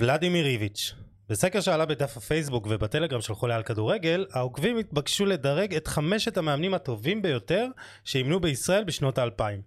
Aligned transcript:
ולדימיר 0.00 0.46
איביץ' 0.46 0.94
בסקר 1.28 1.60
שעלה 1.60 1.86
בדף 1.86 2.16
הפייסבוק 2.16 2.66
ובטלגרם 2.70 3.20
של 3.20 3.34
חולה 3.34 3.56
על 3.56 3.62
כדורגל, 3.62 4.26
העוקבים 4.32 4.78
התבקשו 4.78 5.26
לדרג 5.26 5.74
את 5.74 5.88
חמשת 5.88 6.36
המאמנים 6.36 6.74
הטובים 6.74 7.22
ביותר 7.22 7.66
שאימנו 8.04 8.40
בישראל 8.40 8.84
בשנות 8.84 9.18
האלפיים. 9.18 9.60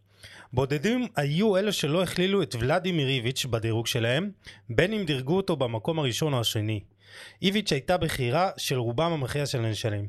בודדים 0.53 1.07
היו 1.15 1.57
אלה 1.57 1.71
שלא 1.71 2.03
הכלילו 2.03 2.41
את 2.41 2.55
ולדימיר 2.59 3.07
איביץ' 3.07 3.45
בדירוג 3.45 3.87
שלהם, 3.87 4.31
בין 4.69 4.93
אם 4.93 5.05
דירגו 5.05 5.37
אותו 5.37 5.55
במקום 5.55 5.99
הראשון 5.99 6.33
או 6.33 6.39
השני. 6.39 6.79
איביץ' 7.41 7.71
הייתה 7.71 7.97
בחירה 7.97 8.49
של 8.57 8.77
רובם 8.77 9.11
המכריע 9.11 9.45
של 9.45 9.65
הנשאלים. 9.65 10.07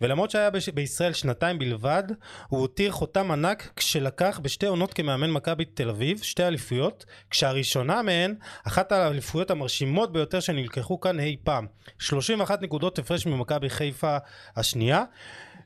ולמרות 0.00 0.30
שהיה 0.30 0.50
בש... 0.50 0.68
בישראל 0.68 1.12
שנתיים 1.12 1.58
בלבד, 1.58 2.02
הוא 2.48 2.60
הותיר 2.60 2.92
חותם 2.92 3.30
ענק 3.30 3.72
כשלקח 3.76 4.40
בשתי 4.42 4.66
עונות 4.66 4.94
כמאמן 4.94 5.30
מכבי 5.30 5.64
תל 5.64 5.88
אביב, 5.88 6.22
שתי 6.22 6.44
אליפויות, 6.44 7.04
כשהראשונה 7.30 8.02
מהן, 8.02 8.34
אחת 8.66 8.92
האליפויות 8.92 9.50
המרשימות 9.50 10.12
ביותר 10.12 10.40
שנלקחו 10.40 11.00
כאן 11.00 11.20
אי 11.20 11.36
פעם. 11.44 11.66
31 11.98 12.62
נקודות 12.62 12.98
הפרש 12.98 13.26
ממכבי 13.26 13.70
חיפה 13.70 14.16
השנייה, 14.56 15.04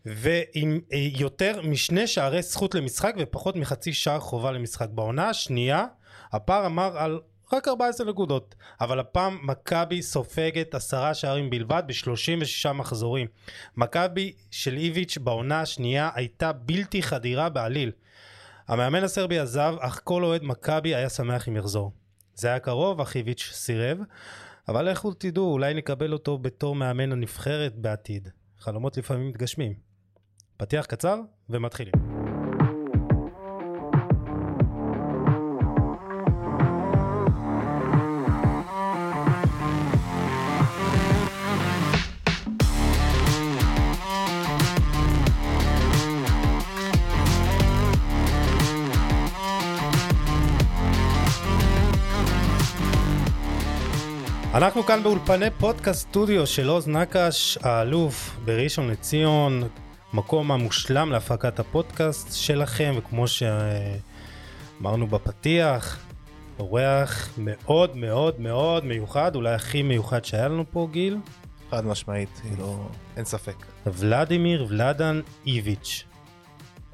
ועם 0.06 0.80
אה, 0.92 0.98
יותר 0.98 1.60
משני 1.62 2.06
שערי 2.06 2.42
זכות 2.42 2.74
למשחק 2.74 3.14
ופחות 3.18 3.56
מחצי 3.56 3.92
שער 3.92 4.20
חובה 4.20 4.52
למשחק. 4.52 4.88
בעונה 4.90 5.28
השנייה, 5.28 5.86
הפער 6.32 6.66
אמר 6.66 6.98
על 6.98 7.20
רק 7.52 7.68
14 7.68 8.06
נקודות, 8.06 8.54
אבל 8.80 9.00
הפעם 9.00 9.38
מכבי 9.42 10.02
סופגת 10.02 10.74
עשרה 10.74 11.14
שערים 11.14 11.50
בלבד 11.50 11.82
ב-36 11.86 12.72
מחזורים. 12.72 13.26
מכבי 13.76 14.32
של 14.50 14.76
איביץ' 14.76 15.18
בעונה 15.18 15.60
השנייה 15.60 16.10
הייתה 16.14 16.52
בלתי 16.52 17.02
חדירה 17.02 17.48
בעליל. 17.48 17.92
המאמן 18.68 19.04
הסרבי 19.04 19.38
עזב, 19.38 19.74
אך 19.80 20.00
כל 20.04 20.24
אוהד 20.24 20.44
מכבי 20.44 20.94
היה 20.94 21.08
שמח 21.08 21.48
אם 21.48 21.56
יחזור. 21.56 21.92
זה 22.34 22.48
היה 22.48 22.58
קרוב, 22.58 23.00
אך 23.00 23.16
איביץ' 23.16 23.50
סירב, 23.52 23.98
אבל 24.68 24.90
לכו 24.90 25.12
תדעו, 25.14 25.52
אולי 25.52 25.74
נקבל 25.74 26.12
אותו 26.12 26.38
בתור 26.38 26.74
מאמן 26.74 27.12
הנבחרת 27.12 27.74
בעתיד. 27.74 28.28
חלומות 28.58 28.96
לפעמים 28.96 29.28
מתגשמים. 29.28 29.74
פתיח 30.56 30.86
קצר 30.86 31.20
ומתחילים. 31.50 32.13
אנחנו 54.54 54.82
כאן 54.82 55.02
באולפני 55.02 55.50
פודקאסט 55.50 56.08
סטודיו 56.08 56.46
של 56.46 56.68
עוז 56.68 56.88
נקש, 56.88 57.58
האלוף 57.62 58.36
בראשון 58.44 58.90
לציון, 58.90 59.62
מקום 60.12 60.52
המושלם 60.52 61.12
להפקת 61.12 61.58
הפודקאסט 61.58 62.32
שלכם, 62.32 62.94
וכמו 62.96 63.24
שאמרנו 63.28 65.06
בפתיח, 65.06 65.98
אורח 66.58 67.28
מאוד 67.38 67.96
מאוד 67.96 68.40
מאוד 68.40 68.84
מיוחד, 68.84 69.34
אולי 69.34 69.54
הכי 69.54 69.82
מיוחד 69.82 70.24
שהיה 70.24 70.48
לנו 70.48 70.64
פה, 70.70 70.88
גיל. 70.90 71.18
חד 71.70 71.86
משמעית, 71.86 72.40
לא... 72.58 72.88
אין 73.16 73.24
ספק. 73.24 73.56
ולדימיר 73.86 74.66
ולדן 74.68 75.20
איביץ'. 75.46 76.04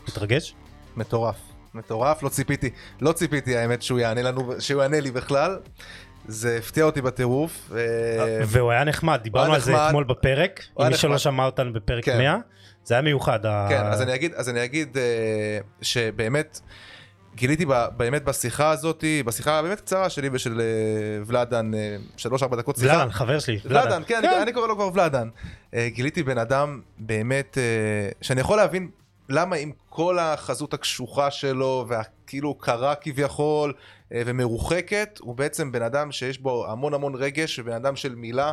מתרגש? 0.09 0.55
מטורף. 0.97 1.37
מטורף, 1.75 2.23
לא 2.23 2.29
ציפיתי, 2.29 2.71
לא 3.01 3.13
ציפיתי 3.13 3.57
האמת 3.57 3.83
שהוא 3.83 3.99
יענה 3.99 4.23
לנו, 4.23 4.53
שהוא 4.59 4.83
יענה 4.83 5.01
לי 5.01 5.11
בכלל. 5.11 5.59
זה 6.29 6.57
הפתיע 6.59 6.85
אותי 6.85 7.03
בטירוף. 7.03 7.71
והוא 8.47 8.71
היה 8.71 8.85
נחמד, 8.85 9.21
דיברנו 9.23 9.55
על 9.55 9.61
זה 9.61 9.87
אתמול 9.87 10.05
בפרק, 10.05 10.65
עם 10.79 10.89
מי 10.89 10.97
שלא 10.97 11.19
שמע 11.19 11.47
אותנו 11.47 11.73
בפרק 11.73 12.09
100, 12.09 12.17
כן. 12.17 12.41
זה 12.85 12.95
היה 12.95 13.03
מיוחד. 13.03 13.41
כן, 13.69 13.87
אז 14.37 14.49
אני 14.49 14.65
אגיד, 14.65 14.97
אה, 14.97 15.59
שבאמת, 15.83 16.61
גיליתי 17.35 17.67
באמת 17.97 18.25
בשיחה 18.25 18.71
הזאת, 18.71 19.05
בשיחה 19.25 19.59
הבאמת 19.59 19.81
קצרה 19.81 20.11
שלי 20.11 20.29
ושל 20.33 20.61
אה, 20.61 21.23
ולאדן, 21.27 21.75
אה, 21.75 21.97
שלוש 22.17 22.43
ארבע 22.43 22.57
דקות 22.57 22.77
שיחה. 22.77 22.95
ולאדן, 22.95 23.11
חבר 23.11 23.39
שלי. 23.39 23.59
ולאדן, 23.65 24.03
כן, 24.07 24.21
כן. 24.23 24.41
אני 24.43 24.53
קורא 24.53 24.67
לו 24.67 24.75
כבר 24.75 24.91
ולאדן. 24.95 25.29
גיליתי 25.87 26.23
בן 26.23 26.39
אדם 26.39 26.81
באמת, 26.99 27.59
שאני 28.21 28.41
יכול 28.41 28.57
להבין 28.57 28.89
למה 29.31 29.57
עם 29.57 29.73
כל 29.89 30.19
החזות 30.19 30.75
הקשוחה 30.75 31.31
שלו 31.31 31.87
והכאילו 31.89 32.55
קרה 32.55 32.95
כביכול 32.95 33.73
אה, 33.73 33.77
ומרוחקת, 34.15 35.19
הוא 35.21 35.37
בעצם 35.37 35.73
בן 35.73 35.83
אדם 35.83 36.13
שיש 36.13 36.39
בו 36.39 36.67
המון 36.67 36.95
המון 36.95 37.15
רגש 37.15 37.59
ובן 37.59 37.73
אדם 37.73 37.97
של 37.97 38.15
מילה. 38.15 38.53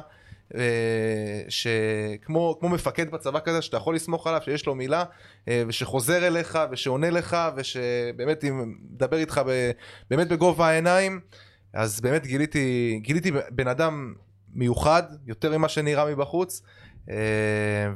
אה, 0.55 1.41
שכמו 1.49 2.57
כמו 2.59 2.69
מפקד 2.69 3.11
בצבא 3.11 3.39
כזה 3.39 3.61
שאתה 3.61 3.77
יכול 3.77 3.95
לסמוך 3.95 4.27
עליו 4.27 4.41
שיש 4.45 4.65
לו 4.65 4.75
מילה 4.75 5.03
אה, 5.47 5.63
ושחוזר 5.67 6.27
אליך 6.27 6.59
ושעונה 6.71 7.09
לך 7.09 7.37
ושבאמת 7.55 8.43
מדבר 8.43 9.17
איתך 9.17 9.41
באמת 10.09 10.27
בגובה 10.27 10.67
העיניים 10.67 11.19
אז 11.73 12.01
באמת 12.01 12.25
גיליתי 12.25 12.99
גיליתי 13.03 13.31
בן 13.49 13.67
אדם 13.67 14.13
מיוחד 14.53 15.03
יותר 15.25 15.57
ממה 15.57 15.69
שנראה 15.69 16.05
מבחוץ 16.05 16.61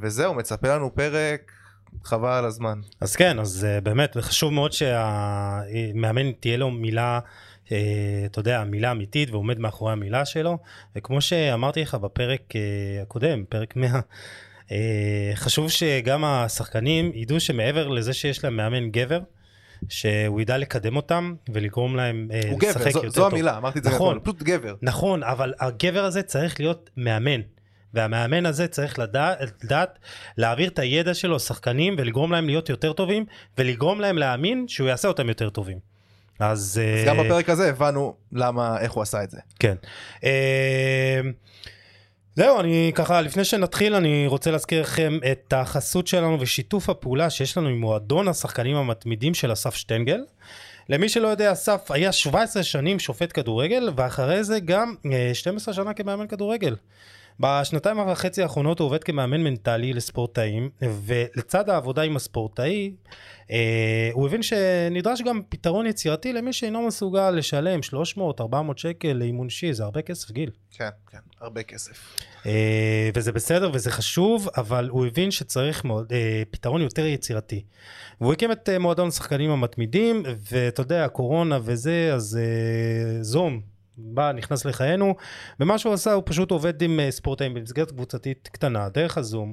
וזהו 0.00 0.34
מצפה 0.34 0.68
לנו 0.74 0.94
פרק 0.94 1.52
חבל 2.04 2.32
על 2.32 2.44
הזמן. 2.44 2.80
אז 3.00 3.16
כן, 3.16 3.38
אז 3.38 3.66
uh, 3.66 3.80
באמת, 3.80 4.16
חשוב 4.20 4.52
מאוד 4.52 4.72
שהמאמן 4.72 6.32
תהיה 6.32 6.56
לו 6.56 6.70
מילה, 6.70 7.20
אתה 8.26 8.40
יודע, 8.40 8.64
מילה 8.64 8.90
אמיתית 8.90 9.30
ועומד 9.30 9.58
מאחורי 9.58 9.92
המילה 9.92 10.24
שלו. 10.24 10.58
וכמו 10.96 11.20
שאמרתי 11.20 11.82
לך 11.82 11.94
בפרק 11.94 12.40
uh, 12.52 13.02
הקודם, 13.02 13.44
פרק 13.48 13.76
100, 13.76 14.00
uh, 14.66 14.72
חשוב 15.34 15.70
שגם 15.70 16.24
השחקנים 16.24 17.12
ידעו 17.14 17.40
שמעבר 17.40 17.88
לזה 17.88 18.12
שיש 18.12 18.44
להם 18.44 18.56
מאמן 18.56 18.90
גבר, 18.90 19.20
שהוא 19.88 20.40
ידע 20.40 20.58
לקדם 20.58 20.96
אותם 20.96 21.34
ולגרום 21.52 21.96
להם 21.96 22.28
לשחק 22.30 22.86
יותר 22.86 22.90
טוב. 22.90 22.92
הוא 22.92 23.00
גבר, 23.00 23.10
זו 23.10 23.26
המילה, 23.26 23.56
אמרתי 23.56 23.78
את 23.78 23.84
זה 23.84 23.90
נכון, 23.90 24.18
פשוט 24.22 24.42
גבר. 24.42 24.74
נכון, 24.82 25.22
אבל 25.22 25.54
הגבר 25.60 26.04
הזה 26.04 26.22
צריך 26.22 26.60
להיות 26.60 26.90
מאמן. 26.96 27.40
והמאמן 27.94 28.46
הזה 28.46 28.68
צריך 28.68 28.98
לדעת, 28.98 29.38
לדעת 29.64 29.98
להעביר 30.38 30.68
את 30.68 30.78
הידע 30.78 31.14
שלו 31.14 31.36
לשחקנים 31.36 31.94
ולגרום 31.98 32.32
להם 32.32 32.46
להיות 32.46 32.68
יותר 32.68 32.92
טובים 32.92 33.24
ולגרום 33.58 34.00
להם 34.00 34.18
להאמין 34.18 34.68
שהוא 34.68 34.88
יעשה 34.88 35.08
אותם 35.08 35.28
יותר 35.28 35.50
טובים. 35.50 35.91
אז, 36.38 36.60
אז 36.60 36.80
uh, 37.04 37.08
גם 37.08 37.16
בפרק 37.16 37.48
הזה 37.48 37.68
הבנו 37.68 38.14
למה 38.32 38.80
איך 38.80 38.92
הוא 38.92 39.02
עשה 39.02 39.22
את 39.22 39.30
זה. 39.30 39.38
כן. 39.58 39.74
Uh, 40.20 40.24
זהו 42.36 42.60
אני 42.60 42.92
ככה 42.94 43.20
לפני 43.20 43.44
שנתחיל 43.44 43.94
אני 43.94 44.26
רוצה 44.26 44.50
להזכיר 44.50 44.80
לכם 44.80 45.18
את 45.32 45.52
החסות 45.52 46.06
שלנו 46.06 46.40
ושיתוף 46.40 46.88
הפעולה 46.88 47.30
שיש 47.30 47.56
לנו 47.56 47.68
עם 47.68 47.80
מועדון 47.80 48.28
השחקנים 48.28 48.76
המתמידים 48.76 49.34
של 49.34 49.52
אסף 49.52 49.74
שטנגל. 49.74 50.20
למי 50.88 51.08
שלא 51.08 51.28
יודע 51.28 51.52
אסף 51.52 51.90
היה 51.90 52.12
17 52.12 52.62
שנים 52.62 52.98
שופט 52.98 53.30
כדורגל 53.34 53.90
ואחרי 53.96 54.44
זה 54.44 54.60
גם 54.60 54.94
12 55.32 55.72
אה, 55.72 55.76
שנה 55.76 55.94
כמאמן 55.94 56.26
כדורגל. 56.26 56.76
בשנתיים 57.42 57.98
וחצי 57.98 58.42
האחרונות 58.42 58.78
הוא 58.78 58.86
עובד 58.86 59.04
כמאמן 59.04 59.40
מנטלי 59.40 59.92
לספורטאים, 59.92 60.70
ולצד 60.82 61.68
העבודה 61.68 62.02
עם 62.02 62.16
הספורטאי, 62.16 62.92
אה, 63.50 64.10
הוא 64.12 64.26
הבין 64.26 64.42
שנדרש 64.42 65.22
גם 65.22 65.40
פתרון 65.48 65.86
יצירתי 65.86 66.32
למי 66.32 66.52
שאינו 66.52 66.86
מסוגל 66.86 67.30
לשלם 67.30 67.80
300-400 68.18 68.42
שקל 68.76 69.12
לאימון 69.12 69.46
אישי, 69.46 69.72
זה 69.72 69.84
הרבה 69.84 70.02
כסף, 70.02 70.30
גיל. 70.30 70.50
כן, 70.70 70.88
כן, 71.10 71.18
הרבה 71.40 71.62
כסף. 71.62 72.16
אה, 72.46 73.10
וזה 73.14 73.32
בסדר 73.32 73.70
וזה 73.74 73.90
חשוב, 73.90 74.48
אבל 74.56 74.88
הוא 74.88 75.06
הבין 75.06 75.30
שצריך 75.30 75.84
מאוד, 75.84 76.12
אה, 76.12 76.42
פתרון 76.50 76.80
יותר 76.80 77.06
יצירתי. 77.06 77.64
והוא 78.20 78.32
הקים 78.32 78.52
את 78.52 78.68
אה, 78.68 78.78
מועדון 78.78 79.08
השחקנים 79.08 79.50
המתמידים, 79.50 80.22
ואתה 80.52 80.80
יודע, 80.80 81.04
הקורונה 81.04 81.58
וזה, 81.62 82.10
אז 82.14 82.38
אה, 82.40 83.22
זום. 83.22 83.71
בא, 84.04 84.32
נכנס 84.32 84.64
לחיינו, 84.64 85.14
ומה 85.60 85.78
שהוא 85.78 85.92
עשה 85.92 86.12
הוא 86.12 86.22
פשוט 86.26 86.50
עובד 86.50 86.82
עם 86.82 87.00
uh, 87.00 87.10
ספורטאים 87.10 87.54
במסגרת 87.54 87.90
קבוצתית 87.90 88.48
קטנה, 88.52 88.88
דרך 88.88 89.18
הזום, 89.18 89.52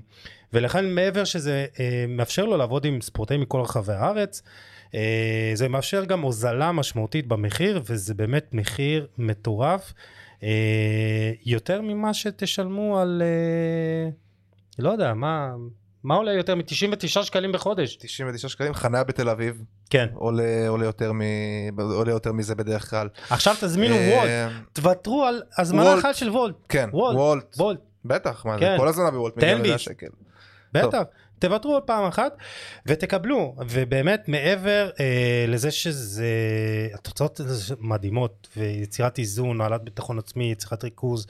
ולכן 0.53 0.89
מעבר 0.95 1.23
שזה 1.23 1.65
uh, 1.73 1.79
מאפשר 2.07 2.45
לו 2.45 2.57
לעבוד 2.57 2.85
עם 2.85 3.01
ספורטאים 3.01 3.41
מכל 3.41 3.61
רחבי 3.61 3.93
הארץ, 3.93 4.41
uh, 4.87 4.95
זה 5.53 5.67
מאפשר 5.67 6.05
גם 6.05 6.21
הוזלה 6.21 6.71
משמעותית 6.71 7.27
במחיר, 7.27 7.81
וזה 7.85 8.13
באמת 8.13 8.53
מחיר 8.53 9.07
מטורף, 9.17 9.93
uh, 10.39 10.43
יותר 11.45 11.81
ממה 11.81 12.13
שתשלמו 12.13 12.99
על, 12.99 13.21
uh, 14.11 14.13
לא 14.79 14.89
יודע, 14.89 15.13
מה... 15.13 15.53
מה 16.03 16.15
עולה 16.15 16.33
יותר 16.33 16.55
מ-99 16.55 17.23
שקלים 17.23 17.51
בחודש? 17.51 17.95
99 17.99 18.49
שקלים, 18.49 18.73
חניה 18.73 19.03
בתל 19.03 19.29
אביב. 19.29 19.63
כן. 19.89 20.07
עולה, 20.13 20.67
עולה, 20.67 20.85
יותר, 20.85 21.11
מ... 21.13 21.21
עולה 21.79 22.11
יותר 22.11 22.31
מזה 22.31 22.55
בדרך 22.55 22.89
כלל. 22.89 23.09
עכשיו 23.29 23.55
תזמינו 23.61 23.95
אה, 23.95 24.17
וולט, 24.17 24.53
תוותרו 24.73 25.25
על 25.25 25.41
הזמנה 25.57 25.99
אחת 25.99 26.15
של 26.15 26.29
וולט. 26.29 26.55
כן, 26.69 26.89
וולט. 26.93 27.55
וולט. 27.57 27.79
בטח, 28.05 28.45
מה 28.45 28.59
כן. 28.59 28.71
זה 28.71 28.77
כל 28.77 28.87
הזמנה 28.87 29.11
בוולט, 29.11 29.37
מיליון 29.37 29.77
שקל. 29.77 30.07
בטח. 30.73 31.01
תוותרו 31.39 31.73
עוד 31.73 31.83
פעם 31.83 32.05
אחת 32.05 32.37
ותקבלו. 32.85 33.55
ובאמת 33.69 34.27
מעבר 34.27 34.89
אה, 34.99 35.45
לזה 35.47 35.71
שזה 35.71 36.27
התוצאות 36.93 37.41
מדהימות 37.79 38.47
ויצירת 38.57 39.19
איזון 39.19 39.61
העלאת 39.61 39.83
ביטחון 39.83 40.19
עצמי 40.19 40.51
יצירת 40.51 40.83
ריכוז 40.83 41.27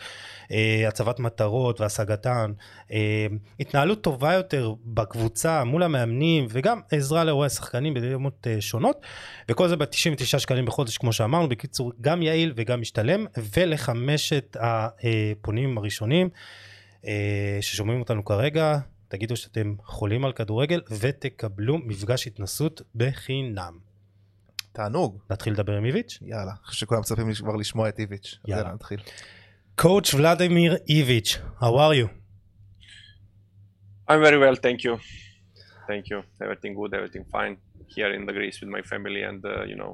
אה, 0.51 0.85
הצבת 0.88 1.19
מטרות 1.19 1.81
והשגתן 1.81 2.51
אה, 2.91 3.27
התנהלות 3.59 4.01
טובה 4.01 4.33
יותר 4.33 4.73
בקבוצה 4.85 5.63
מול 5.63 5.83
המאמנים 5.83 6.45
וגם 6.50 6.81
עזרה 6.91 7.23
לאירועי 7.23 7.47
השחקנים 7.47 7.94
ברמות 7.94 8.47
אה, 8.47 8.61
שונות. 8.61 9.01
וכל 9.50 9.67
זה 9.67 9.75
ב-99 9.75 10.39
שקלים 10.39 10.65
בחודש 10.65 10.97
כמו 10.97 11.13
שאמרנו. 11.13 11.50
בקיצור 11.50 11.91
גם 12.01 12.21
יעיל 12.21 12.53
וגם 12.56 12.81
משתלם. 12.81 13.25
ולחמשת 13.56 14.57
הפונים 14.59 15.77
הראשונים 15.77 16.29
אה, 17.07 17.57
ששומעים 17.61 18.00
אותנו 18.00 18.25
כרגע 18.25 18.77
תגידו 19.09 19.35
שאתם 19.35 19.75
חולים 19.83 20.25
על 20.25 20.31
כדורגל 20.31 20.81
ותקבלו 21.00 21.77
מפגש 21.77 22.27
התנסות 22.27 22.81
בחינם. 22.95 23.79
תענוג. 24.71 25.19
נתחיל 25.29 25.53
לדבר 25.53 25.77
עם 25.77 25.85
איביץ'? 25.85 26.19
יאללה, 26.21 26.51
אחרי 26.63 26.75
שכולם 26.75 27.00
מצפים 27.00 27.33
כבר 27.33 27.56
לשמוע 27.56 27.89
את 27.89 28.00
איביץ'. 28.00 28.38
יאללה. 28.47 28.73
נתחיל. 28.73 29.00
Coach 29.81 30.13
Vladimir 30.13 30.71
Ivic, 30.89 31.27
how 31.61 31.73
are 31.83 31.94
you? 32.00 32.07
I'm 34.09 34.21
very 34.27 34.39
well, 34.44 34.56
thank 34.65 34.83
you. 34.83 34.94
Thank 35.88 36.09
you. 36.11 36.19
Everything 36.44 36.73
good, 36.79 36.91
everything 37.00 37.23
fine 37.35 37.53
here 37.95 38.11
in 38.17 38.25
the 38.27 38.33
Greece 38.38 38.57
with 38.61 38.71
my 38.77 38.81
family, 38.91 39.21
and 39.29 39.41
uh, 39.45 39.63
you 39.71 39.77
know, 39.81 39.91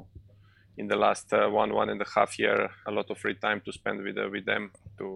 in 0.82 0.86
the 0.92 1.00
last 1.06 1.28
uh, 1.34 1.62
one 1.62 1.72
one 1.82 1.90
and 1.94 2.02
a 2.08 2.10
half 2.16 2.32
year, 2.44 2.58
a 2.90 2.92
lot 2.98 3.08
of 3.12 3.16
free 3.24 3.38
time 3.48 3.60
to 3.66 3.72
spend 3.80 3.98
with 4.06 4.18
uh, 4.18 4.28
with 4.34 4.46
them 4.52 4.64
to 5.00 5.08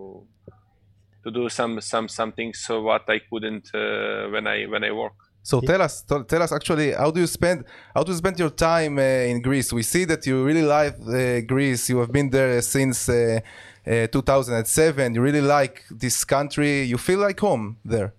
to 1.24 1.32
do 1.32 1.50
some 1.50 1.82
some 1.82 2.08
some 2.08 2.32
things 2.32 2.60
so 2.60 2.82
what 2.82 3.10
I 3.10 3.20
couldn't 3.30 3.70
uh, 3.74 4.30
when 4.30 4.48
I 4.48 4.66
when 4.66 4.84
I 4.84 4.92
work. 4.92 5.14
So 5.42 5.62
tell 5.62 5.82
us, 5.82 6.02
tell, 6.04 6.24
tell 6.26 6.44
us 6.44 6.52
actually, 6.52 6.92
how 6.92 7.12
do 7.12 7.22
you 7.22 7.28
spend, 7.28 7.64
how 7.96 8.04
do 8.04 8.12
you 8.12 8.18
spend 8.18 8.38
your 8.38 8.50
time 8.50 9.00
uh, 9.00 9.32
in 9.32 9.42
Greece? 9.42 9.72
We 9.74 9.84
see 9.84 10.06
that 10.06 10.26
you 10.28 10.44
really 10.44 10.62
like 10.62 10.96
uh, 11.00 11.42
Greece. 11.42 11.90
You 11.90 12.00
have 12.00 12.12
been 12.12 12.30
there 12.30 12.62
since 12.62 13.10
uh, 13.10 13.40
uh, 13.88 14.08
2007. 14.08 15.16
You 15.16 15.22
really 15.22 15.42
like 15.42 15.86
this 15.90 16.24
country. 16.26 16.84
You 16.84 16.98
feel 16.98 17.20
like 17.20 17.40
home 17.40 17.78
there. 17.86 18.14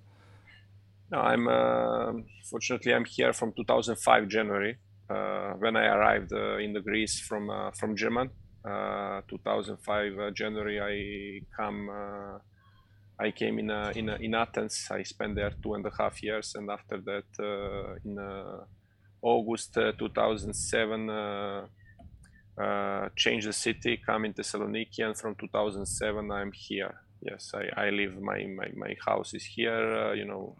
No, 1.12 1.18
I'm 1.18 1.46
uh, 1.46 2.12
fortunately 2.48 2.94
I'm 2.94 3.04
here 3.04 3.32
from 3.32 3.52
2005 3.52 4.28
January 4.28 4.78
uh, 5.08 5.52
when 5.58 5.76
I 5.76 5.86
arrived 5.86 6.32
uh, 6.32 6.56
in 6.58 6.72
the 6.72 6.80
Greece 6.80 7.20
from 7.20 7.50
uh, 7.50 7.70
from 7.72 7.96
German. 7.96 8.30
Uh, 8.64 9.22
2005 9.28 10.18
uh, 10.18 10.30
January 10.32 10.80
I 10.80 11.46
come 11.56 11.88
uh, 11.88 12.38
I 13.20 13.32
came 13.32 13.58
in 13.58 13.70
uh, 13.70 13.92
in 13.94 14.08
in 14.08 14.34
Athens. 14.34 14.88
I 14.90 15.02
spent 15.02 15.34
there 15.34 15.52
two 15.62 15.74
and 15.74 15.84
a 15.84 15.90
half 15.98 16.22
years, 16.22 16.54
and 16.54 16.70
after 16.70 16.98
that 17.02 17.28
uh, 17.38 17.96
in 18.04 18.18
uh, 18.18 18.64
August 19.22 19.76
uh, 19.76 19.92
2007 19.92 21.10
uh, 21.10 23.08
changed 23.16 23.46
the 23.46 23.52
city, 23.52 24.00
come 24.04 24.24
in 24.24 24.32
Thessaloniki, 24.32 25.04
and 25.04 25.16
from 25.16 25.34
2007 25.34 26.30
I'm 26.30 26.52
here. 26.52 26.94
Yes, 27.20 27.52
I, 27.54 27.86
I 27.86 27.90
live. 27.90 28.20
My, 28.20 28.44
my 28.46 28.70
my 28.74 28.96
house 29.06 29.34
is 29.34 29.44
here. 29.44 30.14
You 30.14 30.24
know, 30.24 30.56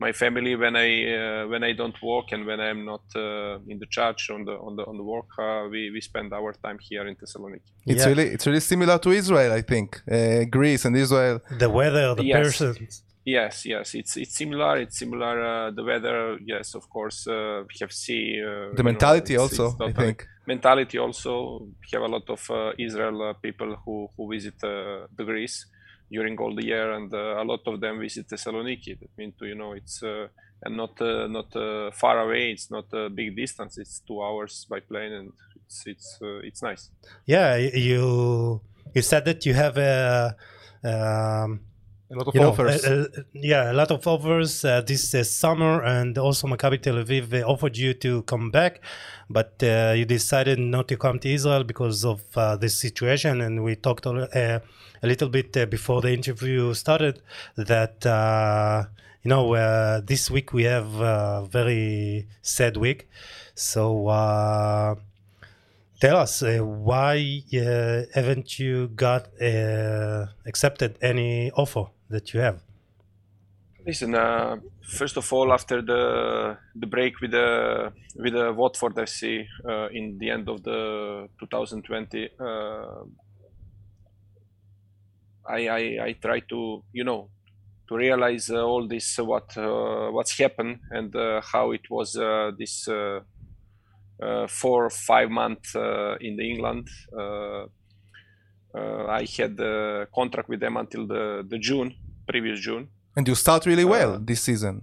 my 0.00 0.12
family 0.12 0.54
when 0.62 0.74
I 0.76 0.88
uh, 1.18 1.48
when 1.52 1.62
I 1.70 1.72
don't 1.80 1.98
work 2.02 2.26
and 2.34 2.42
when 2.46 2.60
I'm 2.60 2.84
not 2.92 3.04
uh, 3.16 3.58
in 3.72 3.78
the 3.82 3.86
church 3.96 4.30
on 4.30 4.44
the 4.48 4.52
on 4.66 4.72
the 4.78 4.84
on 4.90 4.96
the 5.00 5.06
work, 5.14 5.30
uh, 5.38 5.68
we 5.72 5.80
we 5.94 6.00
spend 6.10 6.32
our 6.32 6.52
time 6.64 6.78
here 6.88 7.04
in 7.10 7.14
Thessaloniki. 7.20 7.70
It's 7.86 8.02
Yeah. 8.02 8.08
really, 8.10 8.26
it's 8.34 8.46
really 8.48 8.60
similar 8.72 8.96
to 9.04 9.10
Israel, 9.22 9.52
I 9.60 9.62
think. 9.72 9.88
Uh, 10.10 10.44
Greece 10.56 10.84
and 10.86 10.94
Israel. 11.04 11.36
The 11.64 11.70
weather, 11.80 12.08
the 12.14 12.24
Yes. 12.24 12.38
persons. 12.44 12.94
Yes, 13.38 13.54
yes, 13.66 13.86
it's 14.00 14.12
it's 14.22 14.34
similar. 14.42 14.72
It's 14.82 14.96
similar. 15.02 15.34
Uh, 15.52 15.70
the 15.78 15.84
weather, 15.90 16.18
yes, 16.52 16.66
of 16.80 16.84
course. 16.96 17.18
Uh, 17.26 17.36
we 17.68 17.74
have 17.82 17.92
sea. 18.02 18.24
Uh, 18.40 18.48
The 18.48 18.52
you 18.70 18.74
know, 18.76 18.84
mentality 18.92 19.34
it's- 19.34 19.44
also, 19.44 19.64
it's 19.72 19.80
I 19.90 19.92
think. 20.02 20.16
Mentality 20.54 20.96
also. 21.06 21.32
We 21.82 21.88
have 21.94 22.04
a 22.08 22.12
lot 22.16 22.26
of 22.36 22.40
uh, 22.50 22.72
Israel 22.86 23.16
uh, 23.22 23.32
people 23.46 23.70
who 23.82 23.94
who 24.14 24.22
visit 24.36 24.56
uh, 24.64 24.70
the 25.18 25.24
Greece 25.30 25.56
during 26.10 26.38
all 26.38 26.54
the 26.54 26.64
year, 26.64 26.92
and 26.92 27.12
uh, 27.12 27.42
a 27.42 27.44
lot 27.44 27.60
of 27.66 27.80
them 27.80 28.00
visit 28.00 28.28
Thessaloniki. 28.28 28.98
That 28.98 29.10
means 29.16 29.34
to 29.38 29.46
you 29.46 29.54
know 29.54 29.72
it's 29.72 30.02
uh, 30.02 30.28
and 30.62 30.76
not 30.76 31.00
uh, 31.00 31.26
not 31.28 31.52
far 31.94 32.20
away. 32.20 32.52
It's 32.52 32.70
not 32.70 32.86
a 32.92 33.08
big 33.08 33.36
distance. 33.36 33.78
It's 33.78 34.00
two 34.00 34.22
hours 34.22 34.66
by 34.68 34.80
plane, 34.80 35.12
and 35.12 35.32
it's 35.66 35.86
it's 35.86 36.18
it's 36.42 36.62
nice. 36.62 36.90
Yeah, 37.26 37.56
you 37.56 38.60
you 38.94 39.02
said 39.02 39.24
that 39.26 39.44
you 39.46 39.54
have 39.54 39.76
a 39.78 40.36
um, 40.84 41.60
A 42.10 42.14
lot 42.16 42.26
of 42.28 42.34
you 42.34 42.40
know, 42.40 42.48
offers. 42.50 42.84
a- 42.84 43.02
a- 43.02 43.24
yeah, 43.34 43.70
a 43.70 43.74
lot 43.74 43.90
of 43.90 44.06
offers 44.06 44.64
uh, 44.64 44.80
this 44.80 45.14
uh, 45.14 45.22
summer, 45.24 45.82
and 45.82 46.16
also 46.16 46.46
Maccabi 46.46 46.80
Tel 46.80 46.94
Aviv 46.94 47.34
uh, 47.34 47.46
offered 47.46 47.76
you 47.76 47.92
to 47.94 48.22
come 48.22 48.50
back, 48.50 48.80
but 49.28 49.52
uh, 49.62 49.92
you 49.94 50.06
decided 50.06 50.58
not 50.58 50.88
to 50.88 50.96
come 50.96 51.18
to 51.18 51.28
Israel 51.28 51.64
because 51.64 52.06
of 52.06 52.22
uh, 52.34 52.56
this 52.56 52.78
situation. 52.78 53.42
And 53.42 53.62
we 53.62 53.76
talked 53.76 54.06
a, 54.06 54.10
uh, 54.10 54.60
a 55.02 55.06
little 55.06 55.28
bit 55.28 55.54
uh, 55.56 55.66
before 55.66 56.00
the 56.00 56.10
interview 56.12 56.72
started 56.72 57.20
that 57.56 58.06
uh, 58.06 58.84
you 59.22 59.28
know 59.28 59.52
uh, 59.54 60.00
this 60.00 60.30
week 60.30 60.54
we 60.54 60.64
have 60.64 60.88
a 61.00 61.46
very 61.50 62.26
sad 62.40 62.76
week, 62.78 63.06
so. 63.54 64.08
Uh, 64.08 64.94
Tell 66.00 66.16
us 66.16 66.44
uh, 66.44 66.58
why 66.60 67.42
uh, 67.54 68.02
haven't 68.14 68.56
you 68.60 68.86
got 68.94 69.26
uh, 69.42 70.26
accepted 70.46 70.96
any 71.02 71.50
offer 71.50 71.86
that 72.10 72.32
you 72.32 72.40
have? 72.40 72.60
Listen, 73.86 74.14
uh, 74.14 74.56
first 74.82 75.16
of 75.16 75.32
all, 75.32 75.52
after 75.52 75.80
the 75.80 76.58
the 76.74 76.86
break 76.86 77.20
with 77.20 77.30
the 77.30 77.92
with 78.16 78.34
the 78.34 78.52
Watford 78.52 78.94
FC 78.96 79.46
uh, 79.64 79.88
in 79.88 80.18
the 80.18 80.30
end 80.30 80.48
of 80.48 80.62
the 80.62 81.28
2020, 81.40 82.28
uh, 82.38 83.04
I, 85.48 85.68
I 85.68 85.98
I 86.08 86.12
try 86.20 86.40
to 86.40 86.84
you 86.92 87.04
know 87.04 87.30
to 87.88 87.96
realize 87.96 88.50
uh, 88.50 88.62
all 88.62 88.86
this 88.86 89.18
uh, 89.18 89.24
what 89.24 89.56
uh, 89.56 90.10
what's 90.10 90.38
happened 90.38 90.80
and 90.90 91.14
how 91.42 91.72
it 91.72 91.88
was 91.88 92.12
this 92.58 92.88
four 94.48 94.84
or 94.84 94.90
five 94.90 95.30
months 95.30 95.74
in 95.74 96.36
the 96.36 96.50
England. 96.50 96.88
Uh, 98.74 99.06
I 99.06 99.26
had 99.36 99.58
a 99.60 100.06
contract 100.14 100.48
with 100.48 100.60
them 100.60 100.76
until 100.76 101.06
the, 101.06 101.44
the 101.48 101.58
June, 101.58 101.94
previous 102.26 102.60
June. 102.60 102.88
and 103.16 103.26
you 103.26 103.34
start 103.34 103.66
really 103.66 103.84
well 103.84 104.14
uh, 104.14 104.18
this 104.20 104.40
season 104.42 104.82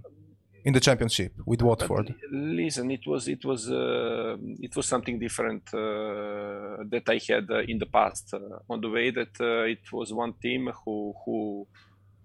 in 0.66 0.72
the 0.72 0.80
championship 0.80 1.32
with 1.46 1.62
Watford. 1.62 2.12
listen, 2.32 2.90
it 2.90 3.06
was 3.06 3.28
it 3.28 3.44
was 3.44 3.70
uh, 3.70 4.36
it 4.60 4.74
was 4.74 4.86
something 4.86 5.16
different 5.26 5.62
uh, 5.72 6.82
that 6.92 7.04
I 7.08 7.20
had 7.28 7.46
uh, 7.50 7.60
in 7.72 7.78
the 7.78 7.86
past. 7.86 8.34
Uh, 8.34 8.72
on 8.72 8.80
the 8.80 8.90
way 8.90 9.10
that 9.12 9.34
uh, 9.40 9.74
it 9.74 9.84
was 9.92 10.12
one 10.12 10.34
team 10.42 10.62
who 10.84 11.14
who 11.24 11.66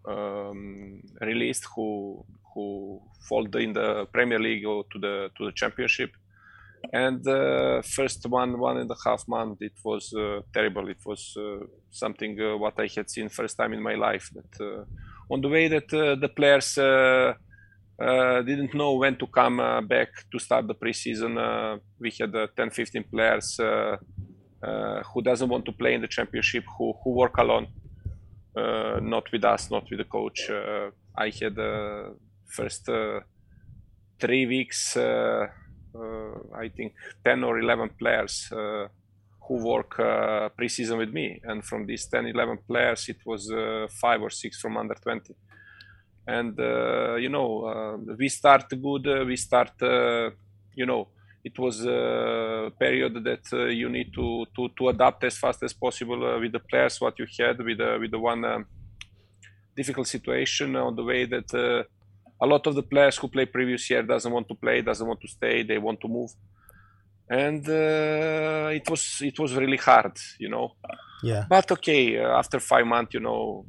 um, 0.08 1.02
released 1.22 1.66
who 1.76 2.26
who 2.52 3.00
folded 3.30 3.62
in 3.62 3.74
the 3.74 4.06
Premier 4.12 4.40
League 4.40 4.66
or 4.66 4.86
to 4.92 4.98
the 5.00 5.30
to 5.38 5.46
the 5.46 5.52
Championship, 5.52 6.12
and 6.94 7.26
uh, 7.28 7.82
first 7.82 8.26
one 8.28 8.60
one 8.60 8.78
and 8.78 8.90
a 8.92 8.96
half 9.06 9.28
month 9.28 9.62
it 9.62 9.74
was 9.84 10.14
uh, 10.14 10.42
terrible. 10.54 10.90
It 10.90 11.06
was 11.06 11.36
uh, 11.38 11.66
something 11.90 12.40
uh, 12.42 12.58
what 12.58 12.80
I 12.80 12.90
had 12.96 13.10
seen 13.10 13.30
first 13.30 13.58
time 13.58 13.74
in 13.74 13.82
my 13.82 13.96
life. 13.96 14.30
That 14.34 14.66
uh, 14.66 15.34
on 15.34 15.42
the 15.42 15.50
way 15.50 15.68
that 15.68 15.94
uh, 15.94 16.16
the 16.16 16.30
players. 16.30 16.78
Didn't 18.02 18.74
know 18.74 18.94
when 18.96 19.16
to 19.18 19.28
come 19.28 19.58
back 19.88 20.10
to 20.32 20.40
start 20.40 20.66
the 20.68 20.74
preseason. 20.74 21.80
We 22.00 22.12
had 22.20 22.36
uh, 22.36 22.48
10, 22.58 22.72
15 22.72 23.04
players 23.04 23.60
who 23.60 25.22
doesn't 25.22 25.48
want 25.48 25.66
to 25.66 25.72
play 25.72 25.94
in 25.94 26.02
the 26.02 26.08
championship, 26.08 26.64
who, 26.76 26.94
who 27.04 27.12
work 27.12 27.38
alone, 27.38 27.68
not 28.56 29.32
with 29.32 29.46
us, 29.46 29.70
not 29.70 29.88
with 29.92 30.00
the 30.00 30.06
coach. 30.06 30.50
I 31.16 31.30
had 31.30 31.56
first 32.48 32.90
three 34.20 34.46
weeks, 34.48 34.98
I 36.56 36.70
think 36.70 36.94
10 37.24 37.44
or 37.44 37.60
11 37.60 37.90
players 38.00 38.50
uh, 38.52 38.88
who 39.48 39.56
work 39.66 40.00
uh, 40.00 40.50
preseason 40.58 40.98
with 40.98 41.12
me. 41.14 41.42
And 41.44 41.64
from 41.64 41.86
these 41.86 42.06
10, 42.06 42.28
11 42.28 42.60
players, 42.68 43.10
it 43.10 43.18
was 43.26 43.52
uh, 43.52 43.88
five 43.90 44.22
or 44.22 44.30
six 44.30 44.60
from 44.60 44.78
under 44.78 44.96
20 44.96 45.34
and 46.28 46.60
uh, 46.60 47.16
you 47.16 47.30
know 47.30 47.66
uh, 47.66 47.98
we 48.18 48.30
start 48.30 48.70
good 48.70 49.08
uh, 49.08 49.26
we 49.26 49.36
start 49.36 49.72
uh, 49.82 50.30
you 50.76 50.86
know 50.86 51.08
it 51.44 51.58
was 51.58 51.84
a 51.86 52.72
period 52.80 53.24
that 53.24 53.46
uh, 53.52 53.66
you 53.66 53.90
need 53.90 54.14
to, 54.14 54.46
to 54.56 54.70
to 54.78 54.90
adapt 54.90 55.24
as 55.24 55.38
fast 55.38 55.64
as 55.64 55.74
possible 55.74 56.24
uh, 56.24 56.40
with 56.40 56.52
the 56.52 56.60
players 56.60 57.02
what 57.02 57.18
you 57.18 57.26
had 57.40 57.58
with 57.58 57.80
with 58.00 58.12
the 58.12 58.20
one 58.20 58.46
um, 58.46 58.66
difficult 59.76 60.08
situation 60.08 60.76
on 60.76 60.96
the 60.96 61.04
way 61.04 61.26
that 61.26 61.52
uh, 61.54 61.84
a 62.42 62.46
lot 62.48 62.66
of 62.68 62.76
the 62.76 62.84
players 62.84 63.18
who 63.18 63.28
play 63.28 63.46
previous 63.46 63.90
year 63.90 64.04
doesn't 64.04 64.32
want 64.34 64.48
to 64.48 64.56
play 64.56 64.82
doesn't 64.82 65.08
want 65.08 65.22
to 65.22 65.28
stay 65.28 65.64
they 65.64 65.78
want 65.78 66.00
to 66.02 66.08
move 66.08 66.32
and 67.30 67.68
uh, 67.70 68.70
it 68.74 68.90
was 68.90 69.18
it 69.22 69.38
was 69.40 69.56
really 69.56 69.78
hard 69.78 70.16
you 70.40 70.50
know 70.50 70.72
Yeah. 71.24 71.46
but 71.50 71.72
okay 71.72 72.18
uh, 72.18 72.38
after 72.38 72.60
five 72.60 72.86
months 72.86 73.14
you 73.14 73.20
know 73.20 73.66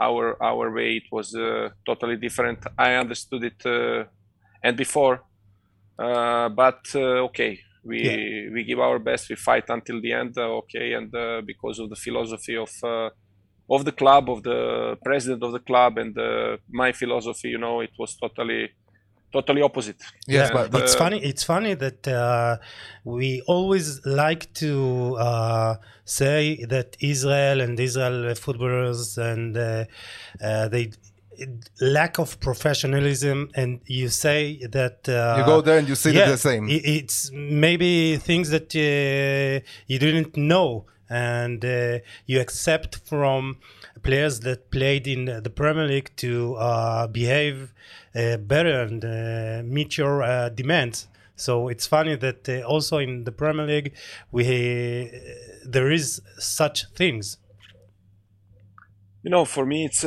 our 0.00 0.36
our 0.42 0.70
way 0.72 0.96
it 0.96 1.04
was 1.10 1.34
uh, 1.34 1.70
totally 1.86 2.16
different. 2.16 2.58
I 2.78 2.94
understood 2.94 3.44
it 3.44 3.64
uh, 3.64 4.04
and 4.62 4.76
before, 4.76 5.22
uh, 5.98 6.48
but 6.50 6.80
uh, 6.94 7.24
okay, 7.28 7.58
we 7.84 7.98
Yeah. 8.02 8.16
we 8.54 8.64
give 8.64 8.80
our 8.80 8.98
best. 8.98 9.30
We 9.30 9.36
fight 9.36 9.64
until 9.68 10.00
the 10.02 10.12
end. 10.12 10.34
uh, 10.36 10.42
okay, 10.62 10.92
and 10.94 11.14
uh, 11.14 11.42
because 11.46 11.78
of 11.78 11.88
the 11.90 11.96
philosophy 11.96 12.56
of 12.56 12.70
uh, 12.84 13.10
of 13.68 13.84
the 13.84 13.92
club, 13.92 14.30
of 14.30 14.42
the 14.42 14.96
president 15.04 15.42
of 15.42 15.52
the 15.52 15.58
club, 15.58 15.98
and 15.98 16.16
uh, 16.18 16.56
my 16.68 16.92
philosophy, 16.92 17.48
you 17.48 17.58
know, 17.58 17.80
it 17.80 17.90
was 17.98 18.16
totally 18.16 18.70
totally 19.32 19.60
opposite. 19.60 20.00
Yes, 20.26 20.50
And, 20.50 20.70
but- 20.72 20.82
it's 20.82 20.94
uh, 20.94 20.98
funny. 20.98 21.18
It's 21.30 21.42
funny 21.42 21.74
that 21.74 22.06
uh, 22.08 22.56
we 23.04 23.42
always 23.46 24.04
like 24.06 24.52
to 24.54 25.16
uh, 25.16 25.76
say 26.04 26.64
that 26.68 26.96
Israel 27.00 27.60
and 27.60 27.78
Israel 27.78 28.34
footballers 28.34 29.18
and 29.18 29.56
uh, 29.56 29.84
uh, 30.42 30.68
they 30.68 30.92
lack 31.80 32.18
of 32.18 32.40
professionalism, 32.40 33.50
and 33.54 33.80
you 33.86 34.08
say 34.08 34.58
that 34.70 35.08
uh, 35.08 35.36
you 35.38 35.44
go 35.44 35.60
there 35.60 35.78
and 35.78 35.88
you 35.88 35.94
see 35.94 36.12
yeah, 36.12 36.30
the 36.30 36.38
same. 36.38 36.66
It's 36.68 37.30
maybe 37.32 38.16
things 38.16 38.50
that 38.50 38.74
uh, 38.74 39.64
you 39.86 39.98
didn't 39.98 40.36
know, 40.36 40.86
and 41.08 41.64
uh, 41.64 41.98
you 42.26 42.40
accept 42.40 42.96
from 43.08 43.58
players 44.02 44.40
that 44.40 44.70
played 44.70 45.06
in 45.06 45.26
the 45.26 45.50
Premier 45.50 45.86
League 45.86 46.10
to 46.16 46.54
uh, 46.56 47.06
behave 47.06 47.72
uh, 48.14 48.36
better 48.38 48.82
and 48.82 49.04
uh, 49.04 49.62
meet 49.64 49.98
your 49.98 50.22
uh, 50.22 50.48
demands. 50.48 51.08
So 51.36 51.68
it's 51.68 51.86
funny 51.86 52.16
that 52.16 52.48
uh, 52.48 52.62
also 52.62 52.98
in 52.98 53.24
the 53.24 53.32
Premier 53.32 53.66
League, 53.66 53.94
we 54.32 55.10
there 55.64 55.90
is 55.90 56.22
such 56.38 56.86
things. 56.94 57.38
you 59.22 59.30
know 59.30 59.44
for 59.44 59.66
me 59.66 59.86
it's 59.86 60.02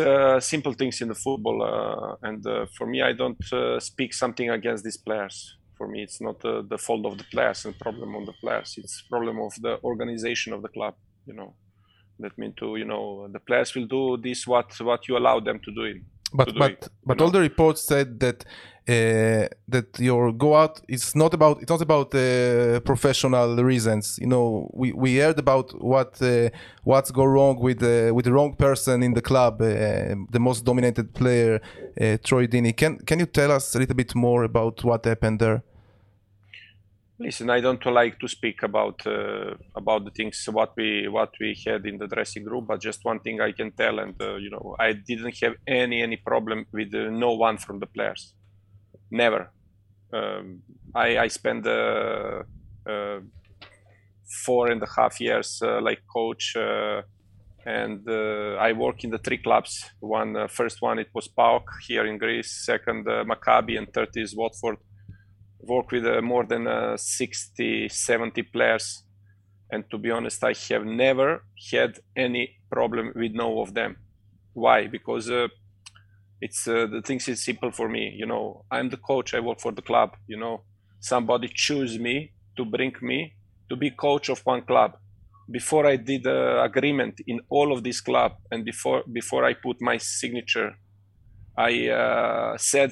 simple 0.45 0.73
things 0.73 1.01
in 1.01 1.09
the 1.09 1.15
football 1.15 2.17
and 2.23 2.41
for 2.77 2.87
me 2.87 3.01
i 3.01 3.11
don't 3.11 3.43
speak 3.79 4.13
something 4.13 4.49
against 4.49 4.83
these 4.85 4.95
players 4.97 5.58
for 5.79 5.87
me 5.87 6.03
it's 6.03 6.19
not 6.27 6.37
uh, 6.45 6.61
the 6.73 6.77
fault 6.77 7.05
of 7.09 7.17
the 7.17 7.27
players 7.33 7.65
and 7.65 7.73
problem 7.79 8.15
on 8.17 8.25
the 8.25 8.33
players. 8.43 8.75
It's 8.77 9.01
problem 9.13 9.39
of 9.47 9.53
the 9.65 9.73
organization 9.91 10.53
of 10.53 10.61
the 10.61 10.71
club 10.77 10.95
you 11.25 11.33
know. 11.33 11.55
That 12.21 12.37
mean 12.37 12.53
to 12.59 12.75
you 12.75 12.87
know 12.91 13.29
the 13.31 13.39
players 13.39 13.73
will 13.75 13.87
do 13.97 14.03
this 14.21 14.45
what 14.45 14.69
what 14.89 15.07
you 15.07 15.15
allow 15.21 15.39
them 15.39 15.57
to 15.65 15.71
do 15.79 15.83
it 15.91 16.01
but 16.33 16.45
to 16.47 16.51
do 16.51 16.59
but 16.59 16.71
it, 16.71 16.87
but 17.05 17.17
you 17.17 17.25
all 17.25 17.31
the 17.31 17.39
reports 17.39 17.81
said 17.81 18.19
that 18.19 18.43
uh, 18.89 19.47
that 19.67 19.99
your 19.99 20.31
go 20.31 20.55
out 20.55 20.81
is 20.87 21.15
not 21.15 21.31
about 21.33 21.61
it's 21.61 21.69
not 21.69 21.81
about 21.81 22.09
uh, 22.15 22.79
professional 22.79 23.55
reasons. 23.63 24.17
You 24.19 24.27
know, 24.27 24.69
we, 24.73 24.91
we 24.93 25.17
heard 25.17 25.37
about 25.37 25.67
what 25.79 26.19
uh, 26.21 26.49
what's 26.83 27.11
go 27.11 27.25
wrong 27.25 27.59
with 27.59 27.83
uh, 27.83 28.11
with 28.15 28.25
the 28.25 28.33
wrong 28.33 28.55
person 28.55 29.03
in 29.03 29.13
the 29.13 29.21
club, 29.21 29.61
uh, 29.61 30.15
the 30.35 30.39
most 30.39 30.65
dominated 30.65 31.13
player, 31.13 31.61
uh, 32.01 32.17
Troy 32.23 32.47
Deeney. 32.47 32.75
Can 32.75 32.97
can 33.05 33.19
you 33.19 33.27
tell 33.27 33.51
us 33.51 33.75
a 33.75 33.79
little 33.79 33.95
bit 33.95 34.15
more 34.15 34.43
about 34.43 34.83
what 34.83 35.05
happened 35.05 35.39
there? 35.39 35.61
listen 37.21 37.49
i 37.49 37.59
don't 37.59 37.85
like 37.85 38.17
to 38.17 38.29
speak 38.29 38.63
about 38.63 39.01
about 39.75 40.05
the 40.05 40.11
things 40.11 40.47
what 40.53 40.71
we 40.77 41.05
what 41.09 41.33
we 41.41 41.53
had 41.65 41.85
in 41.85 41.97
the 41.97 42.07
dressing 42.07 42.45
room 42.45 42.65
but 42.65 42.79
just 42.79 43.03
one 43.03 43.19
thing 43.19 43.41
i 43.41 43.51
can 43.51 43.73
tell 43.73 43.99
and 43.99 44.15
you 44.39 44.49
know 44.49 44.73
i 44.79 44.93
didn't 44.93 45.35
have 45.43 45.55
any 45.67 46.01
any 46.01 46.15
problem 46.15 46.65
with 46.71 46.93
no 46.93 47.33
one 47.33 47.57
from 47.57 47.77
the 47.79 47.87
players 47.87 48.33
never. 49.11 49.51
Um, 50.11 50.61
i 50.95 51.17
i 51.19 51.27
spent 51.27 51.67
uh, 51.67 52.41
uh, 52.89 53.19
four 54.45 54.71
and 54.71 54.81
a 54.81 54.87
half 54.97 55.19
years 55.19 55.61
uh, 55.63 55.81
like 55.81 56.01
coach 56.11 56.55
uh, 56.55 57.01
and 57.65 58.07
uh, 58.07 58.55
I 58.59 58.73
work 58.73 59.03
in 59.03 59.11
the 59.11 59.17
three 59.17 59.37
clubs. 59.37 59.85
One 59.99 60.35
uh, 60.35 60.47
first 60.47 60.81
one 60.81 60.97
it 60.99 61.09
was 61.13 61.27
PAOK 61.27 61.63
here 61.87 62.05
in 62.05 62.17
Greece, 62.17 62.65
second 62.65 63.05
Maccabi, 63.05 63.77
and 63.77 63.91
third 63.93 64.09
is 64.15 64.35
Watford. 64.35 64.77
Work 65.59 65.91
with 65.91 66.23
more 66.23 66.45
than 66.45 66.67
uh, 66.67 66.97
60 66.97 67.89
70 67.89 68.43
players. 68.43 69.03
And 69.71 69.83
to 69.91 69.97
be 69.99 70.09
honest 70.09 70.43
i 70.43 70.53
have 70.69 70.85
never 70.85 71.43
had 71.71 71.99
any 72.15 72.55
problem 72.71 73.11
with 73.15 73.33
no 73.33 73.61
of 73.61 73.73
them. 73.73 73.97
Why? 74.53 74.87
Because 74.87 75.29
it's 76.41 76.67
uh, 76.67 76.87
the 76.87 77.01
things 77.01 77.27
is 77.27 77.43
simple 77.43 77.71
for 77.71 77.89
me 77.89 78.13
you 78.15 78.25
know. 78.25 78.65
I'm 78.71 78.89
the 78.89 78.97
coach 78.97 79.33
i 79.33 79.39
work 79.39 79.59
for 79.59 79.71
the 79.71 79.81
club 79.81 80.09
you 80.27 80.37
know. 80.37 80.63
Somebody 80.99 81.49
choose 81.53 81.97
me 81.97 82.33
to 82.57 82.65
bring 82.65 82.93
me 83.01 83.33
to 83.69 83.75
be 83.75 83.91
coach 83.91 84.29
of 84.29 84.39
one 84.45 84.63
club. 84.63 84.91
Before 85.51 85.85
i 85.85 85.95
did 85.95 86.27
uh, 86.27 86.61
agreement 86.63 87.15
in 87.27 87.39
all 87.49 87.71
of 87.71 87.83
this 87.83 88.01
club 88.01 88.31
and 88.51 88.63
before 88.63 89.03
before 89.11 89.45
i 89.45 89.53
put 89.53 89.77
my 89.81 89.97
signature 89.97 90.69
i 91.57 91.87
uh, 91.89 92.57
said 92.57 92.91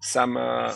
some 0.00 0.36
uh, 0.36 0.74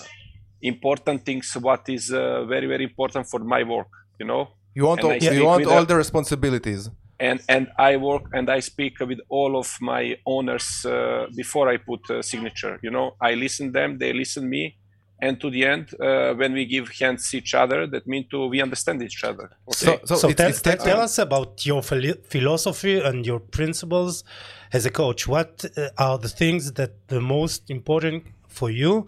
important 0.63 1.25
things 1.25 1.53
what 1.61 1.89
is 1.89 2.13
uh, 2.13 2.45
very 2.45 2.67
very 2.67 2.85
important 2.85 3.27
for 3.29 3.41
my 3.41 3.63
work 3.63 3.89
you 4.21 4.27
know. 4.27 4.49
You 4.75 4.85
want 4.85 5.03
all, 5.05 5.17
you 5.17 5.45
want 5.45 5.67
all 5.67 5.85
the 5.85 5.97
responsibilities. 5.97 6.91
And 7.21 7.41
and 7.49 7.69
i 7.79 7.97
work 7.97 8.25
and 8.33 8.51
i 8.51 8.61
speak 8.61 8.99
with 9.01 9.21
all 9.29 9.57
of 9.57 9.69
my 9.81 10.17
owners 10.27 10.85
uh, 10.85 11.27
before 11.35 11.69
i 11.69 11.77
put 11.77 12.01
uh, 12.11 12.21
signature 12.23 12.79
you 12.83 12.91
know 12.91 13.17
i 13.21 13.35
listen 13.35 13.73
them 13.73 13.99
they 13.99 14.13
listen 14.13 14.49
me 14.49 14.77
and 15.23 15.41
to 15.41 15.49
the 15.51 15.65
end 15.65 15.89
uh, 16.01 16.35
when 16.35 16.53
we 16.53 16.67
give 16.67 16.91
hands 17.01 17.35
each 17.35 17.55
other 17.55 17.87
that 17.87 18.07
mean 18.07 18.27
to 18.31 18.47
we 18.49 18.61
understand 18.61 19.03
each 19.03 19.25
other 19.25 19.49
okay 19.69 19.87
So, 19.87 20.01
so, 20.05 20.15
So, 20.17 20.29
it's, 20.29 20.37
tell, 20.37 20.51
it's 20.51 20.61
tell- 20.61 20.77
tell 20.77 21.01
us 21.01 21.19
about 21.19 21.65
your 21.65 21.83
philosophy 21.83 23.01
and 23.01 23.25
your 23.25 23.41
principles 23.41 24.25
as 24.73 24.85
a 24.87 24.91
coach. 24.91 25.27
What 25.27 25.65
uh, 25.65 25.89
are 26.07 26.19
the 26.19 26.29
things 26.29 26.73
that 26.73 26.93
the 27.09 27.21
most 27.21 27.71
important 27.71 28.25
for 28.49 28.69
you? 28.71 29.07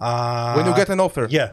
Uh, 0.00 0.54
when 0.56 0.66
you 0.66 0.74
get 0.74 0.88
an 0.88 1.00
offer. 1.00 1.26
yeah, 1.28 1.50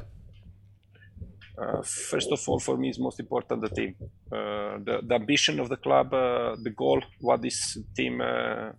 uh, 1.57 1.81
first 1.81 2.31
of 2.31 2.39
all, 2.47 2.59
for 2.59 2.77
me, 2.77 2.89
is 2.89 2.99
most 2.99 3.19
important 3.19 3.61
the 3.61 3.69
team, 3.69 3.95
uh, 4.31 4.77
the, 4.83 5.01
the 5.03 5.15
ambition 5.15 5.59
of 5.59 5.69
the 5.69 5.77
club, 5.77 6.13
uh, 6.13 6.55
the 6.61 6.69
goal, 6.69 7.01
what 7.19 7.41
this 7.41 7.77
team 7.95 8.21
uh, 8.21 8.71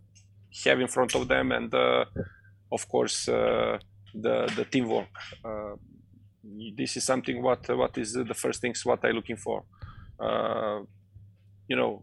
have 0.64 0.80
in 0.80 0.86
front 0.86 1.14
of 1.16 1.26
them, 1.26 1.50
and 1.52 1.74
uh, 1.74 2.04
of 2.70 2.88
course 2.88 3.26
the 3.26 3.80
the 4.14 4.66
teamwork. 4.70 5.08
This 6.76 6.96
is 6.96 7.04
something 7.04 7.42
what 7.42 7.68
what 7.68 7.98
is 7.98 8.12
the 8.12 8.34
first 8.34 8.60
things 8.60 8.86
what 8.86 9.04
I 9.04 9.10
looking 9.10 9.36
for. 9.36 9.64
You 11.68 11.76
know, 11.76 12.02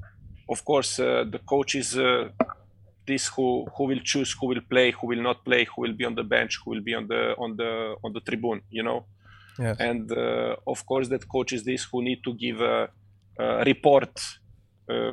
of 0.50 0.63
course, 0.65 0.98
the 0.98 1.39
coach 1.48 1.75
is 1.75 1.98
this 3.08 3.27
who 3.27 3.65
who 3.77 3.84
will 3.86 4.03
choose 4.03 4.36
who 4.39 4.48
will 4.48 4.62
play, 4.70 4.91
who 4.91 5.08
will 5.08 5.22
not 5.22 5.46
play, 5.46 5.65
who 5.65 5.84
will 5.84 5.94
be 5.94 6.05
on 6.05 6.15
the 6.15 6.24
bench, 6.24 6.60
who 6.63 6.72
will 6.72 6.82
be 6.84 6.94
on 6.94 7.08
the 7.08 7.34
on 7.38 7.55
the 7.55 7.96
on 8.03 8.12
the 8.13 8.20
tribune. 8.20 8.62
You 8.70 8.84
know 8.84 9.05
Yes. 9.58 9.78
and 9.80 10.12
uh, 10.12 10.56
of 10.68 10.86
course 10.86 11.08
that 11.10 11.28
coaches 11.30 11.64
this 11.64 11.86
who 11.92 12.04
need 12.04 12.22
to 12.24 12.34
give 12.34 12.60
a, 12.62 12.90
a 13.40 13.64
report 13.64 14.20
uh, 14.92 15.12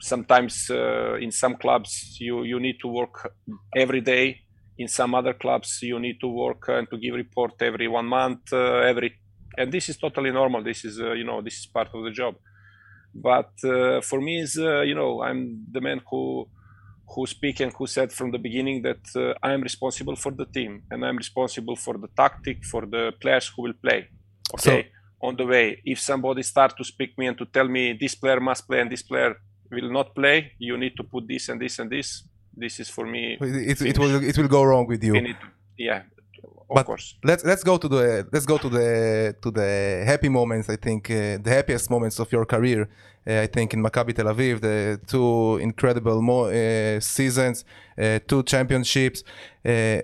sometimes 0.00 0.70
uh, 0.70 1.14
in 1.16 1.30
some 1.30 1.56
clubs 1.56 2.16
you 2.20 2.44
you 2.44 2.60
need 2.60 2.78
to 2.80 2.88
work 2.88 3.30
every 3.76 4.00
day. 4.00 4.40
In 4.78 4.88
some 4.88 5.14
other 5.14 5.34
clubs 5.34 5.78
you 5.82 5.98
need 6.00 6.18
to 6.20 6.28
work 6.28 6.64
and 6.68 6.88
to 6.90 6.98
give 6.98 7.14
report 7.14 7.54
every 7.60 7.88
one 7.88 8.06
month 8.06 8.52
every 8.52 9.12
and 9.56 9.72
this 9.72 9.88
is 9.88 9.96
totally 9.96 10.32
normal. 10.32 10.62
This 10.64 10.84
is 10.84 11.00
uh, 11.00 11.12
you 11.12 11.24
know 11.24 11.40
this 11.42 11.58
is 11.60 11.66
part 11.66 11.88
of 11.94 12.04
the 12.04 12.10
job. 12.10 12.34
But 13.14 13.52
uh, 13.64 14.00
for 14.00 14.20
me 14.20 14.40
is 14.40 14.58
uh, 14.58 14.80
you 14.82 14.94
know 14.94 15.22
i'm 15.22 15.40
the 15.70 15.80
man 15.80 16.00
who 16.10 16.48
who 17.14 17.26
speak 17.26 17.60
and 17.60 17.72
who 17.72 17.86
said 17.86 18.12
from 18.12 18.30
the 18.30 18.38
beginning 18.38 18.82
that 18.82 19.04
uh, 19.16 19.46
I 19.46 19.52
am 19.52 19.62
responsible 19.62 20.16
for 20.16 20.32
the 20.32 20.46
team 20.46 20.82
and 20.90 21.04
I'm 21.04 21.16
responsible 21.16 21.76
for 21.76 21.94
the 21.98 22.08
tactic 22.16 22.64
for 22.64 22.82
the 22.86 23.12
players 23.20 23.46
who 23.54 23.62
will 23.62 23.74
play. 23.74 24.08
Okay. 24.54 24.90
On 25.22 25.34
the 25.36 25.46
way, 25.46 25.80
if 25.84 25.98
somebody 26.00 26.42
start 26.42 26.76
to 26.76 26.84
speak 26.84 27.16
me 27.16 27.26
and 27.28 27.38
to 27.38 27.46
tell 27.46 27.68
me 27.68 27.96
this 27.98 28.14
player 28.14 28.40
must 28.40 28.66
play 28.66 28.80
and 28.80 28.90
this 28.90 29.02
player 29.02 29.36
will 29.70 29.90
not 29.90 30.14
play, 30.14 30.52
you 30.58 30.76
need 30.76 30.94
to 30.96 31.04
put 31.04 31.26
this 31.26 31.48
and 31.48 31.60
this 31.60 31.78
and 31.78 31.90
this. 31.90 32.24
This 32.56 32.78
is 32.80 32.88
for 32.88 33.06
me. 33.06 33.36
It, 33.40 33.80
it 33.80 33.98
will 33.98 34.22
it 34.22 34.36
will 34.38 34.48
go 34.48 34.62
wrong 34.62 34.86
with 34.86 35.02
you. 35.02 35.14
yeah, 35.76 36.02
of 36.68 36.74
But 36.76 36.86
course. 36.86 37.14
let's 37.22 37.44
let's 37.44 37.62
go 37.64 37.76
to 37.78 37.88
the 37.88 38.26
let's 38.32 38.46
go 38.46 38.58
to 38.58 38.68
the 38.68 39.34
to 39.42 39.50
the 39.50 40.02
happy 40.06 40.28
moments. 40.28 40.68
I 40.68 40.76
think 40.76 41.10
uh, 41.10 41.38
the 41.42 41.50
happiest 41.50 41.90
moments 41.90 42.18
of 42.18 42.30
your 42.32 42.44
career. 42.46 42.88
Uh, 43.26 43.40
I 43.40 43.46
think 43.46 43.72
in 43.74 43.82
Maccabi 43.82 44.14
Tel 44.14 44.26
Aviv, 44.26 44.60
the 44.60 45.00
two 45.06 45.56
incredible 45.68 46.20
mo- 46.20 46.46
uh, 46.50 47.00
seasons, 47.00 47.64
uh, 47.98 48.18
two 48.26 48.42
championships. 48.42 49.24
Uh, 49.64 50.00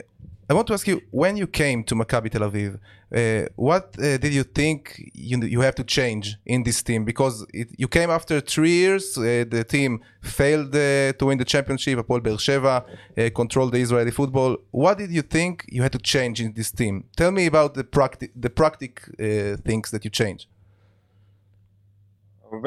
I 0.48 0.54
want 0.54 0.66
to 0.68 0.74
ask 0.74 0.86
you 0.88 1.00
when 1.10 1.36
you 1.36 1.46
came 1.46 1.84
to 1.84 1.94
Maccabi 1.94 2.30
Tel 2.30 2.42
Aviv, 2.50 2.78
uh, 3.14 3.46
what 3.56 3.96
uh, 3.98 4.18
did 4.18 4.32
you 4.32 4.44
think 4.44 5.10
you 5.14 5.36
you 5.42 5.60
have 5.60 5.74
to 5.74 5.84
change 5.84 6.36
in 6.46 6.62
this 6.62 6.80
team? 6.82 7.04
Because 7.04 7.44
it, 7.52 7.68
you 7.76 7.88
came 7.88 8.08
after 8.08 8.40
three 8.40 8.70
years, 8.84 9.18
uh, 9.18 9.44
the 9.48 9.64
team 9.64 10.00
failed 10.22 10.74
uh, 10.74 11.12
to 11.18 11.26
win 11.26 11.38
the 11.38 11.44
championship. 11.44 11.98
Hapoel 11.98 12.22
Beer 12.22 12.34
Sheva 12.34 12.84
uh, 12.84 13.30
controlled 13.34 13.72
the 13.72 13.78
Israeli 13.78 14.12
football. 14.12 14.58
What 14.70 14.98
did 14.98 15.10
you 15.10 15.22
think 15.22 15.64
you 15.68 15.82
had 15.82 15.92
to 15.92 15.98
change 15.98 16.40
in 16.40 16.52
this 16.52 16.70
team? 16.70 17.04
Tell 17.16 17.32
me 17.32 17.46
about 17.46 17.74
the 17.74 17.82
practic 17.82 18.30
the 18.36 18.50
practic 18.50 19.02
uh, 19.18 19.56
things 19.68 19.90
that 19.90 20.04
you 20.04 20.10
changed. 20.10 20.46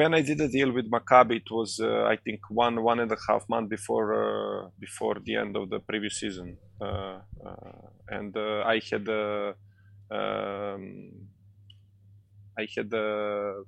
when 0.00 0.12
I 0.18 0.22
did 0.28 0.38
the 0.38 0.48
deal 0.48 0.70
with 0.72 0.86
Maccabi, 0.90 1.36
it 1.42 1.50
was 1.50 1.70
I 2.14 2.16
think 2.24 2.40
one 2.64 2.76
one 2.90 2.98
and 3.04 3.10
a 3.18 3.20
half 3.28 3.42
month 3.48 3.68
before 3.76 4.70
before 4.86 5.16
the 5.26 5.34
end 5.42 5.56
of 5.60 5.64
the 5.72 5.80
previous 5.90 6.14
season, 6.22 6.48
and 8.18 8.32
I 8.74 8.76
had 8.90 9.06
um, 10.14 11.10
I 12.58 12.66
had 12.76 12.90
the 12.90 13.64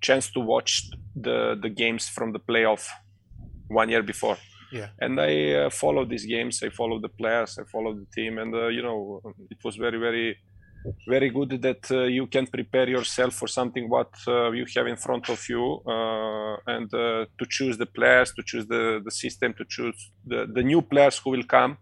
chance 0.00 0.30
to 0.32 0.40
watch 0.40 0.90
the 1.14 1.56
the 1.62 1.68
games 1.68 2.08
from 2.08 2.32
the 2.32 2.40
playoff 2.40 2.88
one 3.68 3.88
year 3.88 4.02
before. 4.02 4.36
Yeah. 4.72 4.88
And 5.00 5.20
I 5.20 5.52
uh, 5.52 5.70
followed 5.70 6.08
these 6.08 6.26
games. 6.26 6.62
I 6.62 6.70
followed 6.70 7.02
the 7.02 7.14
players. 7.20 7.58
I 7.58 7.64
followed 7.70 7.98
the 8.02 8.08
team, 8.16 8.38
and 8.38 8.52
you 8.76 8.82
know, 8.82 9.20
it 9.50 9.58
was 9.64 9.76
very 9.76 9.98
very 9.98 10.36
very 11.06 11.30
good 11.30 11.62
that 11.62 11.90
uh, 11.90 12.02
you 12.04 12.26
can 12.26 12.46
prepare 12.46 12.88
yourself 12.88 13.34
for 13.34 13.46
something 13.46 13.88
what 13.88 14.12
uh, 14.26 14.50
you 14.50 14.66
have 14.74 14.88
in 14.88 14.96
front 14.96 15.28
of 15.30 15.40
you 15.48 15.80
uh, 15.86 16.56
and 16.66 16.90
to 16.90 17.46
choose 17.48 17.78
the 17.78 17.86
players 17.86 18.32
to 18.32 18.42
choose 18.42 18.66
the, 18.66 19.00
the 19.04 19.10
system 19.10 19.54
to 19.54 19.64
choose 19.68 20.10
the, 20.26 20.44
the 20.52 20.62
new 20.62 20.82
players 20.82 21.18
who 21.18 21.30
will 21.30 21.44
come 21.44 21.76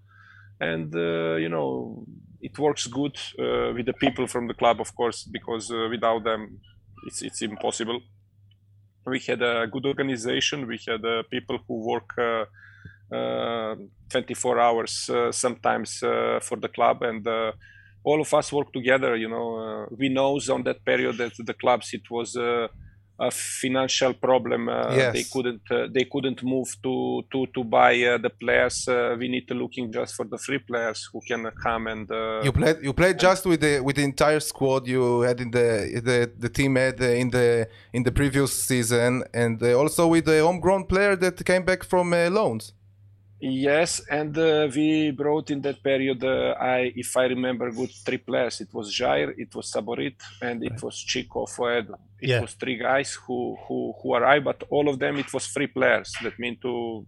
and 0.60 0.92
you 0.92 1.48
know 1.48 2.04
it 2.40 2.58
works 2.58 2.86
good 2.86 3.16
with 3.76 3.86
the 3.86 3.92
people 4.04 4.26
from 4.26 4.46
the 4.48 4.54
club 4.54 4.80
of 4.80 4.94
course 4.94 5.24
because 5.24 5.70
without 5.90 6.24
them 6.24 6.60
it's, 7.06 7.22
it's 7.22 7.42
impossible 7.42 8.00
we 9.06 9.18
had 9.20 9.42
a 9.42 9.66
good 9.66 9.86
organization 9.86 10.66
we 10.66 10.78
had 10.86 11.04
uh, 11.04 11.22
people 11.30 11.58
who 11.66 11.74
work 11.86 12.10
uh, 12.18 12.44
uh, 13.14 13.74
24 14.10 14.58
hours 14.60 15.10
sometimes 15.32 15.98
for 15.98 16.56
the 16.60 16.68
club 16.68 17.02
and 17.02 17.26
all 18.04 18.20
of 18.20 18.32
us 18.32 18.52
work 18.52 18.72
together. 18.72 19.16
You 19.16 19.28
know, 19.28 19.56
uh, 19.56 19.86
we 19.96 20.08
know 20.08 20.38
on 20.50 20.62
that 20.64 20.84
period 20.84 21.18
that 21.18 21.32
the 21.38 21.54
clubs 21.54 21.92
it 21.92 22.10
was 22.10 22.36
uh, 22.36 22.68
a 23.20 23.30
financial 23.30 24.14
problem. 24.14 24.68
Uh, 24.68 24.94
yes. 24.94 25.12
They 25.12 25.24
couldn't 25.24 25.62
uh, 25.70 25.86
they 25.92 26.04
couldn't 26.04 26.42
move 26.42 26.68
to 26.82 27.22
to 27.32 27.46
to 27.54 27.64
buy 27.64 27.94
uh, 28.02 28.18
the 28.18 28.30
players. 28.30 28.88
Uh, 28.88 29.16
we 29.18 29.28
need 29.28 29.46
to 29.48 29.54
looking 29.54 29.92
just 29.92 30.14
for 30.14 30.24
the 30.24 30.38
free 30.38 30.58
players 30.58 31.08
who 31.12 31.20
can 31.20 31.50
come 31.62 31.86
and. 31.86 32.08
you 32.44 32.52
played 32.52 32.76
you 32.82 32.92
played 32.92 33.18
just 33.18 33.44
with 33.46 33.60
the 33.60 33.80
with 33.80 33.96
the 33.96 34.04
entire 34.04 34.40
squad 34.40 34.86
you 34.86 35.20
had 35.20 35.40
in 35.40 35.50
the 35.50 36.00
the 36.08 36.30
the 36.38 36.48
team 36.48 36.76
had 36.76 37.00
in 37.00 37.30
the 37.30 37.68
in 37.92 38.02
the 38.02 38.12
previous 38.12 38.52
season 38.52 39.22
and 39.34 39.62
also 39.62 40.06
with 40.06 40.24
the 40.24 40.40
homegrown 40.40 40.84
player 40.86 41.14
that 41.16 41.44
came 41.44 41.64
back 41.64 41.84
from 41.84 42.10
loans. 42.10 42.72
Yes, 43.40 44.02
and 44.10 44.36
uh, 44.36 44.68
we 44.74 45.12
brought 45.12 45.50
in 45.50 45.62
that 45.62 45.82
period, 45.82 46.22
uh, 46.22 46.54
I, 46.60 46.92
if 46.94 47.16
I 47.16 47.24
remember 47.24 47.70
good, 47.70 47.90
three 48.04 48.18
players. 48.18 48.60
It 48.60 48.68
was 48.74 48.94
Jair, 48.94 49.32
it 49.38 49.54
was 49.54 49.72
Saborit, 49.72 50.16
and 50.42 50.62
it 50.62 50.82
was 50.82 51.02
Chiko 51.08 51.48
Ofoedu. 51.48 51.94
It 52.20 52.28
yeah. 52.28 52.40
was 52.42 52.52
three 52.52 52.76
guys 52.76 53.14
who, 53.14 53.56
who 53.66 53.94
who 54.02 54.14
arrived, 54.14 54.44
but 54.44 54.62
all 54.68 54.90
of 54.90 54.98
them 54.98 55.16
it 55.16 55.32
was 55.32 55.46
free 55.46 55.68
players. 55.68 56.12
That 56.22 56.38
means 56.38 56.58
to 56.60 57.06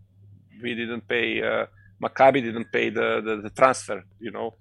we 0.63 0.75
didn't 0.75 1.07
pay. 1.07 1.43
Uh, 1.43 1.67
Maccabi 2.03 2.43
didn't 2.43 2.73
pay 2.73 2.89
the, 2.89 3.21
the, 3.21 3.43
the 3.43 3.51
transfer. 3.51 4.03
You 4.19 4.31
know. 4.31 4.55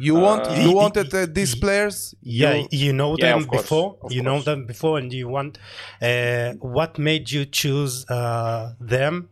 You 0.00 0.16
want 0.16 0.48
uh, 0.48 0.54
you 0.54 0.72
wanted 0.72 1.14
uh, 1.14 1.26
these 1.30 1.54
players? 1.54 2.16
Yeah, 2.20 2.54
you, 2.54 2.68
you 2.72 2.92
know 2.92 3.16
them 3.16 3.42
yeah, 3.42 3.46
before. 3.58 3.98
You 4.10 4.22
know 4.22 4.40
them 4.40 4.66
before, 4.66 4.98
and 4.98 5.12
you 5.12 5.28
want. 5.28 5.58
Uh, 6.00 6.54
what 6.54 6.98
made 6.98 7.30
you 7.30 7.44
choose 7.44 8.04
uh, 8.10 8.74
them? 8.80 9.28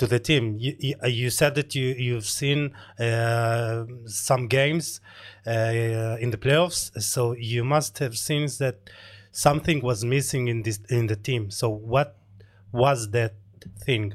To 0.00 0.06
the 0.06 0.18
team. 0.18 0.44
You, 0.58 0.72
you 1.04 1.30
said 1.40 1.52
that 1.58 1.74
you 1.74 1.88
you've 2.06 2.30
seen 2.40 2.60
uh, 2.98 3.84
some 4.06 4.42
games 4.58 5.00
uh, 5.46 6.24
in 6.24 6.28
the 6.34 6.40
playoffs, 6.44 6.80
so 7.12 7.20
you 7.52 7.62
must 7.74 7.98
have 7.98 8.14
seen 8.28 8.44
that 8.64 8.76
something 9.46 9.78
was 9.90 9.98
missing 10.14 10.48
in 10.52 10.58
this 10.66 10.78
in 10.98 11.06
the 11.12 11.18
team. 11.28 11.42
So 11.60 11.66
what 11.94 12.08
was 12.72 12.98
that 13.16 13.34
thing? 13.86 14.06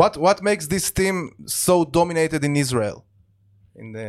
What 0.00 0.12
what 0.26 0.38
makes 0.42 0.64
this 0.74 0.86
team 1.00 1.16
so 1.46 1.74
dominated 1.84 2.40
in 2.48 2.54
Israel? 2.64 2.98
In 3.82 3.92
the 3.96 4.08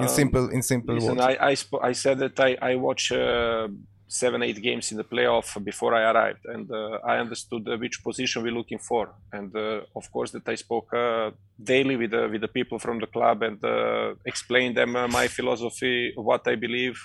in 0.00 0.06
um, 0.06 0.08
simple 0.20 0.44
in 0.56 0.62
simple 0.72 0.94
listen, 0.94 1.16
words. 1.16 1.36
I 1.40 1.52
I, 1.52 1.88
I 1.90 1.92
said 2.02 2.16
that 2.24 2.36
I 2.48 2.50
I 2.70 2.72
watch. 2.86 3.04
Uh, 3.10 3.68
seven 4.12 4.42
eight 4.42 4.60
games 4.60 4.92
in 4.92 4.98
the 4.98 5.04
playoff 5.04 5.48
before 5.64 5.94
I 5.94 6.02
arrived, 6.10 6.44
and 6.44 6.70
uh, 6.70 6.98
I 7.12 7.16
understood 7.24 7.66
uh, 7.66 7.78
which 7.78 8.04
position 8.04 8.42
we're 8.42 8.58
looking 8.60 8.78
for, 8.78 9.04
and 9.32 9.50
uh, 9.56 9.80
of 9.96 10.04
course 10.12 10.30
that 10.32 10.46
I 10.46 10.56
spoke 10.56 10.92
uh, 10.92 11.30
daily 11.72 11.96
with 11.96 12.10
the 12.10 12.28
with 12.32 12.42
the 12.42 12.52
people 12.58 12.78
from 12.78 12.98
the 13.00 13.06
club 13.06 13.42
and 13.42 13.58
uh, 13.64 14.14
explained 14.26 14.76
them 14.76 14.96
uh, 14.96 15.08
my 15.08 15.26
philosophy, 15.28 16.12
what 16.14 16.42
I 16.46 16.56
believe, 16.56 16.96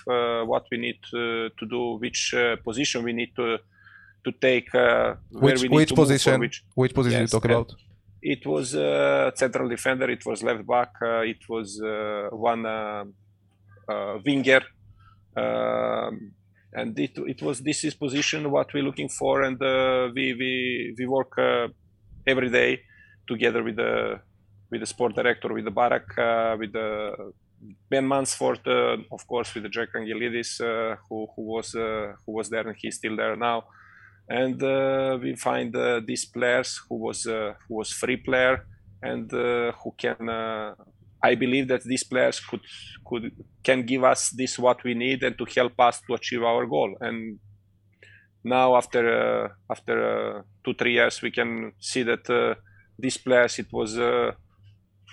what 0.52 0.64
we 0.70 0.76
need 0.86 0.98
to, 1.12 1.48
to 1.58 1.64
do, 1.66 1.82
which 2.04 2.34
position 2.62 3.02
we 3.08 3.14
need 3.14 3.32
to 3.36 3.58
to 4.24 4.30
take, 4.48 4.70
which, 5.30 5.62
which 5.78 5.94
position, 5.94 6.40
which, 6.40 6.62
which 6.74 6.94
position 6.94 7.20
yes, 7.20 7.32
you 7.32 7.40
talk 7.40 7.46
about. 7.46 7.72
It 8.20 8.44
was 8.44 8.74
a 8.74 9.32
central 9.34 9.66
defender. 9.68 10.10
It 10.10 10.26
was 10.26 10.42
left 10.42 10.66
back. 10.66 10.92
it 11.34 11.42
was 11.48 11.80
one 12.50 12.64
winger. 14.26 14.62
Um, 15.36 16.32
and 16.72 16.98
it, 16.98 17.12
it 17.16 17.42
was 17.42 17.60
this 17.60 17.84
is 17.84 17.94
position 17.94 18.50
what 18.50 18.72
we're 18.74 18.82
looking 18.82 19.08
for 19.08 19.42
and 19.42 19.60
uh, 19.62 20.08
we, 20.14 20.34
we 20.34 20.94
we 20.98 21.06
work 21.06 21.38
uh, 21.38 21.68
every 22.26 22.50
day 22.50 22.80
together 23.26 23.62
with 23.62 23.76
the 23.76 24.20
with 24.70 24.80
the 24.80 24.86
sport 24.86 25.14
director 25.14 25.52
with 25.52 25.64
the 25.64 25.70
barak 25.70 26.06
uh, 26.18 26.56
with 26.58 26.72
the 26.72 27.32
ben 27.90 28.06
mansford 28.06 28.60
uh, 28.66 28.96
of 29.10 29.26
course 29.26 29.54
with 29.54 29.62
the 29.64 29.68
jack 29.68 29.88
angelidis 29.94 30.60
uh, 30.60 30.96
who, 31.08 31.26
who 31.34 31.42
was 31.42 31.74
uh, 31.74 32.12
who 32.24 32.32
was 32.32 32.48
there 32.50 32.66
and 32.66 32.76
he's 32.78 32.96
still 32.96 33.16
there 33.16 33.36
now. 33.36 33.64
And 34.30 34.60
we 35.22 35.34
find 35.36 35.74
these 36.06 36.26
players 36.26 36.78
who 36.86 36.96
was 36.96 37.22
who 37.22 37.74
was 37.74 37.90
free 37.90 38.18
player 38.18 38.66
and 39.02 39.30
who 39.30 39.94
can 39.96 40.28
I 41.22 41.34
believe 41.34 41.68
that 41.68 41.82
these 41.84 42.04
players 42.04 42.40
could 42.40 42.60
could 43.04 43.32
can 43.64 43.82
give 43.82 44.04
us 44.04 44.30
this 44.30 44.58
what 44.58 44.84
we 44.84 44.94
need 44.94 45.22
and 45.22 45.36
to 45.38 45.44
help 45.44 45.78
us 45.80 46.00
to 46.06 46.14
achieve 46.14 46.42
our 46.42 46.66
goal. 46.66 46.96
And 47.00 47.38
now 48.44 48.76
after 48.76 49.02
uh, 49.44 49.48
after 49.70 49.96
uh, 50.38 50.42
two 50.64 50.74
three 50.74 50.94
years, 50.94 51.20
we 51.22 51.30
can 51.30 51.72
see 51.78 52.02
that 52.04 52.28
uh, 52.30 52.54
these 52.98 53.16
players 53.16 53.58
it 53.58 53.66
was 53.72 53.98
uh, 53.98 54.32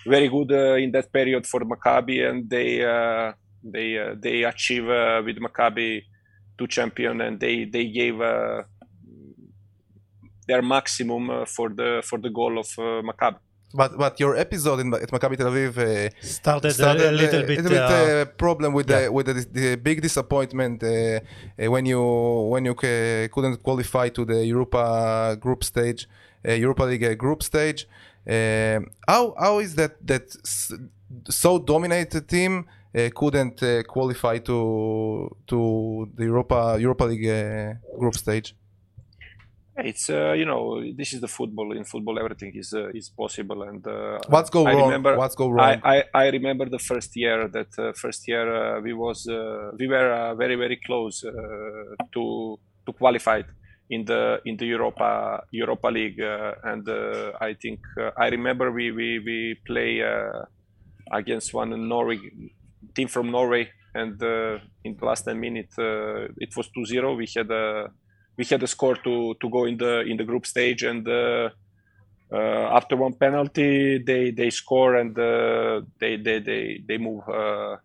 very 0.08 0.30
good 0.30 0.52
uh, 0.52 0.76
in 0.76 0.91
that 0.91 1.12
period 1.12 1.48
for 1.48 1.62
Maccabi, 1.62 2.30
and 2.30 2.50
they 2.50 2.86
uh, 2.86 3.34
they 3.63 3.98
they 4.22 4.44
achieve 4.44 4.86
with 5.26 5.38
Maccabi 5.38 6.02
two 6.58 6.68
champion, 6.68 7.22
and 7.22 7.39
they 7.39 7.65
they 7.65 7.88
gave 7.88 8.20
their 10.48 10.62
maximum 10.62 11.46
for 11.48 11.70
the 11.70 12.04
for 12.06 12.20
the 12.20 12.30
goal 12.30 12.60
of 12.60 12.68
Maccabi. 12.78 13.39
But 13.76 13.98
but 13.98 14.20
your 14.20 14.38
episode 14.38 14.80
in, 14.80 14.94
at 14.94 15.10
Maccabi 15.12 15.38
Tel 15.38 15.52
Aviv 15.52 15.78
uh, 15.78 16.10
started, 16.22 16.72
started, 16.72 17.08
a, 17.08 17.12
little 17.12 17.42
bit, 17.42 17.58
little 17.62 17.72
bit 17.72 17.82
uh, 17.82 18.22
uh, 18.22 18.26
problem 18.26 18.74
with 18.74 18.90
yeah. 18.90 19.02
the 19.02 19.12
with 19.12 19.26
the, 19.26 19.34
the 19.52 19.76
big 19.76 20.02
disappointment 20.02 20.82
uh, 20.84 20.88
uh 20.88 21.72
when 21.74 21.86
you 21.86 22.02
when 22.52 22.64
you 22.66 22.74
couldn't 22.74 23.58
qualify 23.62 24.08
to 24.10 24.24
the 24.24 24.46
Europa 24.46 25.38
group 25.40 25.64
stage, 25.64 26.08
uh, 26.48 26.54
Europa 26.54 26.84
League 26.84 27.18
group 27.18 27.44
stage. 27.44 27.88
how 29.08 29.24
how 29.44 29.60
is 29.60 29.76
that 29.76 29.94
that 30.08 30.26
so 31.30 31.60
dominated 31.60 32.28
team 32.28 32.66
couldn't 33.14 33.58
qualify 33.88 34.38
to 34.50 34.58
to 35.48 36.10
the 36.18 36.24
Europa 36.24 36.78
Europa 36.80 37.04
League 37.04 37.30
group 38.00 38.16
stage? 38.16 38.56
It's 39.78 40.10
uh, 40.10 40.32
you 40.32 40.46
know 40.46 40.82
this 40.96 41.12
is 41.14 41.20
the 41.20 41.28
football. 41.28 41.74
In 41.76 41.84
football, 41.84 42.18
everything 42.18 42.54
is 42.56 42.74
uh, 42.74 42.90
is 42.94 43.10
possible. 43.10 43.64
And 43.64 43.86
uh, 43.86 44.20
what's 44.30 44.50
go 44.50 44.66
I 44.66 44.74
wrong? 44.74 44.86
Remember, 44.86 45.18
what's 45.18 45.36
go 45.36 45.50
wrong? 45.50 45.82
I, 45.84 45.98
I, 45.98 46.04
I 46.14 46.28
remember 46.30 46.70
the 46.70 46.80
first 46.80 47.12
year 47.18 47.50
that 47.50 47.78
uh, 47.78 47.92
first 47.94 48.26
year 48.26 48.78
uh, 48.78 48.82
we 48.82 48.94
was 48.94 49.28
uh, 49.28 49.72
we 49.78 49.88
were 49.88 50.34
very 50.38 50.56
very 50.56 50.80
close 50.86 51.22
to 51.22 52.58
to 52.86 52.94
qualify 52.94 53.42
in 53.90 54.06
the 54.06 54.40
in 54.46 54.56
the 54.56 54.66
Europa 54.66 55.44
Europa 55.52 55.90
League. 55.90 56.22
and 56.64 56.88
I 57.42 57.54
think 57.62 57.80
I 58.18 58.30
remember 58.30 58.72
we 58.72 58.92
we 58.92 59.20
we 59.20 59.60
play 59.68 60.02
against 61.12 61.54
one 61.54 61.72
Norway 61.90 62.20
team 62.96 63.10
from 63.10 63.30
Norway, 63.30 63.70
and 63.94 64.22
in 64.86 64.96
the 64.96 65.06
last 65.06 65.26
ten 65.26 65.38
minutes 65.38 65.76
it 65.78 66.56
was 66.56 66.70
2-0. 66.78 67.18
We 67.18 67.28
had 67.36 67.52
a 67.52 67.90
we 68.38 68.45
had 68.45 68.63
a 68.63 68.67
score 68.67 68.95
to 68.95 69.36
to 69.39 69.50
go 69.50 69.65
in 69.65 69.78
the 69.78 70.02
in 70.02 70.17
the 70.17 70.24
group 70.24 70.45
stage 70.45 70.84
and 70.84 71.08
uh, 71.08 71.50
uh, 72.32 72.76
after 72.76 72.95
one 72.95 73.13
penalty 73.13 74.00
they 74.00 74.32
they 74.32 74.50
score 74.50 74.95
and 74.95 75.17
uh, 75.17 75.82
they 76.00 76.17
they 76.17 76.39
they 76.39 76.82
they 76.88 76.98
move 76.98 77.24
uh, 77.30 77.78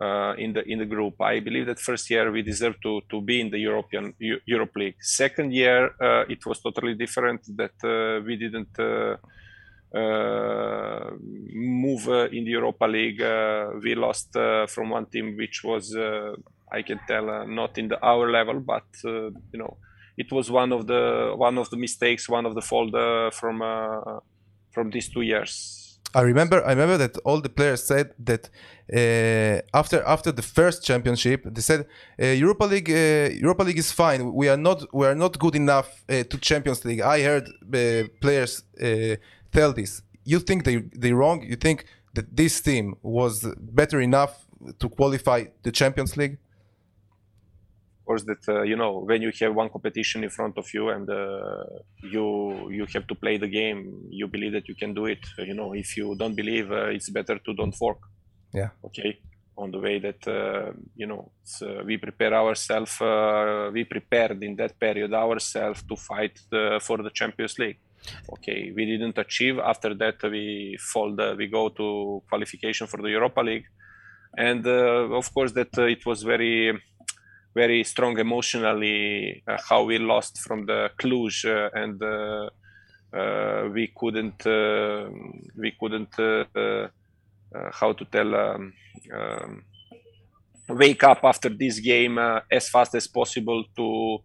uh, 0.00 0.34
in 0.36 0.52
the 0.52 0.62
in 0.66 0.78
the 0.78 0.86
group. 0.86 1.20
I 1.20 1.40
believe 1.40 1.66
that 1.66 1.78
first 1.78 2.10
year 2.10 2.30
we 2.30 2.42
deserved 2.42 2.82
to 2.82 3.00
to 3.08 3.20
be 3.20 3.40
in 3.40 3.50
the 3.50 3.58
european 3.58 4.14
U- 4.18 4.40
europe 4.46 4.74
league. 4.76 4.96
Second 5.00 5.52
year 5.52 5.90
uh, 6.00 6.24
it 6.28 6.44
was 6.44 6.60
totally 6.60 6.94
different 6.94 7.40
that 7.56 7.78
we 8.26 8.36
didn't 8.36 8.76
move 11.54 12.08
in 12.32 12.44
the 12.44 12.50
europa 12.50 12.84
league. 12.86 13.22
We 13.82 13.94
lost 13.94 14.32
from 14.68 14.90
one 14.90 15.06
team 15.06 15.36
which 15.36 15.62
was 15.64 15.96
I 16.72 16.82
can 16.82 17.00
tell 17.06 17.30
uh, 17.30 17.44
not 17.44 17.78
in 17.78 17.88
the 17.88 17.98
our 18.02 18.30
level, 18.30 18.60
but 18.60 18.86
uh, 19.04 19.30
you 19.52 19.58
know, 19.58 19.76
it 20.16 20.32
was 20.32 20.50
one 20.50 20.72
of 20.72 20.86
the 20.86 21.32
one 21.36 21.58
of 21.58 21.70
the 21.70 21.76
mistakes, 21.76 22.28
one 22.28 22.46
of 22.46 22.54
the 22.54 22.62
fault 22.62 22.92
from 23.34 23.62
uh, 23.62 24.20
from 24.70 24.90
these 24.90 25.08
two 25.08 25.22
years. 25.22 25.84
I 26.14 26.22
remember. 26.22 26.64
I 26.64 26.70
remember 26.70 26.96
that 26.98 27.18
all 27.18 27.40
the 27.40 27.50
players 27.50 27.84
said 27.84 28.14
that 28.18 28.48
uh, 28.92 29.60
after 29.76 30.02
after 30.04 30.32
the 30.32 30.42
first 30.42 30.84
championship, 30.84 31.44
they 31.44 31.60
said 31.60 31.86
uh, 32.20 32.26
Europa 32.26 32.64
League 32.64 32.88
Europa 32.88 33.62
League 33.62 33.78
is 33.78 33.92
fine. 33.92 34.32
We 34.32 34.48
are 34.48 34.56
not 34.56 34.82
we 34.92 35.06
are 35.06 35.14
not 35.14 35.38
good 35.38 35.54
enough 35.54 36.04
to 36.08 36.38
Champions 36.40 36.84
League. 36.84 37.00
I 37.00 37.22
heard 37.22 37.48
players 38.20 38.62
tell 39.52 39.72
this. 39.72 40.02
You 40.24 40.40
think 40.40 40.64
they 40.64 40.76
they 40.94 41.12
wrong? 41.12 41.42
You 41.42 41.56
think 41.56 41.84
that 42.14 42.36
this 42.36 42.60
team 42.60 42.94
was 43.02 43.46
better 43.58 44.00
enough 44.00 44.46
to 44.78 44.88
qualify 44.88 45.44
the 45.62 45.72
Champions 45.72 46.16
League? 46.16 46.38
Course 48.08 48.24
that 48.30 48.42
uh, 48.48 48.62
you 48.70 48.76
know 48.82 48.92
when 49.10 49.20
you 49.26 49.32
have 49.40 49.52
one 49.62 49.70
competition 49.76 50.18
in 50.26 50.30
front 50.38 50.54
of 50.62 50.66
you 50.76 50.84
and 50.94 51.06
uh, 51.10 51.64
you 52.14 52.26
you 52.76 52.84
have 52.94 53.06
to 53.10 53.16
play 53.24 53.36
the 53.44 53.50
game 53.60 53.80
you 54.20 54.26
believe 54.34 54.52
that 54.56 54.66
you 54.70 54.76
can 54.82 54.92
do 55.00 55.04
it. 55.14 55.24
You 55.50 55.56
know 55.60 55.70
if 55.84 55.88
you 55.98 56.06
don't 56.20 56.36
believe 56.42 56.66
uh, 56.80 56.96
it's 56.96 57.10
better 57.18 57.36
to 57.44 57.50
don't 57.60 57.76
fork. 57.82 58.00
Yeah. 58.60 58.70
okay? 58.88 59.10
On 59.62 59.68
the 59.74 59.80
way 59.86 59.96
that 60.06 60.22
uh, 60.38 60.72
you 61.00 61.08
know 61.10 61.22
uh, 61.66 61.80
we 61.88 61.94
prepare 62.06 62.32
ourselves 62.42 62.94
uh, 63.00 63.70
we 63.76 63.82
prepared 63.84 64.38
in 64.48 64.54
that 64.60 64.72
period 64.84 65.12
ourselves 65.12 65.80
to 65.90 65.94
fight 66.10 66.34
the, 66.52 66.80
for 66.86 66.98
the 67.06 67.12
champions 67.20 67.54
league. 67.62 67.80
Okay? 68.34 68.60
We 68.76 68.84
didn't 68.92 69.18
achieve. 69.26 69.56
After 69.72 69.90
that 70.02 70.18
we 70.34 70.44
fold 70.92 71.20
we 71.40 71.46
go 71.58 71.64
to 71.80 71.86
qualification 72.30 72.86
for 72.92 72.98
the 73.04 73.10
europa 73.18 73.42
league. 73.50 73.68
And 74.48 74.62
uh, 74.66 75.20
of 75.20 75.26
course 75.34 75.52
that 75.58 75.72
uh, 75.76 75.94
it 75.94 76.02
was 76.10 76.22
very 76.34 76.54
very 77.54 77.84
strong 77.84 78.18
emotionally 78.18 79.42
uh, 79.46 79.56
how 79.68 79.84
we 79.84 79.98
lost 79.98 80.38
from 80.38 80.66
the 80.66 80.90
Cluj 81.00 81.44
uh, 81.44 81.70
and 81.74 82.02
uh, 82.02 82.48
uh, 83.16 83.68
we 83.72 83.92
couldn't 83.96 84.46
uh, 84.46 85.08
we 85.56 85.72
couldn't 85.80 86.18
uh, 86.18 86.88
how 87.72 87.92
to 87.92 88.04
tell 88.04 88.34
um, 88.34 88.72
um, 89.12 89.62
wake 90.68 91.02
up 91.04 91.20
after 91.24 91.48
this 91.48 91.80
game 91.80 92.18
uh, 92.18 92.40
as 92.50 92.68
fast 92.68 92.94
as 92.94 93.06
possible 93.06 93.64
to 93.76 94.18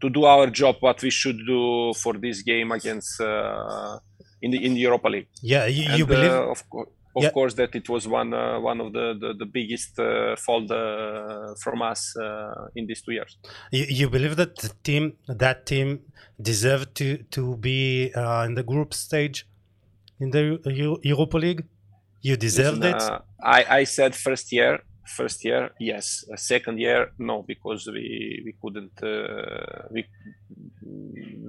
to 0.00 0.10
do 0.10 0.24
our 0.24 0.48
job 0.48 0.76
what 0.80 1.00
we 1.02 1.10
should 1.10 1.38
do 1.46 1.92
for 1.94 2.14
this 2.14 2.42
game 2.42 2.72
against 2.72 3.20
uh, 3.20 3.98
in 4.42 4.50
the 4.50 4.64
in 4.64 4.74
the 4.74 4.80
Europa 4.80 5.08
League. 5.08 5.28
Yeah, 5.42 5.66
you, 5.66 5.84
you 5.96 6.06
believe 6.06 6.32
uh, 6.32 6.50
of, 6.50 6.62
co- 6.68 6.92
of 7.14 7.24
Yeah. 7.24 7.30
course 7.30 7.54
that 7.54 7.74
it 7.74 7.88
was 7.88 8.06
one 8.08 8.32
uh, 8.34 8.58
one 8.60 8.80
of 8.80 8.92
the 8.92 9.14
the, 9.22 9.34
the 9.42 9.46
biggest 9.46 9.98
uh, 9.98 10.36
fault 10.36 10.70
uh, 10.70 11.54
from 11.62 11.82
us 11.82 12.16
uh, 12.16 12.66
in 12.74 12.86
these 12.86 13.02
two 13.02 13.12
years. 13.12 13.38
you, 13.70 13.84
you 13.88 14.10
believe 14.10 14.36
that 14.36 14.56
the 14.58 14.70
team 14.82 15.04
that 15.28 15.66
team 15.66 15.88
deserved 16.40 16.94
to 16.96 17.18
to 17.36 17.56
be 17.56 18.12
uh, 18.14 18.42
in 18.48 18.54
the 18.54 18.62
group 18.62 18.92
stage 18.94 19.46
in 20.20 20.30
the 20.30 20.58
Eu- 20.66 21.00
Europa 21.02 21.38
League? 21.38 21.64
You 22.22 22.36
deserved 22.36 22.82
Listen, 22.82 22.84
it. 22.84 23.02
uh, 23.02 23.18
I 23.42 23.80
I 23.80 23.84
said 23.84 24.14
first 24.14 24.52
year, 24.52 24.80
first 25.16 25.44
year, 25.44 25.70
yes. 25.78 26.24
Uh, 26.32 26.36
second 26.36 26.78
year, 26.78 27.12
no, 27.18 27.42
because 27.42 27.86
we 27.96 28.42
we 28.46 28.52
couldn't 28.62 28.96
uh, 29.02 29.88
we 29.90 30.04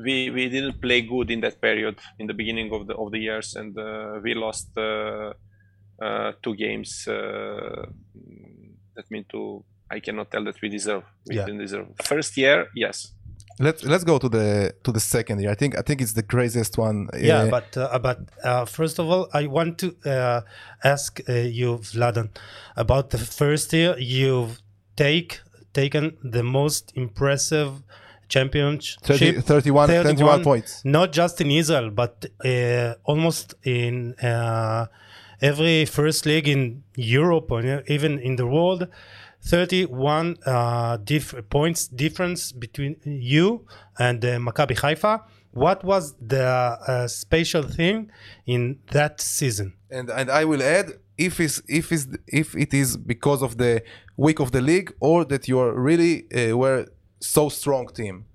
we 0.05 0.29
we 0.29 0.49
didn't 0.49 0.81
play 0.81 1.01
good 1.01 1.29
in 1.31 1.41
that 1.41 1.61
period 1.61 1.99
in 2.19 2.27
the 2.27 2.33
beginning 2.33 2.73
of 2.73 2.87
the 2.87 2.95
of 2.95 3.11
the 3.11 3.19
years, 3.19 3.55
and 3.55 3.77
uh, 3.77 4.19
we 4.23 4.33
lost 4.33 4.69
two 6.43 6.55
games. 6.55 7.07
Uh, 7.07 7.85
that 8.95 9.09
mean 9.11 9.25
to 9.29 9.63
I 9.91 9.99
cannot 9.99 10.31
tell 10.31 10.43
that 10.45 10.61
we 10.61 10.69
deserve. 10.69 11.03
We 11.27 11.35
Yeah. 11.35 11.45
didn't 11.45 11.61
deserve. 11.61 11.87
First 12.03 12.37
year, 12.37 12.67
yes. 12.75 13.11
Let's 13.59 13.83
let's 13.83 14.03
go 14.03 14.17
to 14.17 14.27
the 14.27 14.73
to 14.83 14.91
the 14.91 14.99
second 14.99 15.39
year. 15.41 15.51
I 15.51 15.55
think 15.55 15.77
I 15.77 15.81
think 15.81 16.01
it's 16.01 16.13
the 16.13 16.23
craziest 16.23 16.77
one. 16.77 17.07
yeah, 17.17 17.43
Uh, 17.43 17.49
but 17.49 17.77
uh, 17.77 17.99
but 17.99 18.19
uh, 18.43 18.65
first 18.65 18.99
of 18.99 19.05
all, 19.11 19.23
I 19.33 19.47
want 19.47 19.77
to 19.83 19.87
uh, 20.05 20.41
ask 20.83 21.21
uh, 21.29 21.33
you, 21.33 21.77
Vladan, 21.93 22.27
about 22.75 23.05
the 23.11 23.17
first 23.17 23.71
year 23.73 23.95
you've 23.97 24.59
take 24.97 25.39
taken 25.73 26.17
the 26.31 26.43
most 26.43 26.91
impressive 26.95 27.71
championship 28.27 28.99
30, 29.03 29.41
31, 29.41 29.87
31 29.87 30.43
points. 30.43 30.81
not 30.83 31.11
just 31.13 31.39
in 31.41 31.51
Israel, 31.51 31.89
but 31.91 32.25
uh, 32.43 32.95
almost 33.03 33.53
in 33.63 34.13
uh, 34.15 34.85
every 35.41 35.85
first 35.85 36.25
league 36.25 36.47
in 36.47 36.83
Europe 36.95 37.51
or 37.51 37.83
even 37.87 38.19
in 38.19 38.35
the 38.35 38.45
world. 38.45 38.87
31 39.41 40.37
uh, 40.45 40.97
diff- 40.97 41.35
points 41.49 41.87
difference 41.87 42.51
between 42.51 42.95
you 43.05 43.65
and 43.99 44.25
uh, 44.25 44.37
Maccabi 44.39 44.75
Haifa. 44.75 45.21
What 45.51 45.83
was 45.83 46.15
the 46.19 46.43
uh, 46.43 47.07
special 47.07 47.63
thing 47.63 48.09
in 48.47 48.79
that 48.91 49.21
season? 49.21 49.73
And 49.91 50.09
and 50.09 50.29
I 50.31 50.45
will 50.45 50.63
add 50.63 50.87
if 51.17 51.39
is 51.39 51.61
if 51.67 51.91
is 51.91 52.07
if 52.27 52.55
it 52.55 52.73
is 52.73 52.97
because 52.97 53.41
of 53.41 53.57
the 53.57 53.83
week 54.17 54.39
of 54.39 54.51
the 54.51 54.61
league 54.61 54.93
or 54.99 55.23
that 55.25 55.47
you 55.47 55.59
are 55.59 55.73
really 55.79 56.25
uh, 56.33 56.57
were 56.57 56.87
so 57.19 57.49
strong 57.49 57.87
team. 57.87 58.25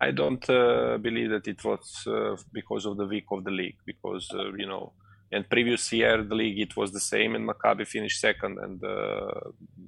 I 0.00 0.10
don't 0.10 0.44
uh, 0.50 0.98
believe 0.98 1.30
that 1.30 1.46
it 1.46 1.62
was 1.62 2.04
uh, 2.08 2.36
because 2.52 2.86
of 2.86 2.96
the 2.96 3.06
week 3.06 3.26
of 3.30 3.44
the 3.44 3.52
league, 3.52 3.76
because 3.86 4.28
uh, 4.34 4.52
you 4.54 4.66
know, 4.66 4.92
and 5.32 5.48
previous 5.48 5.92
year 5.92 6.22
the 6.22 6.34
league 6.34 6.60
it 6.60 6.76
was 6.76 6.92
the 6.92 7.00
same, 7.00 7.34
and 7.34 7.48
Maccabi 7.48 7.86
finished 7.86 8.20
second, 8.20 8.58
and 8.58 8.82
uh, 8.84 9.40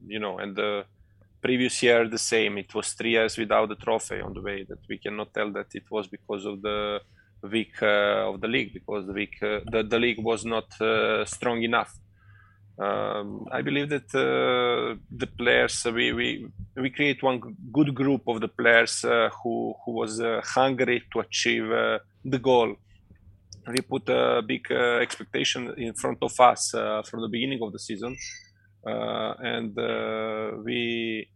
you 0.07 0.18
know, 0.18 0.38
and 0.38 0.57
the 0.57 0.85
previous 1.42 1.83
year 1.83 2.09
the 2.09 2.18
same. 2.18 2.57
It 2.59 2.74
was 2.74 2.92
three 2.92 3.11
years 3.11 3.37
without 3.37 3.68
the 3.68 3.76
trophy 3.76 4.20
on 4.20 4.33
the 4.33 4.40
way. 4.40 4.64
That 4.68 4.83
we 4.88 4.98
cannot 4.98 5.35
tell 5.35 5.52
that 5.52 5.74
it 5.74 5.85
was 5.90 6.09
because 6.09 6.44
of 6.46 6.62
the 6.62 7.00
week 7.42 7.83
uh, 7.83 8.30
of 8.30 8.40
the 8.40 8.48
league, 8.48 8.72
because 8.72 9.07
the 9.07 9.12
week 9.12 9.37
uh, 9.42 9.61
the 9.70 9.83
the 9.83 9.98
league 9.98 10.22
was 10.30 10.44
not 10.44 10.68
uh, 10.80 11.24
strong 11.26 11.62
enough. 11.62 11.92
Um, 12.76 13.46
I 13.52 13.62
believe 13.62 13.88
that 13.90 14.09
uh, 14.14 14.96
the 15.22 15.28
players 15.38 15.87
uh, 15.87 15.92
we, 15.92 16.12
we 16.12 16.28
we 16.76 16.90
create 16.90 17.22
one 17.22 17.40
good 17.70 17.94
group 17.94 18.22
of 18.26 18.40
the 18.40 18.48
players 18.48 19.04
who 19.42 19.74
who 19.85 19.92
was 19.92 20.20
hungry 20.57 21.02
to 21.12 21.20
achieve 21.20 21.66
the 22.24 22.38
goal. 22.38 22.76
We 23.66 23.81
put 23.81 24.09
a 24.09 24.42
big 24.46 24.70
uh, 24.70 24.98
expectation 25.00 25.72
in 25.77 25.94
front 25.94 26.18
of 26.22 26.38
us 26.38 26.74
uh, 26.74 27.03
from 27.03 27.22
the 27.22 27.29
beginning 27.29 27.61
of 27.62 27.72
the 27.72 27.79
season, 27.79 28.16
uh, 28.87 29.35
and 29.55 29.79
uh, 29.79 30.50
we 30.62 31.29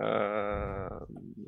uh, 0.00 0.98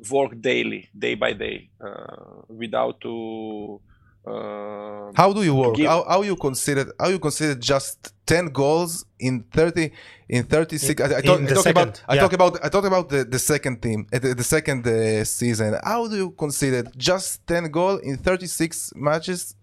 work 0.09 0.39
daily, 0.41 0.89
day 0.97 1.15
by 1.15 1.33
day, 1.33 1.69
uh, 1.83 2.43
without 2.47 2.99
to. 3.01 3.81
Uh, 4.25 5.11
How 5.15 5.33
do 5.33 5.41
you 5.43 5.55
work? 5.55 5.75
Give- 5.75 5.87
How, 5.87 6.05
how 6.07 6.21
you 6.21 6.35
consider 6.35 6.93
how 6.99 7.07
you 7.09 7.17
consider 7.17 7.55
just 7.55 8.13
10 8.27 8.47
goals 8.49 9.03
in 9.19 9.43
30 9.51 9.91
in 10.29 10.43
36 10.43 11.01
I, 11.01 11.05
I 11.05 11.21
talk, 11.21 11.39
I 11.41 11.45
the 11.45 11.55
talk 11.55 11.65
about 11.65 11.97
second, 11.97 12.01
I 12.07 12.15
yeah. 12.15 12.21
talk 12.21 12.33
about 12.33 12.65
I 12.65 12.69
talk 12.69 12.85
about 12.85 13.09
the, 13.09 13.25
the 13.25 13.39
second 13.39 13.81
team 13.81 14.05
the, 14.11 14.35
the 14.35 14.43
second 14.43 14.85
uh, 14.85 15.25
season. 15.25 15.75
How 15.83 16.07
do 16.07 16.15
you 16.15 16.31
consider 16.31 16.83
just 16.95 17.45
10 17.47 17.71
goal 17.71 17.97
in 17.97 18.17
36 18.17 18.93
matches? 18.95 19.55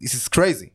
This 0.00 0.14
is 0.14 0.28
crazy. 0.28 0.72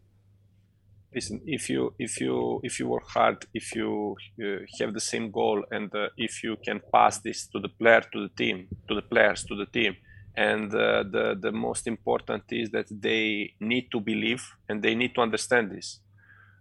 listen 1.16 1.42
if 1.46 1.70
you 1.70 1.94
if 1.98 2.20
you 2.20 2.60
if 2.68 2.74
you 2.80 2.88
work 2.88 3.08
hard 3.18 3.38
if 3.54 3.74
you 3.78 4.16
uh, 4.46 4.60
have 4.80 4.94
the 4.94 5.06
same 5.14 5.32
goal 5.32 5.64
and 5.72 5.90
uh, 5.96 6.10
if 6.18 6.44
you 6.44 6.58
can 6.68 6.82
pass 6.94 7.20
this 7.20 7.48
to 7.48 7.58
the 7.66 7.70
player 7.80 8.02
to 8.14 8.20
the 8.28 8.34
team 8.42 8.58
to 8.88 8.94
the 9.00 9.02
players 9.02 9.44
to 9.50 9.56
the 9.56 9.66
team 9.78 9.94
and 10.36 10.68
uh, 10.76 11.04
the 11.16 11.26
the 11.46 11.52
most 11.52 11.88
important 11.88 12.44
is 12.62 12.70
that 12.76 12.88
they 13.08 13.54
need 13.72 13.86
to 13.94 14.00
believe 14.12 14.44
and 14.68 14.84
they 14.84 14.96
need 15.02 15.14
to 15.16 15.22
understand 15.22 15.72
this 15.72 15.88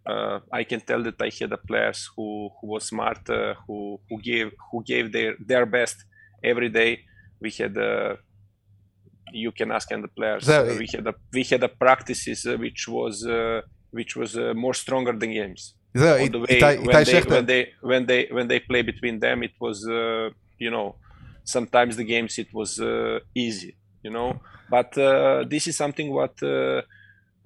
uh, 0.07 0.39
I 0.53 0.63
can 0.71 0.81
tell 0.89 1.03
that 1.03 1.21
I 1.21 1.31
had 1.41 1.53
a 1.53 1.63
players 1.71 2.01
who 2.15 2.51
who 2.57 2.67
was 2.75 2.85
smart 2.95 3.23
uh, 3.29 3.55
who 3.67 3.79
who 4.09 4.17
gave 4.31 4.49
who 4.71 4.79
gave 4.93 5.07
their 5.17 5.33
their 5.51 5.67
best 5.67 5.97
every 6.53 6.71
day 6.81 6.93
we 7.41 7.51
had 7.51 7.77
uh, 7.77 8.15
you 9.35 9.53
can 9.53 9.71
ask 9.71 9.91
and 9.91 10.03
the 10.05 10.09
players. 10.09 10.47
So, 10.47 10.63
uh, 10.63 10.77
we 10.79 10.87
had 10.95 11.07
a, 11.07 11.15
we 11.33 11.43
had 11.43 11.63
a 11.63 11.69
practices 11.69 12.47
uh, 12.47 12.57
which 12.57 12.89
was 12.89 13.27
uh, 13.27 13.61
which 13.91 14.17
was 14.17 14.37
more 14.65 14.75
stronger 14.75 15.13
than 15.13 15.31
games. 15.33 15.75
So 15.97 16.17
it, 16.17 16.33
the 16.33 16.41
way, 16.41 16.47
it, 16.49 16.63
it, 16.63 16.87
when, 16.87 17.05
they, 17.05 17.21
when, 17.23 17.47
they, 17.47 17.63
when 17.91 18.07
they 18.07 18.29
when 18.37 18.49
they 18.49 18.61
play 18.61 18.83
between 18.83 19.21
them, 19.21 19.43
it 19.43 19.53
was 19.61 19.79
you 20.65 20.71
know 20.71 20.97
sometimes 21.45 21.97
the 21.97 22.05
games 22.05 22.39
it 22.39 22.53
was 22.53 22.81
easy, 23.35 23.77
you 24.03 24.11
know. 24.11 24.41
But 24.71 24.93
this 25.49 25.67
is 25.67 25.77
something 25.77 26.13
what. 26.13 26.37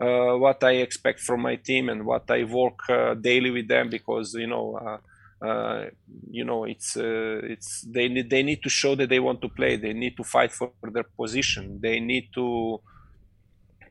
Uh, 0.00 0.36
what 0.36 0.62
I 0.62 0.74
expect 0.86 1.18
from 1.18 1.40
my 1.42 1.56
team 1.56 1.88
and 1.88 2.06
what 2.06 2.30
I 2.30 2.44
work 2.44 2.88
uh, 2.88 3.14
daily 3.14 3.50
with 3.50 3.66
them 3.66 3.90
because 3.90 4.32
you 4.34 4.46
know 4.46 4.76
uh, 4.76 4.98
uh, 5.42 5.84
you 6.30 6.44
know 6.44 6.64
it's 6.64 6.96
uh, 6.96 7.40
it's 7.44 7.82
they 7.82 8.08
need 8.08 8.28
they 8.30 8.42
need 8.42 8.62
to 8.62 8.68
show 8.68 8.94
that 8.94 9.08
they 9.08 9.20
want 9.20 9.40
to 9.40 9.48
play 9.48 9.76
they 9.76 9.92
need 9.92 10.16
to 10.16 10.24
fight 10.24 10.52
for 10.52 10.72
their 10.92 11.08
position 11.16 11.78
they 11.80 12.00
need 12.00 12.28
to 12.34 12.80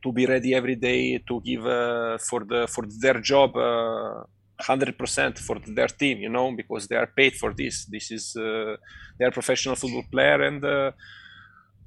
to 0.03 0.11
be 0.11 0.25
ready 0.25 0.53
every 0.53 0.75
day 0.75 1.17
to 1.27 1.41
give 1.41 1.65
uh, 1.65 2.17
for 2.17 2.43
the 2.45 2.67
for 2.67 2.83
their 3.01 3.19
job 3.19 3.55
uh, 3.57 4.23
100% 4.61 5.37
for 5.37 5.59
their 5.67 5.87
team, 5.87 6.19
you 6.19 6.29
know, 6.29 6.51
because 6.55 6.87
they 6.87 6.95
are 6.95 7.07
paid 7.07 7.33
for 7.35 7.53
this. 7.53 7.85
This 7.85 8.11
is 8.11 8.35
uh, 8.35 8.75
they 9.17 9.25
are 9.25 9.31
professional 9.31 9.75
football 9.75 10.03
player, 10.11 10.41
and 10.41 10.63
uh, 10.63 10.91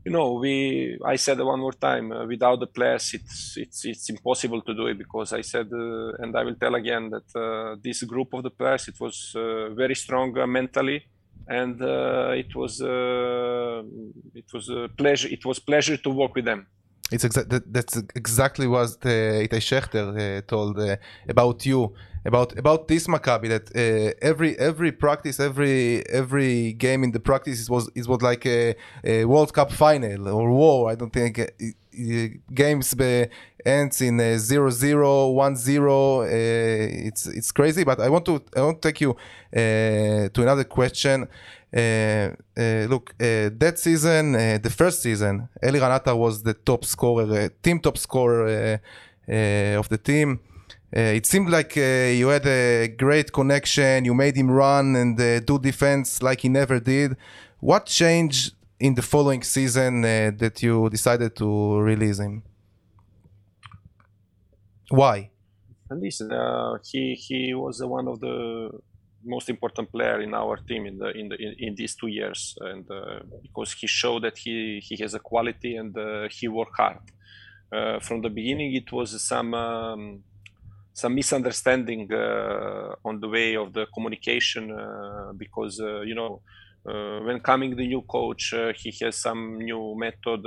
you 0.05 0.11
know, 0.13 0.35
we. 0.35 0.99
I 1.05 1.17
said 1.17 1.39
one 1.41 1.61
more 1.61 1.73
time, 1.73 2.13
uh, 2.13 2.27
without 2.27 2.61
the 2.61 2.67
players, 2.67 3.13
it's 3.15 3.57
it's 3.57 3.85
it's 3.85 4.09
impossible 4.11 4.63
to 4.63 4.75
do 4.75 4.87
it 4.87 4.99
because 4.99 5.33
I 5.33 5.43
said, 5.43 5.69
uh, 5.73 6.13
and 6.23 6.37
I 6.37 6.43
will 6.45 6.57
tell 6.57 6.75
again 6.75 7.11
that 7.11 7.29
uh, 7.39 7.77
this 7.83 8.03
group 8.05 8.33
of 8.33 8.43
the 8.43 8.51
players, 8.51 8.89
it 8.89 8.99
was 9.01 9.33
uh, 9.37 9.71
very 9.75 9.95
strong 9.95 10.33
mentally, 10.51 11.03
and 11.49 11.81
it 12.43 12.55
was 12.55 12.81
it 12.81 14.47
was 14.53 14.69
a 14.71 14.89
pleasure. 14.97 15.29
It 15.29 15.45
was 15.45 15.59
pleasure 15.59 15.97
to 15.99 16.11
work 16.11 16.35
with 16.35 16.45
them. 16.47 16.67
It's 17.13 17.25
that, 17.25 17.73
that's 17.73 17.97
exactly 18.15 18.67
what 18.67 18.91
uh, 19.05 19.09
Itai 19.45 20.39
uh, 20.39 20.43
told 20.47 20.79
uh, 20.79 20.97
about 21.29 21.67
you 21.67 21.93
about 22.25 22.57
about 22.59 22.87
this 22.87 23.07
Maccabi 23.07 23.49
that 23.49 23.67
uh, 23.75 24.15
every 24.23 24.59
every 24.59 24.93
practice 24.93 25.41
every 25.41 26.07
every 26.09 26.73
game 26.75 27.03
in 27.03 27.11
the 27.13 27.21
practice 27.21 27.69
was 27.69 27.91
it 27.95 28.07
was 28.07 28.23
like 28.23 28.47
a, 28.47 28.77
a 29.03 29.25
World 29.25 29.53
Cup 29.53 29.73
final 29.73 30.29
or 30.29 30.51
war. 30.51 30.91
I 30.91 30.95
don't 30.95 31.13
think 31.13 31.39
uh, 31.41 31.47
games 32.55 32.95
ends 33.65 34.01
in 34.01 34.21
uh, 34.21 34.39
0 34.39 34.71
0 34.71 35.29
1 35.29 35.57
0 35.57 36.21
uh, 36.21 36.27
it's 36.29 37.27
it's 37.27 37.53
crazy. 37.53 37.85
But 37.85 38.01
I 38.01 38.09
want 38.09 38.25
to 38.27 38.43
I 38.57 38.61
want 38.63 38.83
to 38.83 38.89
take 38.89 39.01
you 39.01 39.11
uh, 39.11 40.29
to 40.29 40.43
another 40.43 40.65
question 40.65 41.27
Uh, 41.73 42.35
uh, 42.59 42.87
look, 42.89 43.15
uh, 43.21 43.49
that 43.57 43.79
season, 43.79 44.35
uh, 44.35 44.59
the 44.61 44.71
first 44.71 45.03
season, 45.03 45.49
Eliran 45.63 45.95
Attar 45.95 46.17
was 46.17 46.43
the 46.43 46.55
top 46.55 46.85
scorer, 46.85 47.49
team 47.63 47.79
top 47.79 47.97
scorer 47.97 48.81
of 49.79 49.89
the 49.89 49.99
team. 50.03 50.41
it 50.93 51.25
seemed 51.25 51.49
like 51.49 51.77
you 51.77 52.29
had 52.29 52.47
a 52.47 52.89
great 52.89 53.33
connection. 53.33 54.05
You 54.05 54.15
made 54.15 54.37
him 54.37 54.51
run 54.51 54.97
and 54.97 55.17
do 55.47 55.59
defense 55.59 56.21
like 56.21 56.41
he 56.41 56.49
never 56.49 56.81
did. 56.81 57.17
What 57.61 57.87
changed 57.87 58.55
in 58.81 58.95
the 58.95 59.03
following 59.03 59.43
season 59.45 60.03
that 60.03 60.61
you 60.63 60.91
decided 60.91 61.37
to 61.37 61.79
release 61.79 62.19
him? 62.19 62.43
Why? 64.89 65.31
listen, 65.91 66.33
uh, 66.33 66.79
he 66.85 67.15
he 67.15 67.55
was 67.55 67.83
one 67.83 68.09
of 68.09 68.21
the 68.21 68.71
most 69.25 69.49
important 69.49 69.91
player 69.93 70.21
in 70.21 70.35
our 70.35 70.57
team 70.69 70.87
in 70.87 70.99
the 70.99 71.11
in 71.11 71.29
the 71.29 71.37
in, 71.37 71.55
in 71.59 71.75
these 71.75 71.95
two 71.95 72.09
years, 72.09 72.57
and 72.61 72.91
uh, 72.91 73.21
because 73.43 73.73
he 73.73 73.87
showed 73.87 74.23
that 74.25 74.39
he 74.39 74.81
he 74.83 74.97
has 75.03 75.15
a 75.15 75.19
quality 75.19 75.77
and 75.77 75.97
uh, 75.97 76.29
he 76.31 76.49
worked 76.49 76.77
hard. 76.77 76.99
Uh, 77.73 78.01
from 78.01 78.21
the 78.23 78.31
beginning, 78.31 78.75
it 78.75 78.91
was 78.93 79.23
some 79.23 79.55
um, 79.55 80.25
some 80.93 81.15
misunderstanding 81.15 82.13
uh, 82.13 82.95
on 83.05 83.21
the 83.21 83.29
way 83.29 83.57
of 83.57 83.73
the 83.73 83.87
communication 83.95 84.71
uh, 84.73 85.33
because 85.37 85.81
uh, 85.81 86.01
you 86.03 86.15
know. 86.15 86.43
when 87.27 87.39
coming 87.41 87.77
the 87.77 87.87
new 87.87 88.03
coach, 88.17 88.55
he 88.83 88.91
has 89.03 89.15
some 89.27 89.43
new 89.69 89.95
method, 90.05 90.41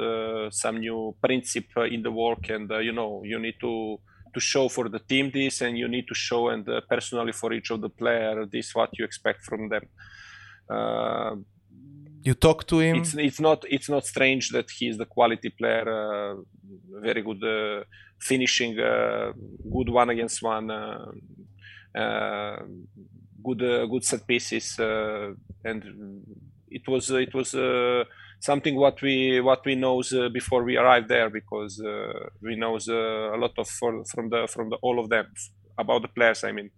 some 0.61 0.79
new 0.79 1.13
principle 1.21 1.85
in 1.95 2.01
the 2.01 2.11
work, 2.11 2.49
and 2.49 2.67
you 2.87 2.91
know 2.91 3.21
you 3.31 3.37
need 3.45 3.57
to 3.59 3.99
to 4.33 4.39
show 4.39 4.67
for 4.69 4.89
the 4.89 4.99
team 4.99 5.31
this 5.33 5.61
and 5.61 5.77
you 5.77 5.87
need 5.87 6.07
to 6.07 6.15
show 6.15 6.49
and 6.49 6.67
uh, 6.67 6.81
personally 6.89 7.31
for 7.31 7.53
each 7.53 7.69
of 7.71 7.81
the 7.81 7.89
player 7.89 8.45
this 8.45 8.73
what 8.75 8.89
you 8.97 9.05
expect 9.05 9.43
from 9.43 9.69
them. 9.69 9.85
Uh, 10.69 11.35
you 12.23 12.33
talk 12.33 12.65
to 12.67 12.79
him? 12.79 12.95
it's, 12.95 13.13
it's 13.15 13.39
not 13.39 13.65
it's 13.69 13.89
not 13.89 14.05
strange 14.05 14.49
that 14.49 14.69
he's 14.71 14.97
the 14.97 15.05
quality 15.05 15.49
player 15.49 15.85
uh, 15.89 16.35
very 17.01 17.21
good 17.21 17.43
uh, 17.43 17.83
finishing 18.19 18.79
uh, 18.79 19.33
good 19.71 19.89
one 19.89 20.09
against 20.09 20.41
one 20.41 20.71
uh, 20.71 21.05
good 23.43 23.59
good 23.91 24.03
set 24.05 24.25
pieces 24.25 24.79
and 24.79 25.83
it 26.69 26.87
was 26.87 27.09
it 27.11 27.33
was 27.33 27.53
something 28.49 28.75
what 28.75 29.01
we 29.01 29.39
what 29.41 29.61
we 29.65 29.75
knows 29.75 30.07
uh, 30.13 30.29
before 30.39 30.63
we 30.63 30.75
arrive 30.77 31.07
there 31.07 31.29
because 31.29 31.73
uh, 31.81 32.13
we 32.41 32.55
knows 32.55 32.89
uh, 32.89 33.35
a 33.35 33.37
lot 33.43 33.53
of 33.57 33.67
for, 33.69 34.03
from 34.11 34.29
the 34.29 34.47
from 34.53 34.69
the 34.71 34.77
all 34.87 34.99
of 34.99 35.09
them 35.09 35.25
about 35.77 36.01
the 36.01 36.09
players 36.17 36.43
I 36.43 36.51
mean. 36.51 36.69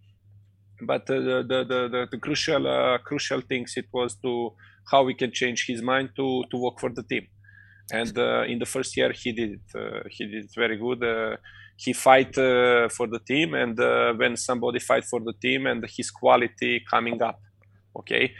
But 0.81 1.09
uh, 1.09 1.19
the, 1.21 1.37
the, 1.47 1.59
the, 1.91 2.07
the 2.11 2.17
crucial 2.17 2.67
uh, 2.67 2.97
crucial 2.99 3.41
things 3.41 3.73
it 3.77 3.85
was 3.93 4.15
to 4.23 4.53
how 4.91 5.03
we 5.03 5.13
can 5.15 5.31
change 5.31 5.65
his 5.67 5.81
mind 5.81 6.09
to 6.17 6.43
to 6.51 6.57
work 6.57 6.79
for 6.79 6.89
the 6.89 7.03
team. 7.03 7.25
And 7.91 8.17
uh, 8.17 8.43
in 8.53 8.59
the 8.59 8.65
first 8.65 8.97
year 8.97 9.11
he 9.13 9.31
did 9.31 9.51
it 9.59 10.07
he 10.11 10.25
did 10.27 10.45
it 10.45 10.51
very 10.55 10.77
good. 10.77 11.01
He 11.77 11.93
fight 11.93 12.35
for 12.35 13.07
the 13.15 13.21
team 13.27 13.53
and 13.53 13.77
when 14.19 14.37
somebody 14.37 14.79
fight 14.79 15.05
for 15.05 15.19
the 15.21 15.33
team 15.41 15.65
and 15.67 15.83
his 15.97 16.09
quality 16.11 16.73
coming 16.89 17.21
up 17.21 17.39
okay 17.99 18.33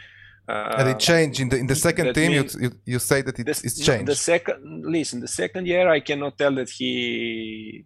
uh, 0.48 0.76
and 0.78 0.88
it 0.88 1.00
changed 1.00 1.40
in 1.40 1.48
the 1.48 1.56
in 1.56 1.66
the 1.66 1.74
second 1.74 2.14
team. 2.14 2.32
You, 2.32 2.44
you, 2.60 2.70
you 2.84 2.98
say 2.98 3.22
that 3.22 3.38
it's, 3.38 3.60
the, 3.60 3.66
it's 3.66 3.78
changed. 3.80 4.06
The 4.06 4.14
second, 4.14 4.84
listen, 4.86 5.20
the 5.20 5.28
second 5.28 5.66
year 5.66 5.88
I 5.88 6.00
cannot 6.00 6.38
tell 6.38 6.54
that 6.54 6.70
he 6.70 7.84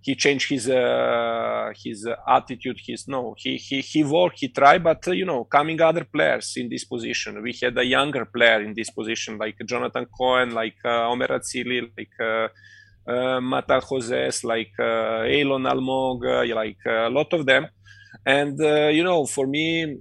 he 0.00 0.14
changed 0.14 0.50
his 0.50 0.68
uh, 0.68 1.72
his 1.84 2.06
attitude. 2.28 2.78
His 2.86 3.08
no, 3.08 3.34
he 3.36 3.56
he 3.56 3.80
he 3.80 4.04
worked, 4.04 4.38
he 4.38 4.48
tried, 4.48 4.84
but 4.84 5.08
uh, 5.08 5.12
you 5.12 5.24
know, 5.24 5.44
coming 5.44 5.80
other 5.80 6.04
players 6.04 6.52
in 6.56 6.68
this 6.68 6.84
position. 6.84 7.42
We 7.42 7.52
had 7.60 7.76
a 7.76 7.84
younger 7.84 8.24
player 8.24 8.62
in 8.62 8.74
this 8.74 8.90
position, 8.90 9.38
like 9.38 9.56
Jonathan 9.66 10.06
Cohen, 10.16 10.50
like 10.54 10.76
uh, 10.84 11.08
Omer 11.10 11.28
Atzili, 11.28 11.90
like. 11.96 12.16
Uh, 12.20 12.48
uh, 13.06 13.38
Matan 13.38 13.80
Hozez, 13.82 14.44
like 14.44 14.72
uh, 14.78 15.28
Eylon 15.28 15.70
Almog, 15.70 16.24
uh, 16.24 16.54
like 16.54 16.78
uh, 16.86 17.08
a 17.08 17.10
lot 17.10 17.30
of 17.34 17.44
them, 17.44 17.66
and 18.24 18.58
uh, 18.60 18.88
you 18.88 19.04
know, 19.04 19.26
for 19.26 19.46
me, 19.46 19.84
uh, 19.84 19.96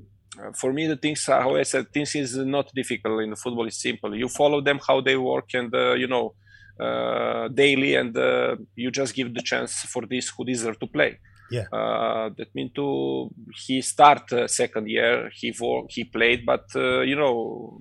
for 0.55 0.73
me 0.73 0.87
the 0.87 0.97
things 0.97 1.25
how 1.25 1.55
i 1.55 1.63
said 1.63 1.91
things 1.93 2.15
is 2.15 2.35
not 2.37 2.71
difficult 2.73 3.21
in 3.21 3.29
the 3.29 3.35
football 3.35 3.67
is 3.67 3.79
simple. 3.79 4.15
You 4.15 4.27
follow 4.27 4.61
them 4.61 4.79
how 4.87 5.01
they 5.01 5.15
work 5.15 5.49
and 5.53 5.73
uh, 5.73 5.93
you 5.93 6.07
know 6.07 6.33
uh, 6.79 7.47
daily 7.49 7.95
and 7.95 8.17
uh, 8.17 8.55
you 8.75 8.89
just 8.91 9.13
give 9.13 9.33
the 9.33 9.41
chance 9.41 9.73
for 9.93 10.03
this 10.09 10.29
who 10.29 10.43
deserve 10.43 10.79
to 10.79 10.87
play. 10.87 11.19
Yeah. 11.51 11.65
Uh, 11.71 12.29
that 12.37 12.49
mean 12.55 12.71
to 12.73 13.29
he 13.65 13.81
start 13.81 14.31
uh, 14.33 14.47
second 14.47 14.89
year 14.89 15.29
he 15.39 15.53
work, 15.59 15.85
he 15.89 16.03
played 16.03 16.45
but 16.45 16.65
you 16.73 17.15
know 17.15 17.79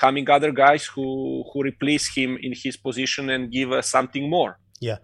coming 0.00 0.28
other 0.30 0.52
guys 0.52 0.84
who 0.84 1.44
who 1.52 1.62
replace 1.62 2.06
him 2.14 2.38
in 2.40 2.52
his 2.54 2.76
position 2.76 3.30
and 3.30 3.50
give 3.50 3.70
something 3.84 4.30
more. 4.30 4.58
Yeah 4.80 4.98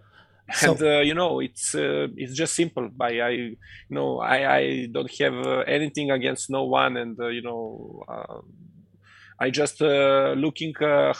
and 0.61 0.81
uh, 0.81 0.99
you 0.99 1.13
know 1.13 1.39
it's 1.39 1.73
uh, 1.75 2.07
it's 2.15 2.35
just 2.35 2.53
simple. 2.55 2.89
By 2.89 3.19
i 3.19 3.29
you 3.29 3.57
know 3.89 4.19
i 4.19 4.37
i 4.57 4.87
don't 4.91 5.11
have 5.19 5.33
uh, 5.45 5.59
anything 5.77 6.11
against 6.11 6.49
no 6.49 6.63
one. 6.65 6.97
And 6.97 7.19
uh, 7.19 7.27
you 7.27 7.41
know 7.41 8.03
um, 8.07 8.43
i 9.39 9.49
just 9.49 9.81
uh, 9.81 10.33
looking 10.45 10.73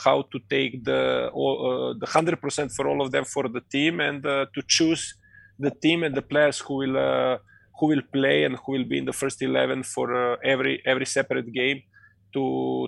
how 0.04 0.18
to 0.32 0.38
take 0.48 0.84
the 0.84 1.30
the 2.00 2.06
100% 2.06 2.72
for 2.76 2.88
all 2.88 3.00
of 3.04 3.10
them 3.10 3.24
for 3.24 3.44
the 3.48 3.62
team 3.74 4.00
and 4.00 4.22
to 4.22 4.62
choose 4.68 5.14
the 5.58 5.72
team 5.82 6.02
and 6.02 6.14
the 6.14 6.22
players 6.22 6.58
who 6.60 6.74
will 6.82 7.38
who 7.78 7.86
will 7.88 8.02
play 8.12 8.44
and 8.44 8.56
who 8.62 8.72
will 8.72 8.84
be 8.92 8.98
in 8.98 9.04
the 9.04 9.12
first 9.12 9.42
11 9.42 9.82
for 9.82 10.06
every 10.44 10.74
every 10.86 11.06
separate 11.06 11.52
game 11.52 11.80
to 12.36 12.44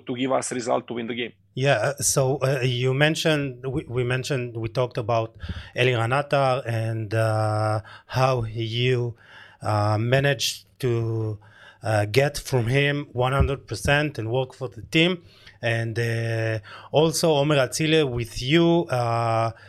to 0.07 0.15
give 0.21 0.31
us 0.39 0.51
result 0.61 0.87
to 0.87 0.93
win 0.99 1.07
the 1.11 1.17
game 1.21 1.33
yeah, 1.59 1.73
uh, 1.73 1.93
so 1.95 2.37
uh, 2.37 2.61
you 2.61 2.93
mentioned 2.93 3.65
we, 3.65 3.83
we, 3.85 4.05
mentioned 4.05 4.55
we 4.55 4.69
talked 4.69 4.97
about 4.97 5.35
Eliran 5.75 6.17
Attar 6.17 6.63
and 6.65 7.13
uh, 7.13 7.81
how 8.05 8.43
you 8.45 9.15
uh, 9.61 9.97
managed 9.99 10.67
to 10.79 11.37
uh, 11.83 12.05
get 12.05 12.37
from 12.37 12.67
him 12.67 13.07
100% 13.13 14.17
and 14.17 14.31
work 14.31 14.53
for 14.53 14.69
the 14.69 14.83
team. 14.83 15.23
And 15.61 15.99
uh, 15.99 16.59
also 16.93 17.33
Omer 17.33 17.57
Atzili 17.57 18.09
with 18.09 18.41
you 18.41 18.87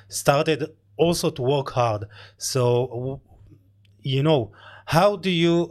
started 0.08 0.70
also 0.96 1.30
to 1.30 1.42
work 1.42 1.70
hard. 1.70 2.04
So 2.38 3.20
you 4.02 4.22
know 4.22 4.52
how 4.84 5.16
do 5.16 5.28
you 5.28 5.70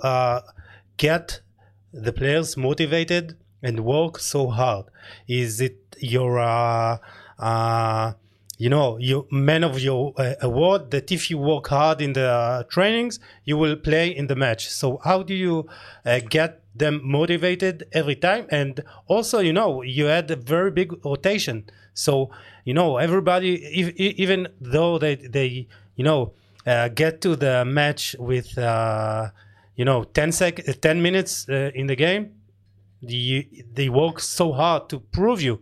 get 0.98 1.40
the 1.94 2.12
players 2.12 2.58
motivated 2.58 3.38
and 3.62 3.82
work 3.82 4.20
so 4.20 4.48
hard? 4.48 4.86
Is 5.28 5.62
it 5.62 5.78
your 6.00 6.40
uh, 6.40 6.98
uh, 7.38 8.14
you 8.58 8.70
know 8.70 8.98
you 8.98 9.28
man 9.32 9.64
of 9.64 9.80
your 9.80 10.14
uh, 10.18 10.36
award 10.42 10.92
that 10.92 11.12
if 11.12 11.30
you 11.30 11.38
work 11.38 11.68
hard 11.68 12.02
in 12.02 12.14
the 12.14 12.66
trainings 12.70 13.20
you 13.46 13.58
will 13.58 13.76
play 13.76 14.10
in 14.10 14.28
the 14.28 14.36
match. 14.36 14.70
So 14.70 15.00
how 15.04 15.24
do 15.24 15.34
you 15.34 15.68
uh, 16.06 16.20
get 16.30 16.62
them 16.76 17.02
motivated 17.04 17.88
every 17.92 18.16
time? 18.16 18.48
And 18.52 18.84
also 19.08 19.40
you 19.40 19.54
know 19.54 19.82
you 19.82 20.06
had 20.06 20.30
a 20.32 20.36
very 20.36 20.72
big 20.72 20.94
rotation. 21.06 21.70
So 21.94 22.32
you 22.66 22.74
know 22.74 22.98
everybody 22.98 23.56
if, 23.64 23.96
even 23.96 24.48
though 24.60 24.98
they 24.98 25.16
they 25.16 25.68
you 25.96 26.04
know 26.04 26.34
uh, 26.68 26.90
get 26.90 27.22
to 27.22 27.36
the 27.36 27.64
match 27.66 28.16
with 28.20 28.58
uh, 28.58 29.30
you 29.76 29.86
know 29.86 30.04
10 30.04 30.32
sec 30.34 30.82
10 30.82 31.02
minutes 31.02 31.48
in 31.48 31.88
the 31.88 31.96
game 31.96 32.39
they, 33.02 33.48
they 33.74 33.90
work 33.90 34.20
so 34.20 34.52
hard 34.52 34.90
to 34.90 35.00
prove 35.00 35.42
you. 35.42 35.62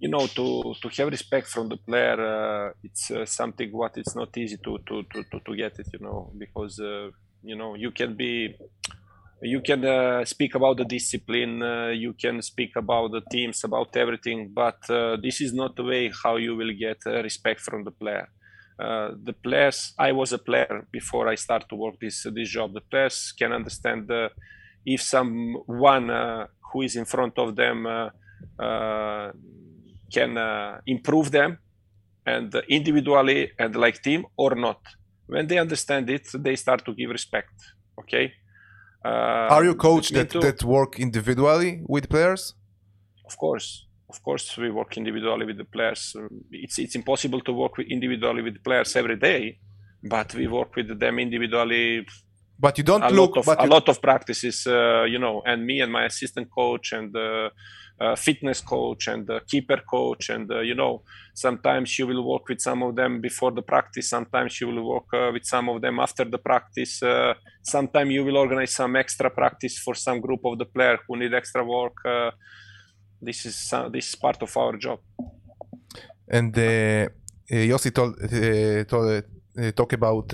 You 0.00 0.08
know, 0.08 0.28
to 0.28 0.74
to 0.80 0.88
have 0.96 1.08
respect 1.08 1.48
from 1.48 1.68
the 1.68 1.76
player, 1.76 2.18
uh, 2.20 2.72
it's 2.84 3.10
uh, 3.10 3.26
something 3.26 3.72
what 3.72 3.96
it's 3.96 4.14
not 4.14 4.36
easy 4.38 4.56
to 4.58 4.78
to 4.86 5.02
to 5.02 5.24
to, 5.24 5.40
to 5.40 5.56
get 5.56 5.76
it, 5.80 5.88
you 5.92 5.98
know, 5.98 6.30
because 6.38 6.78
uh, 6.78 7.10
you 7.42 7.56
know 7.56 7.74
you 7.74 7.90
can 7.90 8.16
be 8.16 8.54
you 9.42 9.60
can 9.60 9.84
uh, 9.84 10.24
speak 10.24 10.54
about 10.54 10.76
the 10.76 10.84
discipline 10.84 11.62
uh, 11.62 11.88
you 11.88 12.12
can 12.12 12.42
speak 12.42 12.74
about 12.76 13.12
the 13.12 13.22
teams 13.30 13.62
about 13.64 13.96
everything 13.96 14.50
but 14.52 14.78
uh, 14.90 15.16
this 15.22 15.40
is 15.40 15.52
not 15.52 15.76
the 15.76 15.84
way 15.84 16.10
how 16.24 16.36
you 16.36 16.56
will 16.56 16.72
get 16.72 16.98
respect 17.22 17.60
from 17.60 17.84
the 17.84 17.90
player. 17.90 18.28
Uh, 18.80 19.10
the 19.24 19.32
players 19.32 19.92
i 19.98 20.12
was 20.12 20.32
a 20.32 20.38
player 20.38 20.86
before 20.92 21.26
i 21.28 21.34
start 21.34 21.68
to 21.68 21.74
work 21.74 21.96
this 22.00 22.24
this 22.34 22.48
job. 22.48 22.72
The 22.72 22.80
players 22.80 23.32
can 23.38 23.52
understand 23.52 24.10
uh, 24.10 24.28
if 24.94 25.00
someone 25.02 26.06
uh, 26.10 26.46
who 26.68 26.78
is 26.82 26.94
in 26.96 27.06
front 27.14 27.34
of 27.38 27.48
them 27.60 27.78
uh, 27.86 28.08
uh, 28.66 29.30
can 30.16 30.32
improve 30.86 31.30
them 31.30 31.50
and 32.26 32.48
individually 32.68 33.40
and 33.58 33.76
like 33.84 33.96
team 34.02 34.20
or 34.36 34.54
not 34.54 34.80
when 35.26 35.46
they 35.46 35.58
understand 35.58 36.04
it 36.16 36.24
they 36.46 36.56
start 36.56 36.80
to 36.84 36.92
give 36.94 37.10
respect 37.18 37.54
okay 38.00 38.26
uh, 39.04 39.54
Are 39.54 39.64
you 39.64 39.74
coach 39.74 40.10
that, 40.10 40.30
that 40.30 40.64
work 40.64 40.98
individually 40.98 41.82
with 41.86 42.08
players? 42.08 42.54
Of 43.24 43.36
course, 43.38 43.86
of 44.10 44.22
course, 44.22 44.56
we 44.56 44.70
work 44.70 44.96
individually 44.96 45.46
with 45.46 45.58
the 45.58 45.64
players. 45.64 46.16
It's 46.50 46.78
it's 46.78 46.94
impossible 46.94 47.40
to 47.42 47.52
work 47.52 47.76
with 47.78 47.86
individually 47.88 48.42
with 48.42 48.62
players 48.64 48.96
every 48.96 49.16
day, 49.16 49.58
but 50.02 50.34
we 50.34 50.46
work 50.46 50.74
with 50.74 50.98
them 50.98 51.18
individually. 51.18 52.06
But 52.58 52.76
you 52.78 52.84
don't 52.84 53.02
a 53.02 53.10
look. 53.10 53.36
Lot 53.36 53.38
of, 53.38 53.46
but 53.46 53.64
a 53.64 53.66
lot 53.66 53.88
of 53.88 54.02
practices, 54.02 54.66
uh, 54.66 55.04
you 55.04 55.18
know, 55.18 55.42
and 55.46 55.64
me 55.64 55.80
and 55.80 55.92
my 55.92 56.06
assistant 56.06 56.50
coach 56.50 56.92
and 56.92 57.14
uh, 57.16 57.50
uh, 58.00 58.14
fitness 58.14 58.60
coach 58.60 59.08
and 59.08 59.26
the 59.26 59.40
keeper 59.46 59.80
coach 59.88 60.30
and 60.30 60.50
uh, 60.50 60.60
you 60.60 60.74
know 60.74 61.02
sometimes 61.34 61.98
you 61.98 62.06
will 62.06 62.22
work 62.22 62.48
with 62.48 62.60
some 62.60 62.82
of 62.82 62.94
them 62.94 63.20
before 63.20 63.50
the 63.50 63.62
practice 63.62 64.08
sometimes 64.08 64.60
you 64.60 64.68
will 64.68 64.84
work 64.84 65.12
uh, 65.12 65.30
with 65.32 65.44
some 65.44 65.68
of 65.68 65.80
them 65.80 65.98
after 65.98 66.24
the 66.24 66.38
practice 66.38 67.02
uh, 67.02 67.34
sometimes 67.62 68.10
you 68.10 68.24
will 68.24 68.36
organize 68.36 68.72
some 68.72 68.94
extra 68.96 69.30
practice 69.30 69.78
for 69.78 69.94
some 69.94 70.20
group 70.20 70.40
of 70.44 70.58
the 70.58 70.64
player 70.64 70.98
who 71.06 71.16
need 71.16 71.34
extra 71.34 71.64
work 71.64 71.96
uh, 72.04 72.30
this 73.20 73.46
is 73.46 73.72
uh, 73.72 73.88
this 73.88 74.08
is 74.08 74.14
part 74.14 74.40
of 74.42 74.56
our 74.56 74.76
job 74.76 75.00
and 76.28 76.56
uh, 76.56 77.08
Yossi 77.50 77.92
told, 77.92 78.16
told 78.86 79.24
talk 79.74 79.92
about 79.94 80.32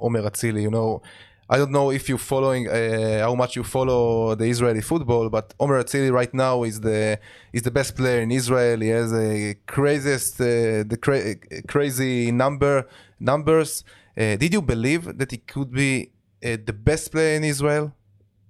Omer 0.00 0.22
Atzili 0.22 0.62
you 0.62 0.70
know 0.70 1.00
I 1.48 1.58
don't 1.58 1.72
know 1.72 1.90
if 1.90 2.08
you're 2.08 2.26
following 2.34 2.68
uh, 2.68 3.20
how 3.20 3.34
much 3.34 3.54
you 3.56 3.64
follow 3.64 4.34
the 4.34 4.46
Israeli 4.46 4.80
football, 4.80 5.28
but 5.28 5.52
Omer 5.60 5.82
Atzili 5.82 6.10
right 6.10 6.32
now 6.32 6.62
is 6.62 6.80
the 6.80 7.18
is 7.52 7.62
the 7.62 7.70
best 7.70 7.96
player 7.96 8.20
in 8.22 8.32
Israel. 8.32 8.80
He 8.80 8.88
has 8.88 9.10
the 9.10 9.56
craziest 9.66 10.40
uh, 10.40 10.84
the 10.92 10.98
cra- 11.00 11.36
crazy 11.68 12.32
number 12.32 12.88
numbers. 13.20 13.84
Uh, 14.16 14.36
did 14.36 14.54
you 14.54 14.62
believe 14.62 15.18
that 15.18 15.30
he 15.32 15.38
could 15.38 15.70
be 15.70 16.12
uh, 16.42 16.56
the 16.64 16.72
best 16.72 17.12
player 17.12 17.36
in 17.36 17.44
Israel, 17.44 17.92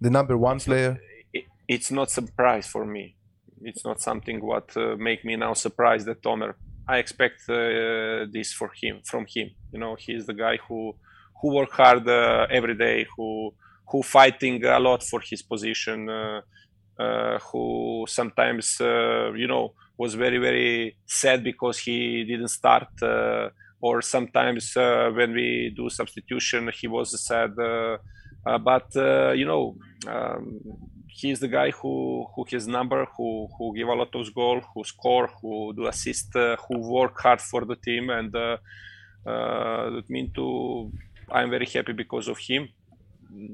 the 0.01 0.11
number 0.11 0.37
one 0.37 0.57
it's 0.57 0.67
player? 0.67 0.93
Not, 0.93 1.01
it, 1.33 1.45
it's 1.67 1.91
not 1.91 2.11
surprise 2.13 2.67
for 2.69 2.85
me. 2.85 3.17
It's 3.63 3.85
not 3.85 4.01
something 4.01 4.41
what 4.41 4.77
uh, 4.77 4.95
make 4.97 5.25
me 5.25 5.35
now 5.35 5.55
surprised 5.55 6.07
that 6.07 6.25
Omer. 6.25 6.57
I 6.87 6.99
expect 6.99 7.49
uh, 7.49 8.27
this 8.31 8.53
for 8.53 8.71
him 8.81 9.01
from 9.05 9.27
him. 9.35 9.51
You 9.73 9.81
know, 9.81 9.97
he's 9.99 10.27
the 10.27 10.35
guy 10.35 10.59
who 10.69 10.95
who 11.45 11.55
work 11.55 11.73
hard 11.73 12.09
uh, 12.09 12.47
every 12.51 12.75
day, 12.75 13.07
who 13.17 13.53
who 13.87 14.03
fighting 14.03 14.65
a 14.65 14.81
lot 14.81 15.03
for 15.03 15.21
his 15.21 15.43
position, 15.43 16.09
uh, 16.09 16.41
uh, 16.99 17.39
who 17.41 18.07
sometimes 18.09 18.79
you 18.81 19.47
know 19.47 19.75
was 19.99 20.15
very 20.15 20.39
very 20.39 20.97
sad 21.07 21.45
because 21.45 21.79
he 21.79 22.25
didn't 22.25 22.49
start 22.49 22.89
or 23.81 24.01
sometimes 24.01 24.77
uh, 24.77 25.11
when 25.15 25.33
we 25.35 25.73
do 25.77 25.91
substitution 25.91 26.71
he 26.73 26.87
was 26.87 27.09
sad 27.21 27.51
uh, 27.59 27.99
uh, 28.47 28.59
but 28.59 28.89
you 29.37 29.45
know 29.45 29.77
um, 30.09 30.61
he's 31.09 31.41
the 31.41 31.49
guy 31.49 31.71
who 31.71 32.27
who 32.35 32.45
has 32.51 32.67
number 32.67 33.07
who 33.17 33.49
who 33.59 33.75
give 33.77 33.89
a 33.89 33.95
lot 33.95 34.15
of 34.15 34.35
goal 34.35 34.61
who 34.75 34.83
score 34.85 35.29
who 35.41 35.73
do 35.77 35.87
assist 35.87 36.33
who 36.35 36.79
work 36.79 37.21
hard 37.21 37.41
for 37.41 37.65
the 37.65 37.77
team 37.77 38.09
and 38.11 38.33
that 38.33 40.05
mean 40.09 40.31
to 40.35 40.91
I'm 41.31 41.51
very 41.51 41.67
happy 41.67 41.93
because 41.93 42.29
of 42.29 42.39
him. 42.39 42.69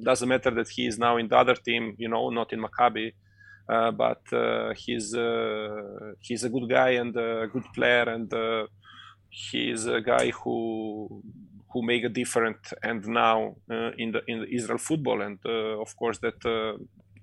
Doesn't 0.03 0.29
matter 0.29 0.51
that 0.51 0.69
he 0.69 0.87
is 0.87 0.99
now 0.99 1.17
in 1.17 1.29
the 1.29 1.37
other 1.37 1.55
team, 1.55 1.95
you 1.99 2.09
know, 2.09 2.29
not 2.31 2.53
in 2.53 2.61
Maccabi, 2.61 3.13
uh, 3.69 3.91
but 3.93 4.23
uh, 4.33 4.75
he's 4.75 5.15
uh, 5.15 6.13
he's 6.21 6.45
a 6.45 6.49
good 6.49 6.69
guy 6.69 6.91
and 6.91 7.17
a 7.17 7.47
good 7.53 7.65
player, 7.75 8.03
and 8.09 8.33
uh, 8.35 8.67
he's 9.31 9.87
a 9.87 10.01
guy 10.01 10.31
who 10.31 11.23
who 11.73 11.83
make 11.83 12.05
a 12.05 12.09
difference 12.09 12.73
and 12.83 13.07
now 13.07 13.57
uh, 13.71 13.93
in 13.97 14.13
the 14.13 14.23
in 14.27 14.41
the 14.41 14.55
Israel 14.55 14.79
football, 14.79 15.23
and 15.23 15.39
uh, 15.47 15.81
of 15.81 15.97
course 15.97 16.19
that 16.19 16.41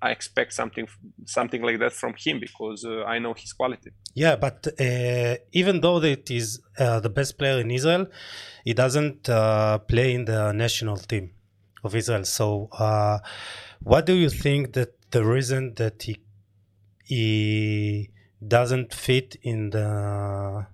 I 0.00 0.10
expect 0.10 0.52
something 0.52 0.86
something 1.24 1.62
like 1.62 1.78
that 1.80 1.92
from 1.92 2.14
him 2.16 2.38
because 2.40 2.84
uh, 2.84 3.04
I 3.04 3.18
know 3.18 3.34
his 3.34 3.52
quality. 3.52 3.90
Yeah, 4.14 4.36
but 4.36 4.66
uh, 4.80 5.36
even 5.52 5.80
though 5.80 5.98
that 6.00 6.30
is 6.30 6.60
uh, 6.78 7.00
the 7.00 7.10
best 7.10 7.38
player 7.38 7.60
in 7.60 7.70
Israel, 7.70 8.06
he 8.64 8.74
doesn't 8.74 9.28
uh, 9.28 9.78
play 9.78 10.14
in 10.14 10.24
the 10.24 10.52
national 10.52 10.98
team 10.98 11.32
of 11.82 11.94
Israel. 11.94 12.24
So, 12.24 12.68
uh, 12.78 13.18
what 13.80 14.06
do 14.06 14.14
you 14.14 14.30
think 14.30 14.72
that 14.74 15.10
the 15.10 15.24
reason 15.24 15.74
that 15.76 16.02
he 16.02 16.14
he 17.04 18.10
doesn't 18.46 18.94
fit 18.94 19.36
in 19.42 19.70
the 19.70 20.66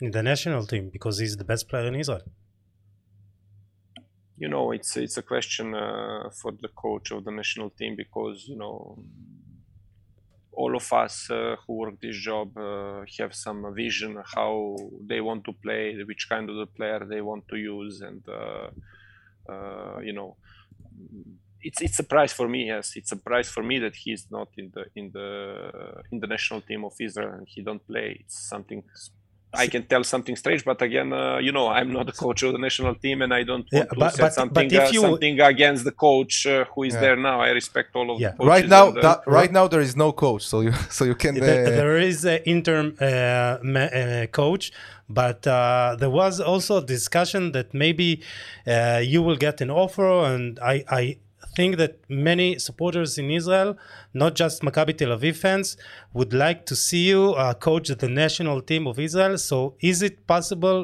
in 0.00 0.10
the 0.10 0.22
national 0.22 0.66
team 0.66 0.90
because 0.90 1.18
he's 1.18 1.36
the 1.36 1.44
best 1.44 1.68
player 1.68 1.86
in 1.86 1.94
Israel? 1.94 2.22
You 4.38 4.48
know 4.48 4.72
it's 4.72 4.96
it's 4.96 5.16
a 5.16 5.22
question 5.22 5.74
uh, 5.74 6.30
for 6.40 6.52
the 6.62 6.68
coach 6.68 7.10
of 7.10 7.24
the 7.24 7.30
national 7.30 7.70
team 7.70 7.94
because 7.96 8.46
you 8.48 8.56
know 8.56 8.98
all 10.52 10.74
of 10.74 10.92
us 10.92 11.30
uh, 11.30 11.56
who 11.66 11.74
work 11.74 12.00
this 12.00 12.16
job 12.16 12.56
uh, 12.56 13.02
have 13.18 13.34
some 13.34 13.74
vision 13.74 14.16
how 14.36 14.76
they 15.06 15.20
want 15.20 15.44
to 15.44 15.52
play 15.52 15.96
which 16.04 16.28
kind 16.28 16.48
of 16.50 16.56
the 16.56 16.66
player 16.66 17.00
they 17.08 17.20
want 17.20 17.46
to 17.48 17.56
use 17.56 18.00
and 18.00 18.22
uh, 18.28 18.68
uh, 19.52 19.98
you 20.00 20.12
know 20.12 20.36
it's 21.60 21.80
it's 21.82 21.98
a 21.98 22.04
prize 22.04 22.32
for 22.32 22.48
me 22.48 22.66
yes. 22.66 22.92
It's 22.94 23.12
a 23.12 23.16
prize 23.16 23.48
for 23.48 23.62
me 23.62 23.80
that 23.80 23.96
he's 23.96 24.26
not 24.30 24.48
in 24.56 24.70
the 24.74 24.84
in 24.94 25.10
the 25.12 26.02
in 26.12 26.20
the 26.20 26.26
national 26.26 26.60
team 26.60 26.84
of 26.84 26.92
israel 27.00 27.32
and 27.32 27.46
he 27.48 27.62
don't 27.62 27.84
play. 27.84 28.18
It's 28.20 28.48
something 28.48 28.82
I 29.54 29.66
can 29.66 29.84
tell 29.84 30.04
something 30.04 30.36
strange, 30.36 30.64
but 30.64 30.82
again, 30.82 31.12
uh, 31.12 31.38
you 31.38 31.52
know, 31.52 31.68
I'm 31.68 31.90
not 31.92 32.06
the 32.06 32.12
coach 32.12 32.42
of 32.42 32.52
the 32.52 32.58
national 32.58 32.94
team, 32.96 33.22
and 33.22 33.32
I 33.32 33.44
don't 33.44 33.66
want 33.72 33.72
yeah, 33.72 33.84
to 33.84 33.96
but, 33.96 34.14
say 34.14 34.22
but, 34.22 34.34
something, 34.34 34.68
but 34.68 34.78
uh, 34.78 34.90
you... 34.90 35.00
something 35.00 35.40
against 35.40 35.84
the 35.84 35.92
coach 35.92 36.46
uh, 36.46 36.66
who 36.74 36.82
is 36.82 36.94
yeah. 36.94 37.00
there 37.00 37.16
now. 37.16 37.40
I 37.40 37.50
respect 37.50 37.96
all 37.96 38.10
of 38.10 38.20
yeah. 38.20 38.32
the 38.38 38.44
Right 38.44 38.68
now, 38.68 38.88
and, 38.88 39.02
that, 39.02 39.22
right 39.26 39.50
now 39.50 39.66
there 39.66 39.80
is 39.80 39.96
no 39.96 40.12
coach, 40.12 40.46
so 40.46 40.60
you 40.60 40.72
so 40.90 41.04
you 41.04 41.14
can. 41.14 41.34
There, 41.34 41.66
uh, 41.66 41.70
there 41.70 41.96
is 41.96 42.24
an 42.24 42.40
interim 42.44 42.96
uh, 43.00 43.04
uh, 43.04 44.26
coach, 44.26 44.70
but 45.08 45.42
there 45.42 46.10
was 46.10 46.40
also 46.40 46.78
a 46.78 46.84
discussion 46.84 47.52
that 47.52 47.72
maybe 47.72 48.22
you 48.66 49.22
will 49.22 49.36
get 49.36 49.60
an 49.62 49.70
offer, 49.70 50.08
and 50.32 50.58
I 50.60 50.84
I 50.90 51.16
think 51.58 51.72
that 51.82 51.94
many 52.30 52.48
supporters 52.66 53.10
in 53.22 53.26
Israel, 53.40 53.70
not 54.22 54.32
just 54.42 54.54
Maccabi 54.66 54.94
Tel 54.98 55.12
Aviv 55.16 55.36
fans, 55.44 55.68
would 56.16 56.32
like 56.44 56.60
to 56.70 56.74
see 56.86 57.04
you 57.12 57.22
uh, 57.42 57.54
coach 57.68 57.88
the 58.04 58.10
national 58.22 58.58
team 58.70 58.82
of 58.90 58.96
Israel. 59.08 59.34
So, 59.50 59.58
is 59.90 59.98
it 60.08 60.14
possible 60.34 60.80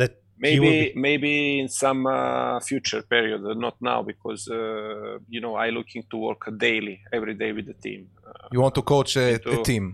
that 0.00 0.12
maybe 0.46 0.92
maybe 1.08 1.32
in 1.62 1.68
some 1.84 2.00
uh, 2.06 2.60
future 2.70 3.02
period, 3.14 3.40
uh, 3.44 3.54
not 3.66 3.76
now, 3.92 4.00
because 4.12 4.42
uh, 4.48 5.18
you 5.34 5.40
know 5.44 5.54
I 5.64 5.68
looking 5.78 6.02
to 6.10 6.16
work 6.28 6.42
daily, 6.66 6.96
every 7.18 7.34
day 7.42 7.50
with 7.56 7.66
the 7.72 7.78
team. 7.86 8.00
Uh, 8.26 8.54
you 8.54 8.60
want 8.66 8.74
to 8.80 8.84
coach 8.94 9.12
a, 9.16 9.26
to, 9.38 9.60
a 9.60 9.62
team? 9.70 9.86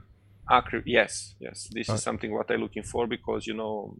yes, 0.98 1.12
yes. 1.46 1.68
This 1.76 1.88
is 1.88 2.02
something 2.08 2.30
what 2.38 2.50
I'm 2.52 2.60
looking 2.60 2.86
for 2.92 3.02
because 3.16 3.46
you 3.50 3.56
know 3.60 3.96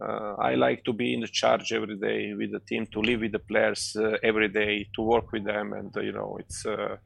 uh, 0.00 0.34
I 0.38 0.54
like 0.54 0.84
to 0.84 0.92
be 0.92 1.12
in 1.12 1.20
the 1.20 1.28
charge 1.28 1.72
every 1.72 1.96
day 1.96 2.32
with 2.34 2.52
the 2.52 2.60
team, 2.60 2.86
to 2.92 3.00
live 3.00 3.20
with 3.20 3.32
the 3.32 3.40
players 3.40 3.96
uh, 3.98 4.16
every 4.22 4.48
day, 4.48 4.88
to 4.94 5.02
work 5.02 5.32
with 5.32 5.44
them, 5.44 5.72
and 5.72 5.96
uh, 5.96 6.00
you 6.00 6.12
know 6.12 6.36
it's 6.38 6.64
uh, 6.64 6.96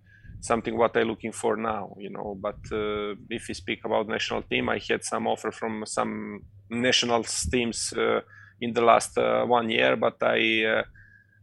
something 0.40 0.76
what 0.76 0.96
I'm 0.96 1.08
looking 1.08 1.32
for 1.32 1.56
now. 1.56 1.94
You 1.98 2.10
know, 2.10 2.36
but 2.38 2.60
uh, 2.70 3.14
if 3.30 3.48
we 3.48 3.54
speak 3.54 3.80
about 3.84 4.08
national 4.08 4.42
team, 4.42 4.68
I 4.68 4.78
had 4.86 5.04
some 5.04 5.26
offer 5.26 5.50
from 5.52 5.84
some 5.86 6.40
national 6.68 7.24
teams 7.24 7.94
uh, 7.96 8.20
in 8.60 8.74
the 8.74 8.82
last 8.82 9.16
one 9.16 9.70
year, 9.70 9.96
but 9.96 10.16
I. 10.22 10.84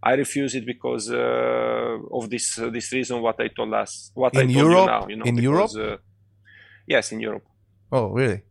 I 0.01 0.13
refuse 0.13 0.55
it 0.55 0.65
because 0.65 1.11
of 1.11 2.29
this 2.29 2.55
this 2.55 2.93
reason. 2.93 3.21
What 3.21 3.37
I 3.41 3.49
told 3.49 3.73
us, 3.73 4.11
what 4.13 4.33
in 4.33 4.39
I 4.39 4.43
told 4.43 4.55
Europe? 4.55 4.79
you 4.79 4.85
now, 4.85 5.07
you 5.09 5.15
know, 5.17 5.25
in 5.25 5.35
because, 5.35 5.75
Europe, 5.75 6.01
yes, 6.87 7.11
in 7.11 7.19
Europe. 7.19 7.43
Oh, 7.91 8.07
really? 8.07 8.43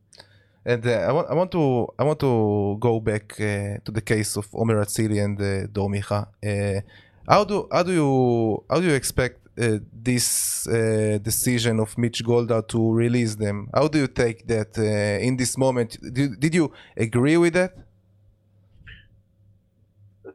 And 0.65 0.87
uh, 0.87 0.91
I 0.91 1.13
want 1.13 1.31
I 1.31 1.35
want 1.35 1.51
to 1.53 1.89
I 1.99 2.05
want 2.05 2.21
to 2.21 2.77
go 2.81 3.01
back 3.01 3.33
uh, 3.41 3.79
to 3.85 3.93
the 3.93 4.03
case 4.03 4.37
of 4.37 4.47
Omer 4.53 4.83
Atzili 4.85 5.23
and 5.25 5.41
uh, 5.41 5.67
Uh, 6.45 6.81
how 7.27 7.45
do 7.45 7.69
how 7.73 7.83
do 7.83 7.93
you 7.93 8.65
how 8.69 8.81
do 8.81 8.87
you 8.87 8.95
expect 8.95 9.49
uh, 9.59 9.79
this 9.93 10.67
uh, 10.69 11.19
decision 11.23 11.81
of 11.81 11.97
Mitch 11.97 12.25
Goldhar 12.25 12.67
to 12.69 12.93
release 12.93 13.37
them? 13.37 13.69
How 13.75 13.89
do 13.89 13.99
you 13.99 14.09
take 14.09 14.47
that 14.47 14.79
uh, 14.79 15.27
in 15.27 15.37
this 15.37 15.57
moment? 15.57 15.99
Did, 16.13 16.41
did 16.41 16.55
you 16.55 16.73
agree 16.97 17.37
with 17.37 17.55
that? 17.55 17.73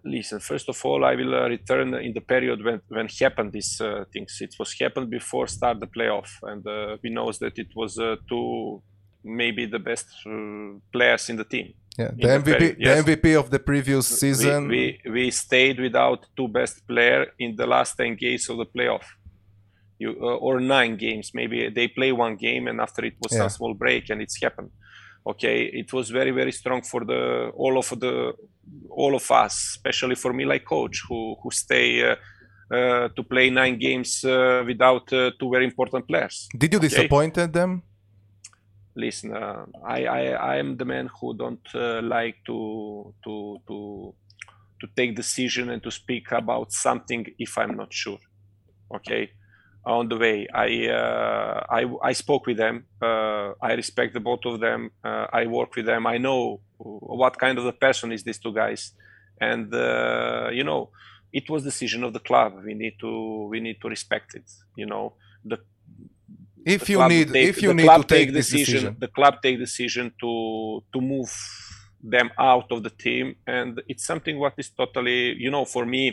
listen 0.05 0.37
first 0.37 0.67
of 0.67 0.77
all 0.83 1.05
i 1.05 1.15
will 1.15 1.47
return 1.47 1.93
in 1.93 2.11
the 2.11 2.19
period 2.19 2.61
when 2.61 2.81
when 2.89 3.07
happened 3.21 3.53
these 3.53 3.81
things 4.11 4.37
it 4.41 4.53
was 4.59 4.75
happened 4.77 5.09
before 5.09 5.47
start 5.47 5.79
the 5.79 5.87
playoff 5.87 6.27
and 6.43 6.65
we 7.01 7.09
knows 7.09 7.39
that 7.39 7.57
it 7.57 7.67
was 7.73 7.95
two 8.27 8.81
maybe 9.23 9.65
the 9.65 9.79
best 9.79 10.07
uh, 10.25 10.79
players 10.91 11.29
in 11.29 11.37
the 11.37 11.45
team 11.55 11.67
Yeah, 11.97 12.11
the 12.15 12.21
the 12.27 12.27
MVP, 12.39 12.45
period, 12.57 12.75
yes. 12.79 13.03
the 13.05 13.15
MVP 13.15 13.25
of 13.41 13.47
the 13.55 13.59
previous 13.71 14.05
season. 14.21 14.59
we, 14.67 14.83
we 15.05 15.11
we 15.15 15.31
stayed 15.31 15.77
without 15.87 16.19
two 16.37 16.47
best 16.59 16.75
player 16.87 17.21
in 17.37 17.55
the 17.55 17.67
last 17.75 17.91
10 17.97 18.15
games 18.25 18.43
of 18.51 18.57
the 18.61 18.65
playoff 18.75 19.05
you 20.03 20.09
uh, 20.27 20.45
or 20.47 20.59
nine 20.77 20.93
games 20.97 21.31
maybe 21.33 21.57
they 21.77 21.87
play 21.87 22.11
one 22.25 22.35
game 22.47 22.63
and 22.69 22.77
after 22.81 23.01
it 23.09 23.15
was 23.21 23.31
Yeah. 23.31 23.41
some 23.41 23.49
small 23.57 23.73
break 23.83 24.03
and 24.11 24.19
it's 24.25 24.37
happened 24.45 24.71
okay 25.31 25.57
it 25.81 25.89
was 25.97 26.05
very 26.19 26.31
very 26.41 26.51
strong 26.51 26.81
for 26.91 27.01
the 27.11 27.21
all 27.63 27.75
of 27.77 27.87
the 28.03 28.13
all 29.03 29.13
of 29.21 29.25
us 29.43 29.53
especially 29.75 30.15
for 30.23 30.31
me 30.37 30.43
like 30.53 30.63
coach 30.75 30.97
who 31.07 31.19
who 31.41 31.49
stay 31.65 31.87
uh, 32.09 32.15
uh, 32.77 33.05
to 33.15 33.21
play 33.33 33.47
nine 33.61 33.75
games 33.87 34.11
uh, 34.25 34.63
without 34.71 35.05
uh, 35.13 35.29
two 35.39 35.49
very 35.55 35.65
important 35.71 36.03
players 36.11 36.35
Did 36.61 36.69
you 36.73 36.79
disappointed 36.87 37.49
them? 37.59 37.71
Listen 38.95 39.35
uh, 39.35 39.65
i 39.85 40.05
i 40.05 40.23
i 40.53 40.55
am 40.57 40.77
the 40.77 40.85
man 40.85 41.09
who 41.19 41.35
don't 41.35 41.67
uh, 41.75 42.01
like 42.01 42.37
to 42.45 43.13
to 43.23 43.57
to 43.67 44.13
to 44.79 44.87
take 44.95 45.15
decision 45.15 45.69
and 45.69 45.81
to 45.83 45.91
speak 45.91 46.31
about 46.31 46.71
something 46.71 47.25
if 47.39 47.57
i'm 47.57 47.75
not 47.75 47.93
sure 47.93 48.19
okay? 48.93 49.31
On 49.85 50.07
the 50.07 50.17
way 50.17 50.47
i 50.53 50.87
uh, 50.87 51.65
i 51.69 51.83
i 52.03 52.13
spoke 52.13 52.45
with 52.45 52.57
them 52.57 52.85
uh, 53.01 53.51
i 53.61 53.73
respect 53.73 54.13
the 54.13 54.21
both 54.21 54.45
of 54.45 54.61
them 54.61 54.91
uh, 55.03 55.27
i 55.33 55.45
work 55.45 55.75
with 55.75 55.85
them 55.85 56.07
i 56.07 56.17
know 56.17 56.61
what 56.77 57.37
kind 57.37 57.57
of 57.57 57.65
a 57.65 57.73
person 57.73 58.11
is 58.11 58.23
these 58.23 58.39
two 58.39 58.53
guys. 58.53 58.93
And 59.41 59.73
uh, 59.73 60.49
you 60.53 60.63
know 60.63 60.91
it 61.33 61.49
was 61.49 61.63
decision 61.63 62.03
of 62.03 62.13
the 62.13 62.19
club. 62.19 62.53
We 62.63 62.75
need 62.75 62.95
to 63.01 63.47
we 63.49 63.59
need 63.59 63.81
to 63.81 63.89
respect 63.89 64.35
it 64.35 64.49
you 64.77 64.85
know? 64.85 65.15
The 65.43 65.57
If 66.65 66.89
you 66.89 67.03
need, 67.03 67.27
take- 67.33 67.51
if 67.51 67.61
you 67.61 67.73
need 67.73 67.93
to 67.95 68.03
take 68.03 68.31
this 68.33 68.47
decision, 68.49 68.89
decision, 68.89 68.95
the 68.97 69.07
club 69.09 69.35
take 69.43 69.57
decision 69.59 70.13
to 70.21 70.83
to 70.93 71.01
move 71.01 71.31
them 72.01 72.29
out 72.37 72.71
of 72.71 72.83
the 72.83 72.89
team, 72.89 73.35
and 73.47 73.81
it's 73.87 74.05
something 74.05 74.39
what 74.39 74.53
is 74.57 74.69
totally, 74.71 75.33
you 75.43 75.49
know, 75.51 75.65
for 75.65 75.85
me, 75.85 76.03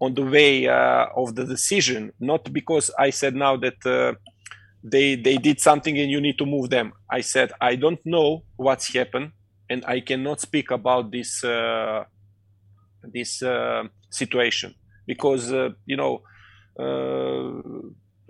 on 0.00 0.14
the 0.14 0.22
way 0.22 0.66
uh, 0.68 1.06
of 1.16 1.34
the 1.36 1.44
decision, 1.44 2.12
not 2.20 2.52
because 2.52 2.90
I 2.98 3.10
said 3.10 3.34
now 3.34 3.56
that 3.58 3.80
uh, 3.86 4.14
they 4.82 5.14
they 5.16 5.36
did 5.38 5.60
something 5.60 5.96
and 5.98 6.10
you 6.10 6.20
need 6.20 6.38
to 6.38 6.46
move 6.46 6.70
them. 6.70 6.92
I 7.10 7.20
said 7.22 7.52
I 7.60 7.76
don't 7.76 8.00
know 8.04 8.44
what's 8.56 8.92
happened, 8.94 9.32
and 9.70 9.84
I 9.86 10.00
cannot 10.00 10.40
speak 10.40 10.70
about 10.70 11.10
this 11.12 11.44
uh, 11.44 12.04
this 13.02 13.42
uh, 13.42 13.84
situation 14.10 14.74
because 15.06 15.52
uh, 15.52 15.70
you 15.86 15.96
know. 15.96 16.22
Uh, 16.78 17.60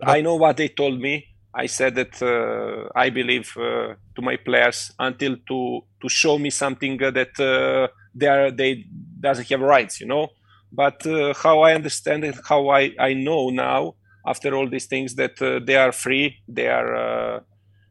I 0.02 0.22
know 0.22 0.36
what 0.36 0.56
they 0.56 0.68
told 0.68 0.98
me. 1.00 1.26
I 1.54 1.66
said 1.66 1.94
that 1.96 2.22
uh, 2.22 2.88
I 2.94 3.10
believe 3.10 3.52
uh, 3.56 3.94
to 4.14 4.22
my 4.22 4.36
players 4.36 4.92
until 4.98 5.36
to 5.48 5.80
to 6.02 6.08
show 6.08 6.38
me 6.38 6.50
something 6.50 7.02
uh, 7.02 7.10
that 7.10 7.38
uh, 7.40 7.88
they 8.14 8.26
are 8.28 8.50
they 8.50 8.84
doesn't 9.20 9.48
have 9.48 9.60
rights, 9.60 10.00
you 10.00 10.06
know. 10.06 10.28
But 10.72 11.04
uh, 11.06 11.34
how 11.34 11.60
I 11.62 11.74
understand 11.74 12.24
it, 12.24 12.36
how 12.48 12.68
I 12.68 12.92
I 12.98 13.14
know 13.14 13.50
now 13.50 13.94
after 14.26 14.54
all 14.54 14.68
these 14.68 14.86
things 14.86 15.14
that 15.16 15.40
uh, 15.42 15.60
they 15.64 15.76
are 15.76 15.92
free, 15.92 16.36
they 16.48 16.68
are 16.68 16.94
uh, 16.96 17.40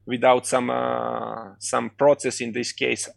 without 0.06 0.46
some 0.48 0.70
uh, 0.70 1.56
some 1.60 1.90
process 1.98 2.42
in 2.42 2.54
this 2.54 2.72
case. 2.72 3.10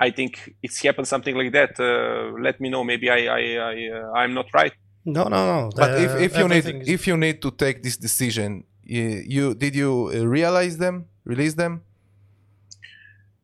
I 0.00 0.10
think 0.10 0.54
it's 0.62 0.82
happened 0.82 1.08
something 1.08 1.34
like 1.36 1.52
that. 1.52 1.78
Uh, 1.80 2.32
let 2.42 2.60
me 2.60 2.68
know. 2.70 2.84
Maybe 2.84 3.10
I 3.10 3.26
I, 3.26 3.42
I 3.72 3.74
uh, 3.98 4.12
I'm 4.20 4.34
not 4.34 4.46
right. 4.54 4.72
No, 5.04 5.24
no, 5.24 5.46
no. 5.46 5.70
but 5.76 5.90
if, 5.98 6.14
if 6.16 6.36
you 6.38 6.48
need 6.48 6.64
is- 6.66 6.88
if 6.88 7.06
you 7.06 7.16
need 7.16 7.40
to 7.42 7.50
take 7.50 7.82
this 7.82 7.96
decision, 7.96 8.64
you, 8.86 9.54
did 9.54 9.74
you 9.74 10.10
uh, 10.14 10.26
realize 10.26 10.78
them, 10.78 11.06
release 11.24 11.54
them? 11.54 11.82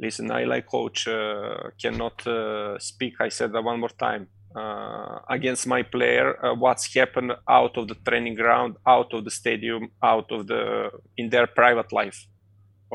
listen 0.03 0.31
i 0.31 0.45
like 0.45 0.67
coach 0.67 1.07
uh, 1.07 1.71
cannot 1.83 2.27
uh, 2.27 2.79
speak 2.79 3.15
i 3.21 3.29
said 3.29 3.53
that 3.53 3.63
one 3.63 3.79
more 3.79 3.97
time 4.09 4.27
uh, 4.57 5.19
against 5.37 5.67
my 5.67 5.83
player 5.83 6.27
uh, 6.45 6.55
what's 6.55 6.87
happened 6.95 7.33
out 7.49 7.75
of 7.77 7.85
the 7.89 7.95
training 8.07 8.35
ground 8.35 8.73
out 8.87 9.11
of 9.15 9.25
the 9.25 9.31
stadium 9.31 9.83
out 10.03 10.29
of 10.37 10.47
the 10.51 10.91
in 11.17 11.31
their 11.31 11.47
private 11.47 11.91
life 11.93 12.19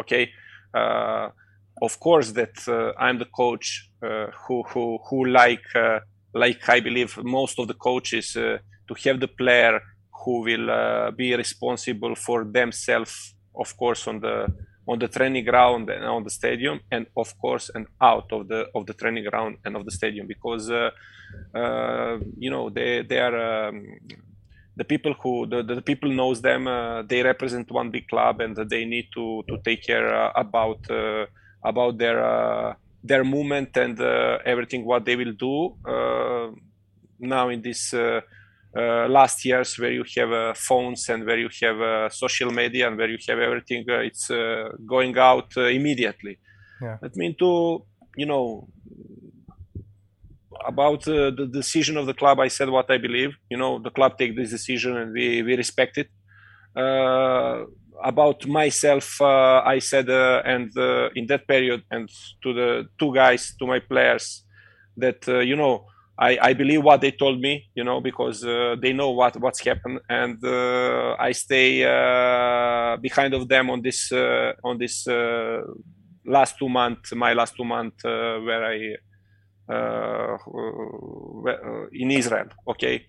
okay 0.01 0.29
uh, 0.73 1.29
of 1.81 1.99
course 1.99 2.31
that 2.39 2.55
i'm 2.99 3.17
the 3.23 3.31
coach 3.43 3.89
who 4.41 4.63
who 4.69 4.83
who 5.07 5.25
like 5.25 5.67
like 6.33 6.61
i 6.69 6.79
believe 6.79 7.11
most 7.23 7.55
of 7.59 7.67
the 7.67 7.79
coaches 7.89 8.33
to 8.33 8.93
have 9.03 9.19
the 9.19 9.31
player 9.41 9.79
who 10.27 10.41
will 10.41 10.69
uh, 10.69 11.09
be 11.11 11.33
responsible 11.43 12.13
for 12.25 12.39
themselves 12.59 13.13
of 13.63 13.69
course 13.81 14.01
on 14.11 14.19
the 14.25 14.35
on 14.91 14.99
the 14.99 15.07
training 15.07 15.45
ground 15.51 15.89
and 15.89 16.03
on 16.03 16.23
the 16.27 16.33
stadium 16.39 16.77
and 16.91 17.05
of 17.23 17.29
course 17.43 17.65
and 17.75 17.85
out 18.01 18.27
of 18.35 18.41
the 18.51 18.61
of 18.75 18.85
the 18.89 18.93
training 19.01 19.25
ground 19.29 19.53
and 19.65 19.75
of 19.77 19.83
the 19.87 19.91
stadium. 19.99 20.25
Because 20.27 20.65
uh, 20.69 20.89
uh, 21.61 22.17
you 22.43 22.51
know 22.53 22.69
they 22.77 22.91
they 23.09 23.19
are 23.27 23.37
um, 23.67 23.75
the 24.75 24.83
people 24.93 25.13
who 25.21 25.33
the, 25.47 25.63
the 25.63 25.81
people 25.91 26.11
knows 26.19 26.41
them 26.41 26.67
uh, 26.67 27.03
they 27.03 27.21
represent 27.23 27.71
one 27.71 27.89
big 27.89 28.05
club 28.07 28.41
and 28.41 28.55
they 28.73 28.83
need 28.85 29.07
to 29.17 29.43
to 29.49 29.55
take 29.67 29.81
care 29.91 30.07
uh, 30.13 30.31
about 30.45 30.81
uh, 30.89 31.25
about 31.71 31.97
their 31.97 32.19
their 33.09 33.23
movement 33.23 33.71
and 33.77 33.95
everything 34.53 34.81
what 34.91 35.05
they 35.05 35.15
will 35.21 35.35
do. 35.47 35.55
Now 37.19 37.49
in 37.49 37.61
this 37.61 37.93
uh, 37.93 38.21
uh, 38.75 39.07
last 39.07 39.45
years 39.45 39.77
where 39.79 39.91
you 39.91 40.03
have 40.17 40.31
uh, 40.31 40.53
phones 40.53 41.09
and 41.09 41.25
where 41.25 41.37
you 41.37 41.49
have 41.61 41.79
uh, 41.81 42.09
social 42.09 42.51
media 42.51 42.87
and 42.87 42.97
where 42.97 43.09
you 43.09 43.17
have 43.27 43.39
everything 43.39 43.85
uh, 43.89 43.99
it's 43.99 44.29
uh, 44.29 44.69
going 44.85 45.17
out 45.17 45.51
uh, 45.57 45.63
immediately. 45.63 46.37
Yeah. 46.81 46.97
that 47.01 47.15
mean 47.15 47.35
to 47.39 47.85
you 48.15 48.25
know 48.25 48.67
about 50.65 51.07
uh, 51.07 51.31
the 51.31 51.47
decision 51.51 51.97
of 51.97 52.05
the 52.05 52.13
club 52.13 52.39
i 52.39 52.47
said 52.47 52.69
what 52.69 52.89
i 52.91 52.97
believe. 52.97 53.35
You 53.49 53.57
know 53.57 53.79
the 53.79 53.89
club 53.91 54.17
take 54.17 54.35
this 54.35 54.51
decision 54.51 54.97
and 54.97 55.13
we 55.13 55.41
we 55.43 55.55
respect 55.55 55.97
it. 55.97 56.09
Uh, 56.75 57.65
about 58.03 58.45
myself 58.47 59.19
uh, 59.21 59.61
i 59.65 59.79
said 59.79 60.07
uh, 60.09 60.41
and 60.45 60.75
uh, 60.77 61.09
in 61.15 61.25
that 61.25 61.47
period 61.47 61.81
and 61.89 62.09
to 62.43 62.53
the 62.53 62.87
two 62.99 63.11
guys 63.13 63.55
to 63.57 63.65
my 63.65 63.79
players 63.79 64.43
that 64.95 65.27
uh, 65.27 65.39
you 65.39 65.55
know 65.55 65.85
I, 66.19 66.37
I 66.41 66.53
believe 66.53 66.83
what 66.83 67.01
they 67.01 67.11
told 67.11 67.39
me 67.39 67.67
you 67.75 67.83
know 67.83 68.01
because 68.01 68.43
uh, 68.43 68.75
they 68.81 68.93
know 68.93 69.11
what 69.11 69.35
what's 69.39 69.63
happened 69.63 69.99
and 70.09 70.43
uh, 70.43 71.15
i 71.19 71.31
stay 71.31 71.83
uh, 71.83 72.97
behind 72.97 73.33
of 73.33 73.47
them 73.47 73.69
on 73.69 73.81
this 73.81 74.11
uh, 74.11 74.53
on 74.63 74.77
this 74.79 75.07
uh, 75.07 75.61
last 76.25 76.57
two 76.57 76.69
months 76.69 77.13
my 77.13 77.33
last 77.33 77.55
two 77.55 77.65
months 77.65 78.03
uh, 78.05 78.37
where 78.47 78.63
i 78.65 78.95
uh, 79.73 80.37
uh, 81.49 81.87
in 81.93 82.11
israel 82.11 82.47
okay 82.67 83.05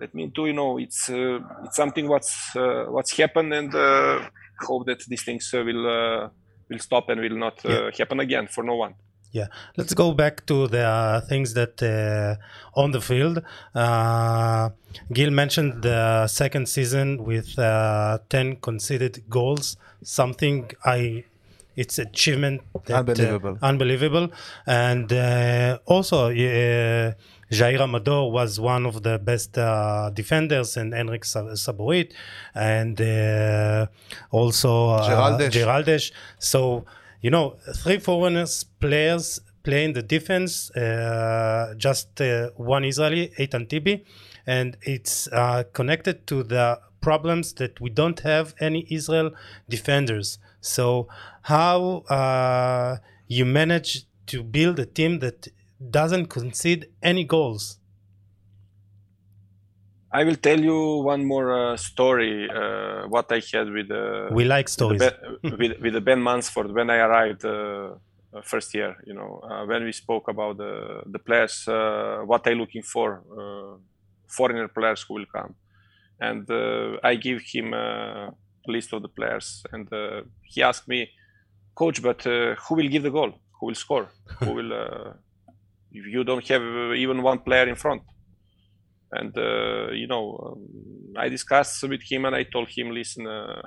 let 0.00 0.14
me 0.14 0.30
too 0.34 0.46
you 0.46 0.52
know 0.52 0.78
it's 0.78 1.08
uh, 1.10 1.38
it's 1.64 1.76
something 1.76 2.06
what's 2.08 2.54
uh, 2.56 2.84
what's 2.88 3.16
happened 3.16 3.52
and 3.52 3.74
uh, 3.74 4.20
hope 4.60 4.86
that 4.86 5.00
these 5.08 5.24
things 5.24 5.50
uh, 5.54 5.62
will 5.64 5.86
uh, 5.86 6.28
will 6.70 6.78
stop 6.78 7.08
and 7.08 7.20
will 7.20 7.36
not 7.46 7.64
uh, 7.64 7.70
Yeah. 7.70 7.90
happen 7.98 8.20
again 8.20 8.46
for 8.46 8.62
no 8.62 8.76
one 8.76 8.94
Yeah, 9.32 9.46
let's 9.76 9.92
go 9.94 10.12
back 10.12 10.46
to 10.46 10.66
the 10.68 10.84
uh, 10.86 11.20
things 11.20 11.54
that 11.54 11.82
uh, 11.82 12.80
on 12.80 12.92
the 12.92 13.00
field. 13.00 13.42
Uh, 13.74 14.70
Gil 15.12 15.30
mentioned 15.30 15.82
the 15.82 16.26
second 16.26 16.66
season 16.68 17.22
with 17.24 17.58
uh, 17.58 18.18
10 18.30 18.56
conceded 18.56 19.24
goals, 19.28 19.76
something 20.02 20.70
I 20.84 21.24
it's 21.76 21.96
achievement 21.98 22.62
that, 22.86 22.90
uh, 22.90 22.98
Unbelievable. 22.98 23.58
unbelievable 23.62 24.32
and 24.66 25.12
uh, 25.12 25.78
also 25.86 26.28
Jair 26.30 27.80
Amador 27.80 28.32
was 28.32 28.58
one 28.58 28.84
of 28.84 29.02
the 29.04 29.18
best 29.18 29.56
uh, 29.56 30.10
defenders 30.12 30.76
and 30.76 30.92
Enric 30.92 31.24
Sa- 31.24 31.54
Saborit 31.54 32.12
and 32.54 33.00
uh, 33.00 33.86
also 34.32 34.88
uh, 34.90 35.08
Geraldes. 35.08 35.50
Geraldes. 35.52 36.12
so 36.38 36.84
you 37.20 37.30
know 37.30 37.56
three 37.76 37.98
foreigners 37.98 38.64
players 38.64 39.40
playing 39.62 39.92
the 39.92 40.02
defense 40.02 40.70
uh, 40.70 41.74
just 41.76 42.20
uh, 42.20 42.50
one 42.56 42.84
Israeli 42.84 43.32
Eitan 43.38 43.68
Tibi 43.68 44.04
and 44.46 44.76
it's 44.82 45.28
uh, 45.28 45.64
connected 45.72 46.26
to 46.26 46.42
the 46.42 46.80
problems 47.00 47.52
that 47.54 47.80
we 47.80 47.90
don't 47.90 48.20
have 48.20 48.54
any 48.60 48.86
Israel 48.90 49.30
defenders. 49.68 50.38
So 50.60 51.08
how 51.42 51.98
uh, 52.08 52.98
you 53.26 53.44
manage 53.44 54.04
to 54.26 54.42
build 54.42 54.78
a 54.78 54.86
team 54.86 55.20
that 55.20 55.48
doesn't 55.90 56.26
concede 56.26 56.88
any 57.02 57.24
goals 57.24 57.77
I 60.10 60.24
will 60.24 60.36
tell 60.36 60.58
you 60.58 60.98
one 61.02 61.24
more 61.24 61.72
uh, 61.72 61.76
story. 61.76 62.48
Uh, 62.50 63.06
what 63.08 63.30
I 63.30 63.42
had 63.52 63.70
with 63.70 63.90
uh, 63.90 64.28
We 64.32 64.44
like 64.44 64.68
stories. 64.68 65.00
the 65.00 65.38
ben, 65.42 65.58
with, 65.58 65.80
with 65.80 65.92
the 65.92 66.00
Ben 66.00 66.22
Mansford 66.22 66.72
when 66.72 66.88
I 66.90 66.96
arrived 66.96 67.44
uh, 67.44 67.50
uh, 68.32 68.40
first 68.42 68.74
year. 68.74 68.96
You 69.06 69.14
know, 69.14 69.40
uh, 69.44 69.66
when 69.66 69.84
we 69.84 69.92
spoke 69.92 70.28
about 70.28 70.56
the 70.56 71.02
the 71.06 71.18
players, 71.18 71.68
uh, 71.68 72.20
what 72.24 72.46
I 72.46 72.54
looking 72.54 72.82
for, 72.82 73.22
uh, 73.38 73.76
foreigner 74.26 74.68
players 74.68 75.02
who 75.02 75.14
will 75.14 75.26
come, 75.26 75.54
and 76.20 76.50
uh, 76.50 76.96
I 77.04 77.16
give 77.16 77.42
him 77.42 77.74
a 77.74 78.32
list 78.66 78.92
of 78.94 79.02
the 79.02 79.08
players, 79.08 79.62
and 79.72 79.92
uh, 79.92 80.22
he 80.42 80.62
asked 80.62 80.88
me, 80.88 81.10
coach, 81.74 82.02
but 82.02 82.26
uh, 82.26 82.54
who 82.62 82.74
will 82.76 82.88
give 82.88 83.02
the 83.02 83.10
goal? 83.10 83.32
Who 83.60 83.66
will 83.66 83.74
score? 83.74 84.08
who 84.40 84.52
will? 84.58 84.72
Uh, 84.72 85.12
if 85.90 86.06
you 86.06 86.22
don't 86.24 86.46
have 86.48 86.62
even 86.96 87.22
one 87.22 87.38
player 87.38 87.66
in 87.66 87.74
front 87.74 88.02
and 89.12 89.36
uh, 89.38 89.90
you 89.92 90.06
know 90.06 90.24
um, 90.46 91.14
i 91.16 91.28
discussed 91.28 91.82
with 91.88 92.02
him 92.02 92.24
and 92.24 92.34
i 92.36 92.42
told 92.44 92.68
him 92.68 92.90
listen 92.90 93.26
uh, 93.26 93.60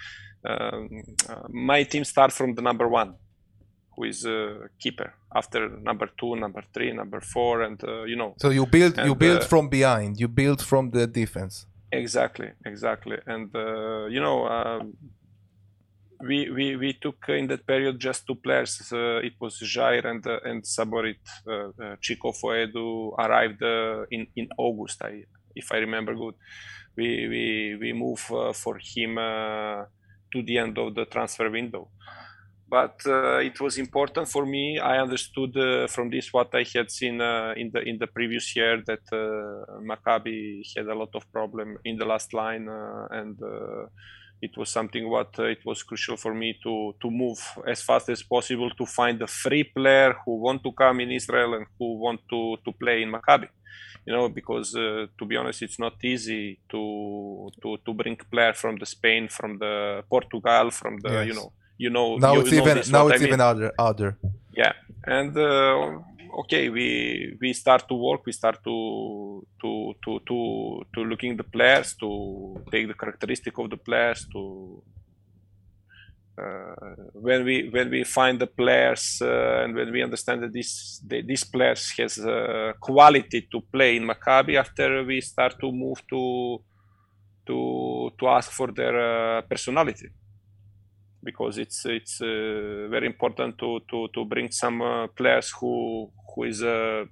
um, 0.48 0.88
uh, 1.28 1.42
my 1.48 1.82
team 1.84 2.04
starts 2.04 2.36
from 2.36 2.54
the 2.54 2.62
number 2.62 2.88
one 2.88 3.14
who 3.98 4.04
is 4.04 4.24
a 4.24 4.68
keeper 4.78 5.12
after 5.34 5.68
number 5.68 6.08
two 6.18 6.36
number 6.36 6.62
three 6.72 6.92
number 6.92 7.20
four 7.20 7.62
and 7.62 7.82
uh, 7.84 8.04
you 8.04 8.16
know 8.16 8.34
So 8.38 8.50
you 8.50 8.64
build 8.66 8.96
you 9.08 9.14
build 9.14 9.42
uh, 9.42 9.44
from 9.52 9.68
behind. 9.68 10.20
You 10.20 10.28
build 10.28 10.60
from 10.62 10.90
the 10.90 11.06
defense. 11.06 11.66
exactly 11.90 12.50
exactly 12.72 13.18
and 13.26 13.48
uh, 13.54 14.04
you 14.14 14.20
know 14.26 14.38
um, 14.56 14.92
we, 16.20 16.50
we 16.50 16.76
we 16.76 16.92
took 16.94 17.28
in 17.28 17.46
that 17.48 17.66
period 17.66 17.98
just 18.00 18.26
two 18.26 18.34
players. 18.34 18.92
Uh, 18.92 19.18
it 19.18 19.34
was 19.40 19.58
Jair 19.60 20.04
and 20.04 20.26
uh, 20.26 20.40
and 20.44 20.62
Saborit 20.64 21.20
uh, 21.46 21.68
uh, 21.68 21.96
Chiko 21.96 22.32
Ofoedu 22.32 23.14
arrived 23.18 23.62
uh, 23.62 24.04
in 24.10 24.26
in 24.36 24.48
August 24.58 25.02
I 25.04 25.24
if 25.54 25.70
I 25.72 25.78
remember 25.78 26.14
good. 26.14 26.34
We 26.96 27.28
we 27.28 27.76
we 27.80 27.92
move 27.92 28.24
uh, 28.32 28.52
for 28.52 28.78
him 28.78 29.18
uh, 29.18 29.84
to 30.32 30.42
the 30.42 30.58
end 30.58 30.78
of 30.78 30.94
the 30.94 31.04
transfer 31.04 31.50
window. 31.50 31.88
But 32.70 33.00
uh, 33.06 33.38
it 33.38 33.58
was 33.60 33.78
important 33.78 34.28
for 34.28 34.44
me. 34.44 34.78
I 34.78 34.98
understood 34.98 35.56
uh, 35.56 35.86
from 35.86 36.10
this 36.10 36.32
what 36.32 36.54
i 36.54 36.64
had 36.74 36.90
seen 36.90 37.20
uh, 37.20 37.54
in 37.56 37.70
the 37.72 37.80
in 37.80 37.96
the 37.98 38.08
previous 38.08 38.54
year 38.54 38.82
that 38.86 39.04
uh, 39.10 39.80
maccabi 39.80 40.62
had 40.76 40.86
a 40.86 40.94
lot 40.94 41.14
of 41.14 41.30
problem 41.32 41.78
in 41.84 41.96
the 41.96 42.04
last 42.04 42.34
line 42.34 42.68
uh, 42.68 43.06
and 43.10 43.40
uh, 43.42 43.86
it 44.40 44.56
was 44.56 44.68
something 44.70 45.08
what 45.08 45.30
uh, 45.38 45.44
it 45.44 45.62
was 45.64 45.82
crucial 45.82 46.16
for 46.16 46.32
me 46.34 46.48
to 46.64 46.94
to 47.02 47.10
move 47.10 47.40
as 47.66 47.82
fast 47.82 48.08
as 48.08 48.22
possible 48.22 48.70
to 48.80 48.84
find 48.86 49.20
a 49.22 49.26
free 49.26 49.64
player 49.64 50.10
who 50.24 50.32
want 50.46 50.62
to 50.62 50.72
come 50.72 51.00
in 51.00 51.10
israel 51.10 51.54
and 51.54 51.66
who 51.78 51.86
want 52.04 52.20
to 52.32 52.40
to 52.64 52.70
play 52.82 53.02
in 53.02 53.10
maccabi 53.16 53.48
you 54.06 54.12
know 54.16 54.28
because 54.28 54.68
uh, 54.76 55.06
to 55.18 55.24
be 55.30 55.36
honest 55.36 55.62
it's 55.62 55.78
not 55.86 55.94
easy 56.12 56.44
to 56.72 56.82
to 57.62 57.68
to 57.86 57.92
bring 58.00 58.16
player 58.34 58.54
from 58.62 58.74
the 58.82 58.86
spain 58.86 59.28
from 59.28 59.58
the 59.64 59.74
portugal 60.14 60.70
from 60.80 60.94
the 61.04 61.12
you 61.28 61.34
know 61.38 61.48
you 61.84 61.90
know 61.90 62.08
Now 62.16 62.34
you 62.34 62.40
it's 62.40 62.52
know 62.52 62.58
even 62.62 62.76
now 62.96 63.08
I 63.08 63.10
it's 63.10 63.20
mean. 63.20 63.28
even 63.28 63.40
harder 63.40 63.72
harder. 63.78 64.18
yeah 64.56 64.72
and 65.04 65.36
uh, 65.36 65.98
okay 66.36 66.68
we 66.68 67.36
we 67.40 67.52
start 67.52 67.86
to 67.88 67.94
work 67.94 68.24
we 68.26 68.32
start 68.32 68.62
to 68.64 69.46
to 69.60 69.94
to 70.04 70.20
to 70.26 70.36
to 70.94 71.04
looking 71.04 71.36
the 71.36 71.44
players 71.44 71.94
to 71.96 72.62
take 72.70 72.88
the 72.88 72.94
characteristic 72.94 73.56
of 73.58 73.70
the 73.70 73.76
players 73.76 74.26
to 74.32 74.82
uh, 76.38 76.74
when 77.14 77.44
we 77.44 77.68
when 77.70 77.90
we 77.90 78.04
find 78.04 78.38
the 78.38 78.46
players 78.46 79.20
uh, 79.22 79.64
and 79.64 79.74
when 79.74 79.90
we 79.90 80.02
understand 80.02 80.42
that 80.42 80.52
this 80.52 81.00
the, 81.06 81.22
these 81.22 81.44
players 81.44 81.92
has 81.98 82.18
quality 82.80 83.48
to 83.50 83.60
play 83.72 83.96
in 83.96 84.04
Maccabi 84.04 84.56
after 84.56 85.04
we 85.04 85.20
start 85.20 85.58
to 85.60 85.72
move 85.72 86.00
to 86.08 86.62
to 87.46 88.10
to 88.18 88.28
ask 88.28 88.50
for 88.52 88.68
their 88.72 88.96
uh, 89.38 89.42
personality 89.42 90.08
because 91.22 91.58
it's 91.58 91.84
it's 91.84 92.20
uh, 92.20 92.88
very 92.90 93.06
important 93.06 93.58
to 93.58 93.80
to 93.90 94.08
to 94.14 94.24
bring 94.24 94.50
some 94.50 94.82
uh, 94.82 95.06
players 95.08 95.50
who 95.60 96.10
who 96.34 96.44
is 96.44 96.62
a 96.62 97.06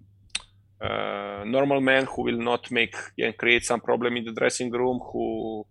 uh, 0.81 1.45
normal 1.45 1.81
man 1.81 2.07
who 2.07 2.23
will 2.23 2.39
not 2.39 2.71
make 2.71 2.95
and 3.19 3.37
create 3.37 3.65
some 3.65 3.81
problem 3.81 4.17
in 4.17 4.25
the 4.25 4.33
dressing 4.33 4.71
room 4.71 5.01
who 5.13 5.65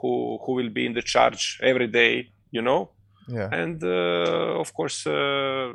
who 0.00 0.38
who 0.44 0.52
will 0.54 0.70
be 0.70 0.86
in 0.86 0.94
the 0.94 1.02
charge 1.02 1.58
every 1.62 1.86
day 1.86 2.12
you 2.50 2.62
know 2.62 2.90
Yeah. 3.28 3.48
and 3.50 3.82
uh, 3.82 4.60
of 4.62 4.72
course 4.72 5.06
uh, 5.06 5.74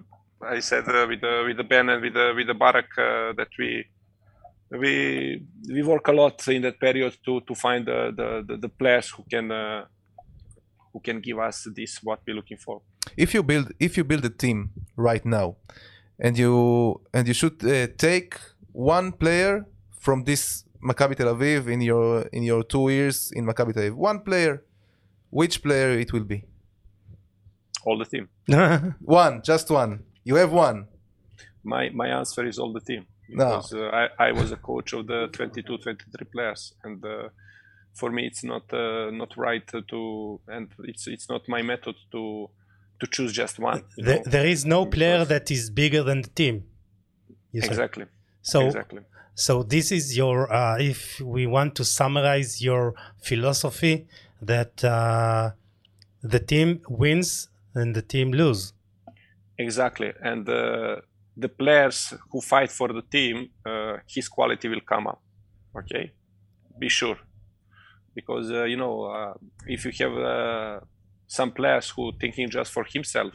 I 0.55 0.61
said 0.61 0.87
uh, 0.87 1.05
with 1.09 1.21
the 1.21 1.43
with 1.47 1.57
the 1.57 1.63
Ben 1.63 1.89
and 1.89 2.01
with 2.01 2.13
the 2.13 2.33
with 2.35 2.47
the 2.47 2.53
Barak 2.53 2.89
uh, 2.97 3.33
that 3.39 3.49
we 3.59 3.85
we 4.71 4.93
we 5.67 5.83
work 5.83 6.07
a 6.07 6.11
lot 6.13 6.47
in 6.47 6.61
that 6.61 6.79
period 6.79 7.13
to 7.25 7.41
to 7.41 7.53
find 7.55 7.85
the 7.85 8.11
the, 8.15 8.43
the, 8.47 8.57
the 8.57 8.69
players 8.69 9.09
who 9.09 9.23
can 9.29 9.51
uh, 9.51 9.85
who 10.91 10.99
can 10.99 11.19
give 11.21 11.37
us 11.39 11.67
this 11.75 11.91
what 12.03 12.19
we're 12.25 12.35
looking 12.35 12.57
for. 12.57 12.81
if 13.17 13.33
you 13.35 13.41
build 13.43 13.67
if 13.79 13.91
you 13.97 14.03
build 14.11 14.23
a 14.25 14.29
team 14.43 14.69
right 15.09 15.25
now 15.25 15.47
and 16.25 16.37
you 16.37 16.53
and 17.15 17.23
you 17.29 17.33
should 17.41 17.57
uh, 17.65 17.87
take 18.07 18.29
one 18.73 19.07
player 19.11 19.65
from 20.05 20.17
this 20.29 20.43
Maccabi 20.89 21.15
Tel 21.15 21.29
Aviv 21.35 21.67
in 21.75 21.81
your 21.81 22.21
in 22.37 22.43
your 22.51 22.61
two 22.73 22.85
years 22.89 23.17
in 23.37 23.43
Maccabi 23.49 23.73
Tel 23.73 23.83
Aviv 23.83 23.95
one 24.11 24.19
player 24.27 24.53
which 25.39 25.55
player 25.65 25.89
it 26.03 26.09
will 26.13 26.27
be 26.33 26.39
All 27.87 27.97
the 28.03 28.05
team. 28.13 28.25
one 29.21 29.33
just 29.51 29.67
one 29.81 29.91
you 30.29 30.35
have 30.41 30.51
one 30.67 30.77
My 31.73 31.83
my 32.01 32.07
answer 32.19 32.43
is 32.51 32.55
all 32.61 32.71
the 32.79 32.83
team 32.89 33.03
No. 33.41 33.45
uh, 33.73 34.01
I 34.01 34.03
I 34.27 34.29
was 34.39 34.49
a 34.51 34.59
coach 34.69 34.89
of 34.97 35.01
the 35.11 35.19
22 35.27 35.77
23 35.77 36.25
players 36.33 36.61
and. 36.85 37.03
Uh, 37.05 37.29
for 37.93 38.11
me, 38.11 38.27
it's 38.27 38.43
not 38.43 38.71
uh, 38.73 39.11
not 39.11 39.35
right 39.37 39.65
to, 39.67 40.39
and 40.47 40.67
it's 40.83 41.07
it's 41.07 41.29
not 41.29 41.47
my 41.47 41.61
method 41.61 41.95
to 42.11 42.49
to 42.99 43.07
choose 43.07 43.33
just 43.33 43.59
one. 43.59 43.83
There, 43.97 44.17
know. 44.17 44.23
there 44.25 44.45
is 44.45 44.65
no 44.65 44.85
player 44.85 45.25
that 45.25 45.51
is 45.51 45.69
bigger 45.69 46.03
than 46.03 46.21
the 46.21 46.29
team. 46.29 46.63
Exactly. 47.53 48.05
So, 48.41 48.67
exactly. 48.67 49.01
so 49.35 49.63
this 49.63 49.91
is 49.91 50.15
your. 50.15 50.51
Uh, 50.51 50.77
if 50.79 51.19
we 51.19 51.47
want 51.47 51.75
to 51.75 51.85
summarize 51.85 52.61
your 52.61 52.95
philosophy, 53.21 54.07
that 54.41 54.83
uh, 54.83 55.51
the 56.23 56.39
team 56.39 56.81
wins 56.87 57.49
and 57.75 57.95
the 57.95 58.01
team 58.01 58.31
lose. 58.31 58.73
Exactly. 59.57 60.11
And 60.23 60.47
uh, 60.49 61.01
the 61.37 61.49
players 61.49 62.13
who 62.31 62.41
fight 62.41 62.71
for 62.71 62.89
the 62.89 63.03
team, 63.03 63.49
uh, 63.65 63.97
his 64.07 64.27
quality 64.27 64.67
will 64.67 64.81
come 64.81 65.07
up. 65.07 65.21
Okay, 65.75 66.11
be 66.77 66.89
sure, 66.89 67.17
because 68.15 68.51
uh, 68.51 68.63
you 68.65 68.77
know 68.77 69.03
uh, 69.03 69.33
if 69.67 69.85
you 69.85 69.91
have 70.05 70.17
uh, 70.17 70.79
some 71.27 71.51
players 71.51 71.89
who 71.89 72.11
thinking 72.19 72.49
just 72.49 72.71
for 72.71 72.85
himself, 72.95 73.33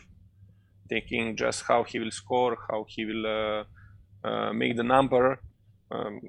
thinking 0.88 1.36
just 1.36 1.62
how 1.68 1.84
he 1.84 1.98
will 1.98 2.10
score, 2.10 2.56
how 2.68 2.84
he 2.88 3.04
will 3.04 3.26
uh, 3.26 3.64
uh, 4.28 4.52
make 4.52 4.76
the 4.76 4.82
number. 4.82 5.40
Um, 5.90 6.20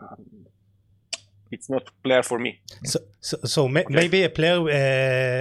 it's 1.52 1.70
not 1.70 1.84
player 2.04 2.24
for 2.24 2.40
me. 2.40 2.60
So, 2.84 3.00
so, 3.22 3.38
so 3.46 3.68
may, 3.68 3.86
maybe 3.90 4.24
a 4.24 4.30
player 4.30 4.60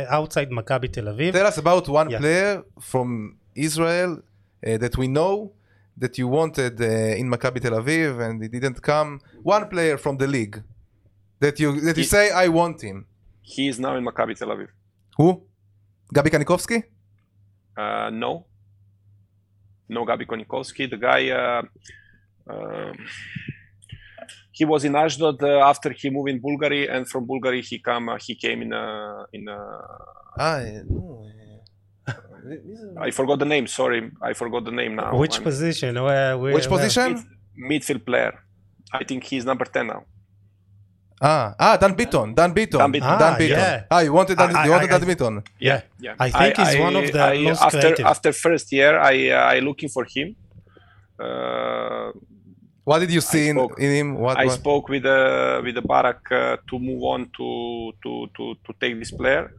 uh, 0.08 0.14
outside 0.14 0.50
Maccabi 0.50 0.92
Tel 0.92 1.04
Aviv. 1.06 1.32
tell 1.32 1.46
us 1.46 1.58
about 1.58 1.88
one 1.88 2.10
Yeah. 2.10 2.18
player 2.18 2.62
from 2.80 3.38
Israel 3.54 4.10
uh, 4.66 4.76
that 4.78 4.96
we 4.96 5.08
know 5.08 5.52
that 5.98 6.16
you 6.18 6.28
wanted 6.28 6.80
uh, 6.80 7.20
in 7.20 7.28
Maccabi 7.28 7.60
Tel 7.60 7.72
Aviv 7.72 8.20
and 8.26 8.42
it 8.42 8.52
didn't 8.52 8.80
come 8.82 9.20
one 9.42 9.68
player 9.68 9.96
from 9.98 10.16
the 10.18 10.26
league 10.26 10.62
that 11.43 11.55
you 11.61 11.69
that 11.87 11.95
you 11.97 12.03
He- 12.03 12.13
say 12.15 12.25
I 12.43 12.47
want 12.59 12.77
him 12.89 12.97
He 13.53 13.63
is 13.71 13.77
now 13.85 13.93
in 13.99 14.03
Maccabi 14.09 14.33
Tel 14.39 14.49
Aviv. 14.55 14.69
who 15.17 15.27
Gabi 16.15 16.29
Kanikovsky 16.33 16.77
Uh, 17.83 18.09
no. 18.23 18.31
No 19.95 20.01
Gabi 20.09 20.25
Konikovsky. 20.31 20.83
The 20.93 20.99
guy, 21.09 21.21
uh, 21.41 21.61
um 22.53 22.93
he 24.57 24.63
was 24.71 24.81
in 24.87 24.93
Ashdod 25.03 25.37
uh, 25.41 25.69
after 25.71 25.89
he 25.99 26.07
moved 26.15 26.29
in 26.33 26.39
Bulgaria, 26.47 26.85
and 26.95 27.03
from 27.11 27.23
Bulgaria 27.33 27.61
he 27.69 27.77
come. 27.89 28.05
Uh, 28.09 28.17
he 28.25 28.33
came 28.43 28.59
in. 28.65 28.71
Uh, 28.73 29.23
in. 29.37 29.43
Uh, 29.47 30.41
ah 30.45 30.59
אה, 30.59 30.83
נו, 30.93 31.01
I 33.07 33.11
forgot 33.19 33.37
the 33.43 33.49
name. 33.53 33.65
Sorry, 33.79 34.01
I 34.29 34.33
forgot 34.41 34.61
the 34.69 34.75
name 34.81 34.93
now. 35.03 35.11
Which 35.23 35.35
I'm- 35.37 35.43
position? 35.49 35.91
Where, 36.07 36.37
where, 36.41 36.53
which 36.55 36.67
where? 36.67 36.75
position 36.75 37.09
Midfield 37.69 38.03
player. 38.09 38.33
I 38.99 39.03
think 39.09 39.19
he's 39.29 39.45
number 39.51 39.65
ten 39.75 39.85
now. 39.93 40.01
ah 41.20 41.54
ah 41.58 41.76
Dan 41.80 41.94
Biton 41.96 42.34
Dan 42.34 42.52
Biton 42.52 42.78
Dan 42.78 42.92
Biton. 42.92 43.18
Dan 43.18 43.32
Ah, 43.32 43.38
Biton 43.40 43.56
yeah. 43.58 43.86
ah 43.90 44.00
you 44.04 44.12
wanted 44.12 44.36
Dan, 44.36 44.54
I- 44.56 44.64
you 44.66 44.70
wanted 44.72 44.90
I- 44.92 44.98
Dan 44.98 45.08
Biton 45.08 45.34
Yeah. 45.58 45.80
Yeah, 45.98 46.14
I 46.20 46.28
think 46.30 46.56
he's 46.60 46.76
one 46.78 46.94
of 46.96 47.06
the 47.10 47.24
most 47.48 47.62
after 47.62 47.80
creative. 47.80 48.06
after 48.06 48.30
first 48.32 48.66
year. 48.72 48.92
I 49.00 49.30
uh, 49.32 49.54
I 49.54 49.60
looking 49.60 49.88
for 49.88 50.04
him. 50.04 50.36
Uh, 51.18 52.12
what 52.84 52.98
did 53.00 53.10
you 53.10 53.20
see 53.24 53.48
in, 53.48 53.56
spoke- 53.56 53.78
in 53.80 53.90
him 53.98 54.08
what, 54.20 54.36
I 54.38 54.44
what? 54.46 54.54
spoke 54.60 54.88
with 54.92 55.02
the 55.02 55.60
with 55.64 55.74
the 55.74 55.82
Barak 55.82 56.20
uh, 56.30 56.56
to 56.68 56.74
move 56.78 57.02
on 57.02 57.20
to 57.36 57.48
to 58.02 58.10
to 58.36 58.42
to 58.64 58.70
take 58.80 58.94
this 59.00 59.10
player. 59.10 59.50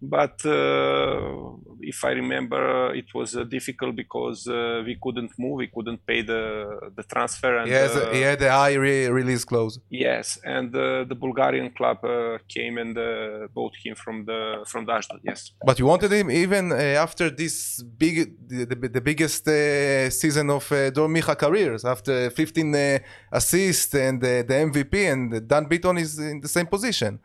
But 0.00 0.44
uh, 0.46 1.56
if 1.80 2.04
I 2.04 2.10
remember, 2.10 2.94
it 2.94 3.12
was 3.14 3.36
uh, 3.36 3.44
difficult 3.44 3.96
because 3.96 4.46
uh, 4.46 4.82
we 4.84 4.96
couldn't 5.02 5.32
move, 5.38 5.56
we 5.58 5.68
couldn't 5.68 6.06
pay 6.06 6.22
the 6.22 6.90
the 6.94 7.02
transfer. 7.02 7.56
And, 7.58 7.68
a, 7.96 8.14
he 8.14 8.20
had 8.20 8.40
a 8.42 8.52
high 8.52 8.74
re- 8.74 9.08
release 9.08 9.44
clause. 9.44 9.80
Yes, 9.90 10.38
and 10.44 10.74
uh, 10.74 11.04
the 11.04 11.14
Bulgarian 11.14 11.70
club 11.70 11.98
uh, 12.04 12.38
came 12.48 12.78
and 12.78 12.96
uh, 12.96 13.48
bought 13.52 13.74
him 13.84 13.94
from 13.96 14.24
the 14.24 14.64
from 14.66 14.86
the 14.86 14.92
Ashdod. 14.92 15.20
Yes. 15.24 15.52
But 15.64 15.78
you 15.78 15.86
wanted 15.86 16.12
him 16.12 16.30
even 16.30 16.72
uh, 16.72 16.76
after 17.06 17.30
this 17.30 17.82
big, 17.82 18.14
the, 18.48 18.64
the, 18.66 18.88
the 18.88 19.00
biggest 19.00 19.46
uh, 19.48 20.10
season 20.10 20.50
of 20.50 20.70
uh, 20.70 20.90
Dor 20.90 21.08
Micha 21.08 21.36
careers, 21.36 21.84
after 21.84 22.30
15 22.30 22.74
uh, 22.74 22.98
assists 23.32 23.94
and 23.94 24.22
uh, 24.22 24.42
the 24.48 24.54
MVP, 24.68 24.94
and 25.12 25.48
Dan 25.48 25.66
Biton 25.66 25.98
is 26.00 26.18
in 26.18 26.40
the 26.40 26.48
same 26.48 26.66
position. 26.66 27.18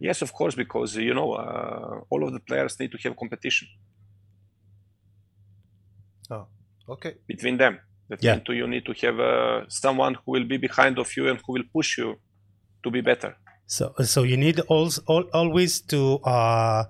Yes, 0.00 0.22
of 0.22 0.32
course, 0.32 0.54
because 0.56 0.96
you 0.96 1.14
know 1.14 1.32
uh, 1.34 2.00
all 2.10 2.24
of 2.26 2.32
the 2.32 2.40
players 2.40 2.78
need 2.80 2.90
to 2.92 2.98
have 3.04 3.16
competition 3.16 3.68
Oh, 6.30 6.46
okay. 6.88 7.16
between 7.26 7.56
them. 7.58 7.80
That 8.08 8.22
Yeah. 8.22 8.34
mean 8.34 8.42
you 8.48 8.66
need 8.66 8.84
to 8.86 8.94
have 9.06 9.20
uh, 9.20 9.68
someone 9.68 10.14
who 10.14 10.32
will 10.32 10.46
be 10.46 10.56
behind 10.58 10.98
of 10.98 11.08
you 11.16 11.28
and 11.28 11.38
who 11.44 11.52
will 11.54 11.68
push 11.72 11.98
you 11.98 12.20
to 12.84 12.90
be 12.90 13.00
better. 13.02 13.36
So, 13.66 13.94
so 14.02 14.22
you 14.24 14.36
need 14.36 14.60
also 14.68 15.02
al- 15.08 15.30
always 15.32 15.80
to 15.82 16.18
uh, 16.24 16.84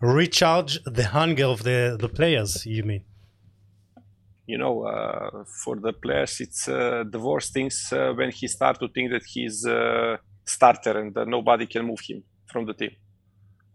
recharge 0.00 0.82
the 0.84 1.04
hunger 1.04 1.44
of 1.46 1.62
the, 1.62 1.96
the 1.98 2.08
players. 2.08 2.66
You 2.66 2.82
mean? 2.82 3.04
You 4.46 4.58
know, 4.58 4.84
uh, 4.86 5.44
for 5.64 5.76
the 5.76 5.92
players, 5.94 6.38
it's 6.40 6.68
uh, 6.68 7.04
the 7.10 7.18
worst 7.18 7.52
things 7.54 7.88
uh, 7.92 8.12
when 8.12 8.30
he 8.30 8.46
start 8.46 8.78
to 8.80 8.88
think 8.88 9.10
that 9.12 9.22
he's 9.26 9.64
a 9.64 10.18
starter 10.44 10.98
and 11.00 11.16
uh, 11.16 11.24
nobody 11.24 11.66
can 11.66 11.86
move 11.86 12.00
him 12.06 12.22
from 12.54 12.64
the 12.70 12.74
team. 12.80 12.94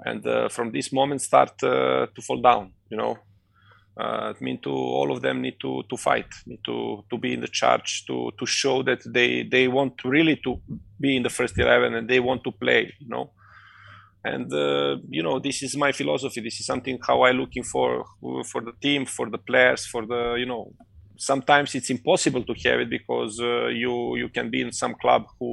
And 0.10 0.22
uh, 0.26 0.48
from 0.56 0.68
this 0.72 0.88
moment, 1.00 1.22
start 1.22 1.56
uh, 1.62 2.08
to 2.16 2.22
fall 2.28 2.42
down. 2.52 2.64
You 2.92 2.98
know, 3.02 3.14
uh, 4.02 4.34
it 4.34 4.42
mean 4.46 4.60
to 4.62 4.72
all 4.98 5.10
of 5.16 5.20
them 5.26 5.42
need 5.46 5.58
to 5.66 5.72
to 5.90 5.98
fight, 6.08 6.32
need 6.52 6.64
to 6.70 6.78
to 7.12 7.18
be 7.24 7.30
in 7.36 7.42
the 7.46 7.52
charge, 7.62 7.92
to 8.08 8.16
to 8.40 8.46
show 8.62 8.78
that 8.90 9.02
they 9.18 9.32
they 9.56 9.66
want 9.68 9.94
really 10.16 10.38
to 10.46 10.52
be 11.06 11.12
in 11.18 11.24
the 11.28 11.34
first 11.40 11.56
eleven 11.66 11.90
and 11.98 12.06
they 12.12 12.22
want 12.30 12.42
to 12.46 12.52
play. 12.64 12.82
You 13.04 13.10
know, 13.14 13.26
and 14.34 14.48
uh, 14.66 14.92
you 15.18 15.24
know 15.28 15.36
this 15.48 15.58
is 15.68 15.76
my 15.86 15.92
philosophy. 16.00 16.42
This 16.42 16.60
is 16.62 16.66
something 16.72 16.98
how 17.10 17.18
I 17.28 17.32
looking 17.42 17.66
for 17.74 17.90
for 18.52 18.62
the 18.68 18.76
team, 18.86 19.02
for 19.06 19.30
the 19.30 19.42
players, 19.50 19.82
for 19.94 20.04
the 20.12 20.22
you 20.42 20.48
know. 20.54 20.64
Sometimes 21.32 21.76
it's 21.76 21.90
impossible 21.90 22.44
to 22.50 22.54
have 22.64 22.80
it 22.84 22.90
because 22.98 23.34
uh, 23.42 23.68
you 23.84 23.94
you 24.22 24.30
can 24.38 24.48
be 24.56 24.62
in 24.66 24.72
some 24.72 24.96
club 25.04 25.22
who 25.38 25.52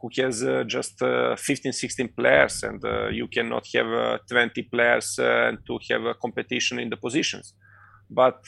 who 0.00 0.08
has 0.16 0.42
uh, 0.42 0.64
just 0.66 1.02
uh, 1.02 1.36
15 1.36 1.72
16 1.72 2.08
players 2.16 2.62
and 2.62 2.84
uh, 2.84 3.08
you 3.08 3.28
cannot 3.28 3.66
have 3.74 3.86
uh, 3.86 4.18
20 4.28 4.62
players 4.64 5.14
to 5.16 5.78
have 5.90 6.04
a 6.04 6.14
competition 6.14 6.78
in 6.78 6.88
the 6.90 6.96
positions 6.96 7.54
but 8.08 8.42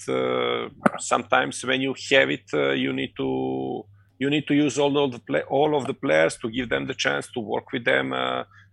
sometimes 0.98 1.64
when 1.64 1.80
you 1.80 1.94
have 2.10 2.30
it 2.30 2.52
you 2.76 2.92
need 2.92 3.12
to 3.16 3.82
you 4.18 4.30
need 4.30 4.46
to 4.46 4.54
use 4.54 4.78
all 4.78 4.96
of 5.04 5.12
the 5.12 5.18
play, 5.18 5.42
all 5.50 5.76
of 5.76 5.86
the 5.86 5.94
players 5.94 6.36
to 6.36 6.48
give 6.50 6.68
them 6.68 6.86
the 6.86 6.94
chance 6.94 7.28
to 7.32 7.40
work 7.40 7.72
with 7.72 7.84
them 7.84 8.12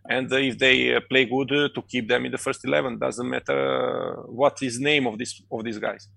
and 0.09 0.31
if 0.31 0.57
they 0.57 0.99
play 1.09 1.25
good 1.25 1.51
uh, 1.51 1.69
to 1.75 1.81
keep 1.83 2.07
them 2.07 2.25
in 2.25 2.31
the 2.31 2.37
first 2.37 2.65
11 2.65 2.97
doesn't 2.97 3.29
matter 3.29 4.15
what 4.27 4.57
is 4.61 4.79
name 4.79 5.05
of 5.05 5.17
this 5.17 5.41
of 5.51 5.63
these 5.63 5.79
guys 5.79 6.07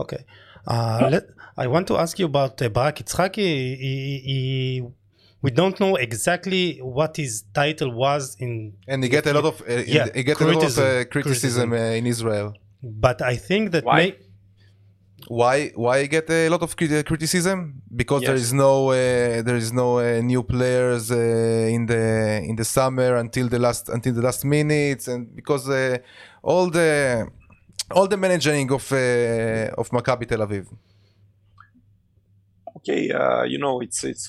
Okay. 0.00 0.24
Uh, 0.66 1.08
let, 1.10 1.24
I 1.56 1.66
want 1.66 1.86
to 1.88 1.98
ask 1.98 2.18
you 2.18 2.26
about 2.26 2.60
uh, 2.62 2.68
Barak 2.70 2.96
Itzhaki. 2.96 3.76
He, 3.76 4.22
he, 4.24 4.82
we 5.42 5.50
don't 5.50 5.76
know 5.80 5.96
exactly 5.96 6.64
what 6.96 7.16
his 7.16 7.32
title 7.54 7.90
was 8.04 8.36
in, 8.44 8.52
And 8.86 9.02
he 9.04 9.08
get 9.08 9.26
a 9.26 9.32
lot 9.38 9.44
of 9.52 9.56
uh, 9.62 9.82
Yeah, 9.96 10.06
he 10.14 10.22
get 10.30 10.40
a 10.40 10.44
lot 10.44 10.56
of 10.56 10.74
criticism. 10.74 10.84
uh, 10.84 11.04
criticism 11.14 11.68
Criticism. 11.70 11.72
uh, 11.72 11.98
in 12.00 12.06
Israel. 12.14 12.48
but 12.82 13.18
I 13.22 13.36
think 13.48 13.62
that 13.74 13.84
Why? 13.84 13.96
may, 14.00 14.10
Why 15.40 15.56
why 15.84 15.96
get 16.16 16.26
a 16.30 16.48
lot 16.54 16.62
of 16.66 16.70
criticism? 17.10 17.58
Because 18.00 18.22
there 18.28 18.38
Yes. 18.40 18.46
is 18.48 18.52
no 18.66 18.72
uh, 18.90 18.96
there 19.46 19.58
is 19.64 19.70
no 19.82 19.88
uh, 19.98 20.04
new 20.32 20.42
players 20.54 21.04
uh, 21.12 21.76
in 21.76 21.82
the 21.92 22.02
in 22.50 22.54
the 22.60 22.66
summer 22.76 23.10
until 23.24 23.46
the 23.54 23.60
last 23.66 23.84
until 23.96 24.12
the 24.18 24.22
last 24.28 24.40
minutes, 24.56 25.04
and 25.12 25.20
because 25.40 25.64
uh, 25.68 25.98
all 26.50 26.66
the 26.78 26.90
all 27.96 28.06
the 28.12 28.16
managing 28.26 28.66
of 28.78 28.84
uh, 28.92 29.80
of 29.80 29.86
Maccabi 29.96 30.24
Tel 30.30 30.42
Aviv. 30.46 30.66
okay 32.76 33.02
uh, 33.20 33.42
you 33.52 33.58
know 33.58 33.74
it's 33.80 34.04
it's 34.04 34.26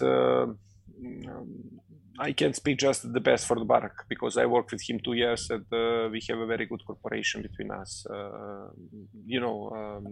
i 2.20 2.32
can 2.34 2.54
speak 2.54 2.78
just 2.78 3.12
the 3.14 3.20
best 3.20 3.48
for 3.48 3.58
the 3.58 3.66
barak 3.66 4.06
because 4.10 4.38
i 4.38 4.46
worked 4.46 4.72
with 4.72 4.84
him 4.88 5.00
two 5.00 5.14
years 5.14 5.50
and 5.50 5.66
uh, 5.72 6.10
we 6.12 6.22
have 6.30 6.40
a 6.40 6.46
very 6.46 6.66
good 6.66 6.84
cooperation 6.86 7.42
between 7.42 7.72
us 7.72 8.06
uh, 8.10 8.68
you 9.26 9.40
know 9.40 9.58
um, 9.80 10.06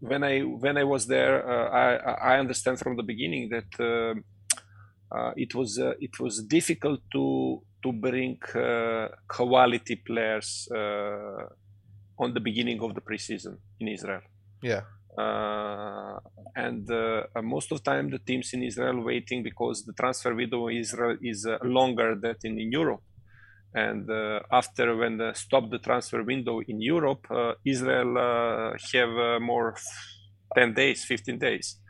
when 0.00 0.22
i 0.24 0.40
when 0.40 0.76
i 0.76 0.84
was 0.84 1.06
there 1.06 1.34
uh, 1.48 1.68
i 1.70 2.32
i 2.32 2.38
understand 2.38 2.78
from 2.78 2.96
the 2.96 3.02
beginning 3.02 3.48
that 3.48 3.70
uh, 3.80 4.14
uh, 5.16 5.32
it 5.36 5.54
was 5.54 5.78
uh, 5.78 5.92
it 6.00 6.18
was 6.18 6.42
difficult 6.42 7.00
to 7.12 7.62
to 7.82 7.92
bring 7.92 8.38
quality 9.28 9.96
players 9.96 10.68
on 12.22 12.32
the 12.32 12.40
beginning 12.40 12.80
of 12.80 12.94
the 12.94 13.00
preseason 13.00 13.54
in 13.80 13.88
israel 13.88 14.22
Yeah. 14.64 14.82
Uh, 15.16 16.18
and 16.56 16.90
uh, 16.90 17.22
most 17.42 17.70
of 17.70 17.82
the 17.82 17.90
time 17.90 18.10
the 18.10 18.18
teams 18.18 18.52
in 18.52 18.62
Israel 18.62 19.00
waiting 19.00 19.42
because 19.42 19.84
the 19.84 19.92
transfer 19.92 20.34
window 20.34 20.68
in 20.68 20.78
Israel 20.78 21.16
is 21.22 21.46
uh, 21.46 21.58
longer 21.62 22.16
than 22.20 22.34
in, 22.42 22.58
in 22.58 22.72
Europe. 22.72 23.02
And 23.74 24.08
uh, 24.08 24.40
after 24.52 24.96
when 24.96 25.18
the 25.18 25.32
stop 25.34 25.70
the 25.70 25.78
transfer 25.78 26.22
window 26.22 26.60
in 26.60 26.80
Europe, 26.80 27.26
uh, 27.30 27.54
Israel 27.64 28.16
uh, 28.18 28.76
have 28.92 29.42
more 29.42 29.76
10 30.54 30.74
days, 30.74 31.04
15 31.04 31.38
days. 31.38 31.80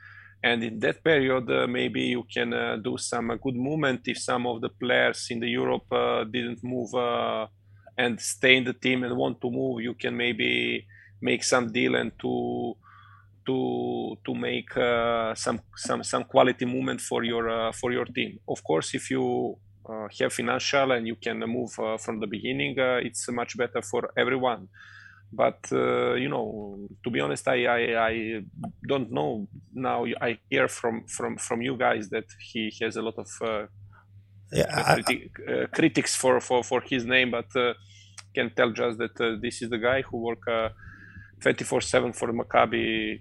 And 0.42 0.62
in 0.62 0.78
that 0.80 1.02
period, 1.02 1.46
maybe 1.70 2.02
you 2.02 2.24
can 2.32 2.82
do 2.82 2.98
some 2.98 3.28
good 3.42 3.56
movement 3.56 4.02
if 4.04 4.18
some 4.18 4.46
of 4.46 4.60
the 4.60 4.68
players 4.68 5.28
in 5.30 5.40
the 5.40 5.48
Europe 5.48 5.86
didn't 6.30 6.62
move 6.62 6.90
and 7.96 8.20
stay 8.20 8.56
in 8.56 8.64
the 8.64 8.74
team 8.74 9.04
and 9.04 9.16
want 9.16 9.40
to 9.40 9.50
move. 9.50 9.80
You 9.80 9.94
can 9.94 10.14
maybe 10.14 10.86
make 11.22 11.42
some 11.44 11.72
deal 11.72 11.94
and 11.94 12.12
to 12.20 12.76
to 13.46 14.16
to 14.24 14.34
make 14.34 14.76
uh, 14.76 15.34
some 15.34 15.60
some 15.76 16.02
some 16.02 16.24
quality 16.24 16.64
movement 16.66 17.00
for 17.00 17.24
your 17.24 17.48
uh, 17.50 17.72
for 17.72 17.92
your 17.92 18.06
team. 18.06 18.38
Of 18.48 18.62
course, 18.64 18.94
if 18.94 19.10
you 19.10 19.56
uh, 19.88 20.08
have 20.20 20.32
financial 20.32 20.92
and 20.92 21.06
you 21.06 21.16
can 21.16 21.38
move 21.40 21.72
uh, 21.78 21.98
from 21.98 22.20
the 22.20 22.26
beginning, 22.26 22.78
uh, 22.78 23.00
it's 23.02 23.28
much 23.30 23.56
better 23.56 23.82
for 23.82 24.10
everyone. 24.16 24.68
But 25.32 25.60
uh, 25.72 26.14
you 26.14 26.28
know, 26.28 26.88
to 27.04 27.10
be 27.10 27.20
honest, 27.20 27.48
I, 27.48 27.66
I 27.66 28.08
I 28.10 28.42
don't 28.86 29.10
know 29.10 29.48
now. 29.72 30.04
I 30.20 30.38
hear 30.50 30.68
from 30.68 31.06
from 31.06 31.38
from 31.38 31.62
you 31.62 31.76
guys 31.76 32.10
that 32.10 32.26
he 32.50 32.72
has 32.80 32.96
a 32.96 33.02
lot 33.02 33.18
of 33.18 33.28
uh, 33.42 33.66
yeah, 34.52 34.66
I- 34.70 34.84
criti- 34.92 35.30
uh, 35.48 35.66
critics 35.68 36.14
for, 36.16 36.40
for 36.40 36.62
for 36.64 36.80
his 36.80 37.04
name, 37.04 37.30
but 37.30 37.54
uh, 37.56 37.74
can 38.34 38.50
tell 38.54 38.72
just 38.72 38.98
that 38.98 39.20
uh, 39.20 39.36
this 39.40 39.62
is 39.62 39.70
the 39.70 39.78
guy 39.78 40.02
who 40.02 40.18
work. 40.18 40.42
Uh, 41.46 41.52
24/7 41.52 42.12
for 42.14 42.32
Maccabi. 42.32 43.20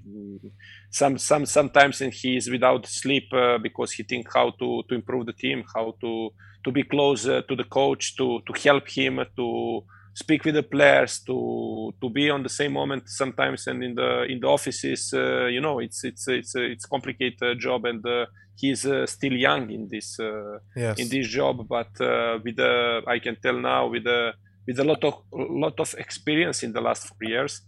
Some 0.89 1.17
some 1.17 1.45
sometimes 1.45 2.01
and 2.01 2.13
he 2.13 2.37
is 2.37 2.49
without 2.49 2.85
sleep 2.87 3.33
uh, 3.33 3.57
because 3.57 3.91
he 3.93 4.03
think 4.03 4.27
how 4.33 4.51
to 4.59 4.83
to 4.87 4.95
improve 4.95 5.25
the 5.25 5.33
team, 5.33 5.63
how 5.75 5.95
to 6.01 6.29
to 6.63 6.71
be 6.71 6.83
close 6.83 7.27
uh, 7.27 7.41
to 7.47 7.55
the 7.55 7.63
coach, 7.65 8.15
to 8.17 8.39
to 8.47 8.53
help 8.67 8.87
him, 8.89 9.19
to 9.35 9.81
speak 10.13 10.45
with 10.45 10.55
the 10.55 10.63
players, 10.63 11.19
to 11.27 11.93
to 12.01 12.09
be 12.09 12.29
on 12.29 12.43
the 12.43 12.49
same 12.49 12.73
moment 12.73 13.09
sometimes 13.09 13.67
and 13.67 13.83
in 13.83 13.95
the 13.95 14.23
in 14.31 14.39
the 14.39 14.47
offices. 14.47 15.13
Uh, 15.13 15.45
you 15.47 15.61
know, 15.61 15.79
it's 15.79 16.03
it's 16.03 16.27
it's 16.27 16.55
uh, 16.55 16.61
it's 16.61 16.85
complicated 16.85 17.41
uh, 17.43 17.55
job 17.55 17.85
and 17.85 18.05
uh, 18.05 18.25
he's 18.55 18.85
uh, 18.85 19.05
still 19.05 19.33
young 19.33 19.69
in 19.71 19.87
this. 19.89 20.19
Uh, 20.19 20.59
Yes. 20.75 20.99
in 20.99 21.07
this 21.09 21.27
job, 21.27 21.67
but 21.67 21.91
uh, 22.01 22.39
with 22.43 22.55
the 22.57 23.01
I 23.07 23.19
can 23.19 23.35
tell 23.41 23.57
now 23.59 23.87
with 23.87 24.05
a 24.07 24.33
with 24.67 24.79
a 24.79 24.83
lot 24.83 25.03
of 25.03 25.13
lot 25.33 25.79
of 25.79 25.93
experience 25.97 26.63
in 26.63 26.71
the 26.73 26.81
last 26.81 27.07
four 27.07 27.27
years, 27.29 27.61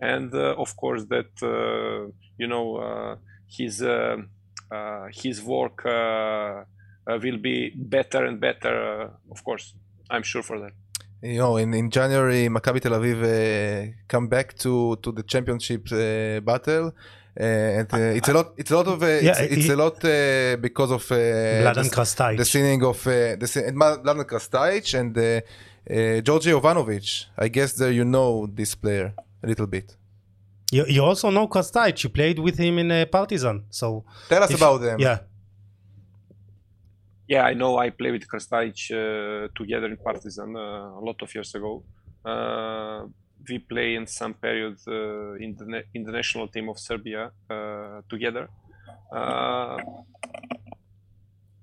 and 0.00 0.32
uh, 0.34 0.54
of 0.64 0.76
course 0.76 1.04
that 1.06 1.30
uh, 1.42 2.10
you 2.38 2.46
know 2.46 2.76
uh, 2.76 3.16
his 3.46 3.82
uh, 3.82 4.16
uh, 4.70 5.06
his 5.12 5.42
work 5.42 5.84
uh, 5.86 5.90
uh, 5.90 7.18
will 7.22 7.38
be 7.38 7.72
better 7.74 8.24
and 8.26 8.40
better. 8.40 8.74
Uh, 9.02 9.32
of 9.34 9.42
course, 9.44 9.74
I'm 10.10 10.22
sure 10.22 10.42
for 10.42 10.58
that. 10.60 10.72
You 11.22 11.38
know, 11.38 11.56
in, 11.56 11.74
in 11.74 11.90
January, 11.90 12.48
Maccabi 12.48 12.80
Tel 12.80 12.92
Aviv 12.92 13.18
uh, 13.24 13.92
come 14.06 14.28
back 14.28 14.56
to 14.58 14.96
to 15.02 15.10
the 15.12 15.22
championship 15.24 15.84
uh, 15.92 16.40
battle. 16.40 16.92
Uh, 17.40 17.44
and 17.78 17.88
uh, 17.94 17.96
it's 18.18 18.28
a 18.28 18.32
lot. 18.32 18.46
It's 18.56 18.70
a 18.70 18.76
lot 18.76 18.88
of. 18.88 19.02
Uh, 19.02 19.06
Yeah, 19.06 19.30
it's, 19.38 19.52
it's 19.56 19.64
he- 19.66 19.72
a 19.72 19.76
lot 19.76 19.96
uh, 20.04 20.56
because 20.60 20.90
of 20.92 21.04
uh, 21.10 21.16
Vladan 21.62 21.84
the, 21.88 21.90
Krstajic. 21.96 22.36
the 22.36 22.44
signing 22.44 22.82
of 22.84 23.06
uh, 23.06 23.12
the 23.40 23.64
and 23.66 23.76
Vladan 23.76 24.24
Krstajic 24.24 24.94
and 25.00 25.16
uh, 25.16 25.22
uh, 25.90 26.20
Georgi 26.20 26.50
Jovanovic. 26.50 27.26
I 27.38 27.48
guess 27.48 27.72
that 27.74 27.92
you 27.92 28.04
know 28.04 28.46
this 28.58 28.74
player 28.74 29.12
a 29.42 29.46
little 29.46 29.66
bit. 29.66 29.96
You, 30.70 30.84
you 30.86 31.02
also 31.04 31.30
know 31.30 31.48
Krstajic. 31.48 32.04
You 32.04 32.10
played 32.10 32.38
with 32.38 32.58
him 32.58 32.78
in 32.78 32.90
uh, 32.90 33.06
Partizan. 33.10 33.64
So 33.70 34.04
Tell 34.28 34.42
us 34.42 34.50
if- 34.50 34.56
about 34.56 34.80
them. 34.80 34.98
Yeah. 35.00 35.18
Yeah, 37.26 37.42
I 37.44 37.52
know. 37.54 37.76
I 37.78 37.90
played 37.90 38.12
with 38.12 38.26
Krstajic 38.26 38.90
uh, 38.90 39.48
together 39.54 39.86
in 39.86 39.96
Partizan 39.98 40.56
uh, 40.56 40.98
a 41.00 41.02
lot 41.08 41.20
of 41.22 41.34
years 41.34 41.54
ago. 41.54 41.82
Uh, 42.24 43.06
we 43.48 43.58
play 43.58 43.94
in 43.96 44.06
some 44.06 44.34
period 44.34 44.76
uh, 44.88 45.34
in 45.34 45.54
the 45.56 45.82
in 45.94 46.04
the 46.04 46.12
national 46.12 46.48
team 46.48 46.68
of 46.68 46.78
Serbia 46.78 47.30
uh, 47.50 48.00
together. 48.08 48.48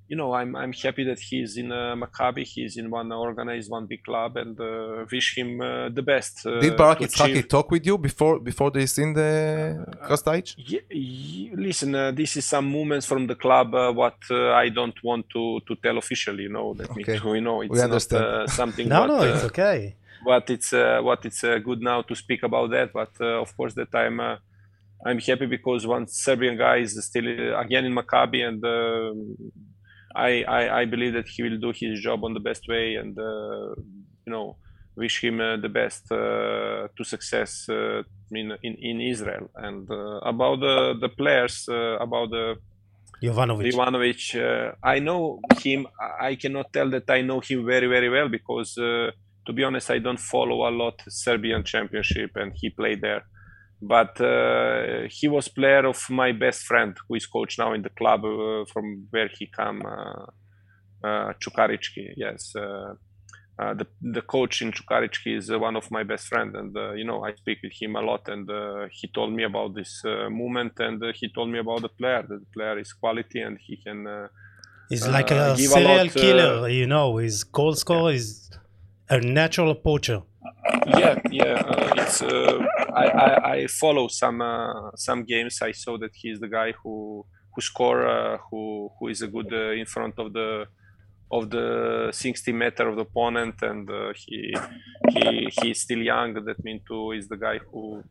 You 0.08 0.16
know, 0.16 0.34
I'm 0.34 0.56
I'm 0.56 0.72
happy 0.72 1.04
that 1.06 1.20
he's 1.20 1.58
in 1.58 1.72
uh, 1.72 1.96
Maccabi. 1.96 2.44
He's 2.46 2.78
in 2.78 2.92
one 2.92 3.12
organized, 3.12 3.72
one 3.72 3.88
big 3.88 4.04
club, 4.04 4.38
and 4.38 4.60
uh, 4.60 5.04
wish 5.12 5.36
him 5.36 5.60
uh, 5.60 5.90
the 5.90 6.04
best. 6.04 6.46
Uh, 6.46 6.60
Did 6.60 6.78
Barak 6.78 7.00
to 7.00 7.08
Itzhaki 7.08 7.50
talk 7.50 7.72
with 7.72 7.84
you 7.88 7.98
before 7.98 8.40
before 8.40 8.70
this 8.70 9.00
in 9.00 9.14
the 9.14 9.84
Krstajic? 10.08 10.54
Ye- 10.58 10.88
ye- 10.92 11.52
listen, 11.56 11.96
uh, 11.96 12.12
this 12.12 12.38
is 12.38 12.46
some 12.46 12.68
moments 12.72 13.08
from 13.08 13.26
the 13.26 13.34
club 13.34 13.74
uh, 13.74 13.92
what 13.92 14.18
uh, 14.30 14.52
I 14.64 14.70
don't 14.70 15.00
want 15.04 15.26
to 15.32 15.60
to 15.68 15.76
tell 15.84 15.98
officially. 15.98 16.44
You 16.44 16.50
know, 16.58 16.76
that 16.76 16.92
Okay. 16.92 17.20
me, 17.20 17.32
you 17.38 17.42
know, 17.42 17.62
it's 17.62 17.72
We 17.72 17.82
understand. 17.82 18.24
not 18.24 18.34
uh, 18.44 18.48
something. 18.48 18.88
No, 18.94 19.00
what, 19.02 19.08
no, 19.08 19.18
uh, 19.22 19.24
it's 19.34 19.44
okay. 19.46 19.96
what 20.24 20.48
it's 20.52 20.72
uh, 20.72 21.00
what 21.02 21.26
it's 21.26 21.44
uh, 21.44 21.58
good 21.68 21.82
now 21.82 22.04
to 22.04 22.14
speak 22.16 22.44
about 22.44 22.70
that. 22.76 22.94
But 22.94 23.14
uh, 23.20 23.42
of 23.42 23.58
course, 23.58 23.74
that 23.74 23.90
I'm 23.96 24.20
uh, 24.20 24.36
I'm 25.04 25.18
happy 25.18 25.48
because 25.48 25.88
one 25.88 26.06
Serbian 26.08 26.58
guy 26.58 26.78
is 26.86 26.92
still 27.04 27.26
uh, 27.28 27.60
again 27.60 27.86
in 27.86 27.94
Maccabi, 28.00 28.40
and 28.50 28.64
um 28.64 29.36
I, 30.16 30.44
I 30.44 30.82
I 30.82 30.86
believe 30.86 31.14
that 31.14 31.28
he 31.28 31.44
will 31.44 31.58
do 31.58 31.72
his 31.76 32.02
job 32.02 32.24
on 32.24 32.34
the 32.34 32.40
best 32.40 32.68
way, 32.68 32.96
and 32.96 33.18
uh, 33.18 33.76
you 34.26 34.32
know, 34.34 34.58
wish 34.96 35.24
him 35.24 35.40
uh, 35.40 35.58
the 35.58 35.70
best 35.70 36.12
uh, 36.12 36.88
to 36.96 37.04
success 37.04 37.68
uh, 37.70 38.04
in, 38.32 38.52
in 38.64 38.74
in 38.90 39.02
Israel. 39.02 39.50
And 39.56 39.90
uh, 39.90 40.20
about 40.34 40.60
the 40.60 40.96
the 41.00 41.10
players, 41.10 41.68
uh, 41.70 41.98
about 42.00 42.30
the 42.30 42.56
Jovanovic. 43.22 43.72
Ivanovic, 43.72 44.24
uh, 44.36 44.76
I 44.84 45.00
know 45.00 45.40
him. 45.64 45.88
I 46.22 46.36
cannot 46.36 46.74
tell 46.74 46.90
that 46.92 47.10
I 47.10 47.22
know 47.22 47.40
him 47.40 47.66
very, 47.66 47.88
very 47.88 48.10
well 48.10 48.30
because, 48.30 48.78
uh, 48.78 49.12
to 49.46 49.54
be 49.54 49.64
honest, 49.64 49.90
I 49.90 50.00
don't 50.00 50.20
follow 50.20 50.68
a 50.68 50.72
lot 50.72 51.02
Serbian 51.08 51.64
Championship, 51.64 52.32
and 52.36 52.52
he 52.56 52.70
played 52.70 53.02
there. 53.02 53.24
But 53.88 54.20
uh, 54.20 55.08
he 55.10 55.28
was 55.28 55.48
player 55.48 55.86
of 55.86 56.00
my 56.10 56.32
best 56.32 56.62
friend, 56.64 56.98
who 57.08 57.16
is 57.16 57.28
coach 57.28 57.60
now 57.60 57.74
in 57.74 57.82
the 57.84 57.90
club 58.00 58.22
uh, 58.26 58.66
from 58.74 58.86
where 59.12 59.30
he 59.38 59.46
come, 59.48 59.84
uh, 59.86 60.26
uh, 61.08 61.34
Čukarički. 61.42 62.14
Yes. 62.18 62.56
Uh, 62.56 62.96
uh, 63.58 63.74
the 63.80 63.86
the 64.02 64.22
coach 64.22 64.62
in 64.64 64.72
Čukarički 64.72 65.38
is 65.38 65.50
uh, 65.50 65.60
one 65.60 65.76
of 65.78 65.90
my 65.92 66.04
best 66.04 66.26
friend, 66.28 66.56
and 66.56 66.76
uh, 66.76 66.94
you 66.94 67.06
know 67.06 67.24
I 67.24 67.34
speak 67.36 67.60
with 67.64 67.74
him 67.80 67.96
a 67.96 68.02
lot, 68.02 68.28
and 68.28 68.50
uh, 68.50 68.88
he 68.92 69.08
told 69.08 69.32
me 69.34 69.44
about 69.44 69.76
this 69.76 70.02
uh, 70.04 70.30
movement, 70.30 70.74
and 70.80 71.02
uh, 71.04 71.12
he 71.14 71.30
told 71.30 71.50
me 71.52 71.60
about 71.60 71.82
the 71.82 71.90
player. 71.90 72.24
That 72.28 72.40
the 72.40 72.52
player 72.54 72.80
is 72.80 72.92
quality, 72.94 73.40
and 73.42 73.58
he 73.68 73.78
can. 73.78 74.08
Uh, 74.08 74.28
He's 74.90 75.08
like 75.08 75.32
a 75.32 75.56
give 75.58 75.72
a 75.72 75.74
serial 75.74 76.06
lot, 76.06 76.14
killer, 76.14 76.70
you 76.70 76.88
know. 76.88 77.18
His 77.18 77.44
goal 77.44 77.76
scorer 77.76 78.12
is 78.12 78.52
a 79.10 79.20
natural 79.20 79.74
poacher. 79.76 80.22
yeah, 80.88 81.20
yeah. 81.32 81.62
Uh, 81.66 82.02
it's. 82.02 82.22
I, 82.96 83.06
I 83.06 83.52
I 83.56 83.68
follow 83.68 84.08
some 84.08 84.42
uh, 84.42 84.92
some 84.96 85.24
games. 85.24 85.62
I 85.62 85.72
saw 85.72 85.98
that 85.98 86.12
he's 86.22 86.40
the 86.40 86.48
guy 86.48 86.74
who 86.82 87.26
who 87.54 87.62
score, 87.62 88.08
uh, 88.08 88.38
who 88.50 88.90
who 88.98 89.08
is 89.08 89.22
a 89.22 89.28
good 89.28 89.52
uh, 89.54 89.82
in 89.82 89.86
front 89.86 90.16
of 90.18 90.34
the 90.34 90.66
of 91.32 91.50
the 91.50 92.10
60 92.12 92.52
meter 92.52 92.88
of 92.88 92.96
the 92.96 93.02
opponent, 93.02 93.56
and 93.62 93.90
uh, 93.90 94.14
he 94.16 94.56
he 95.10 95.50
he's 95.58 95.82
still 95.82 96.02
young. 96.14 96.34
That 96.34 96.64
mean 96.64 96.82
too 96.88 97.12
is 97.12 97.28
the 97.28 97.38
guy 97.38 97.60
who 97.70 98.04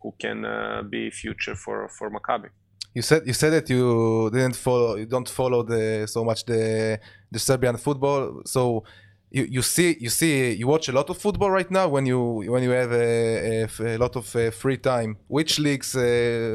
who 0.00 0.14
can 0.18 0.44
uh, 0.44 0.82
be 0.82 1.10
future 1.10 1.54
for 1.54 1.88
for 1.88 2.10
Maccabi. 2.10 2.48
You 2.94 3.02
said 3.02 3.26
you 3.26 3.34
said 3.34 3.50
that 3.50 3.70
you 3.70 4.30
didn't 4.32 4.56
follow 4.56 4.96
you 4.96 5.06
don't 5.06 5.28
follow 5.28 5.62
the 5.62 6.06
so 6.06 6.24
much 6.24 6.44
the 6.44 6.98
the 7.30 7.38
Serbian 7.38 7.76
football. 7.76 8.42
So 8.44 8.84
you, 9.30 9.44
you 9.56 9.62
see 9.62 9.96
you 10.00 10.10
see 10.10 10.52
you 10.60 10.66
watch 10.66 10.88
a 10.88 10.92
lot 10.92 11.08
of 11.10 11.16
football 11.18 11.50
right 11.50 11.70
now 11.70 11.86
when 11.88 12.04
you 12.06 12.20
when 12.52 12.62
you 12.62 12.70
have 12.70 12.92
a 12.92 13.68
a 13.94 13.98
lot 14.04 14.16
of 14.16 14.34
uh, 14.36 14.50
free 14.50 14.78
time. 14.78 15.16
Which 15.28 15.58
leagues 15.58 15.94
uh, 15.94 16.02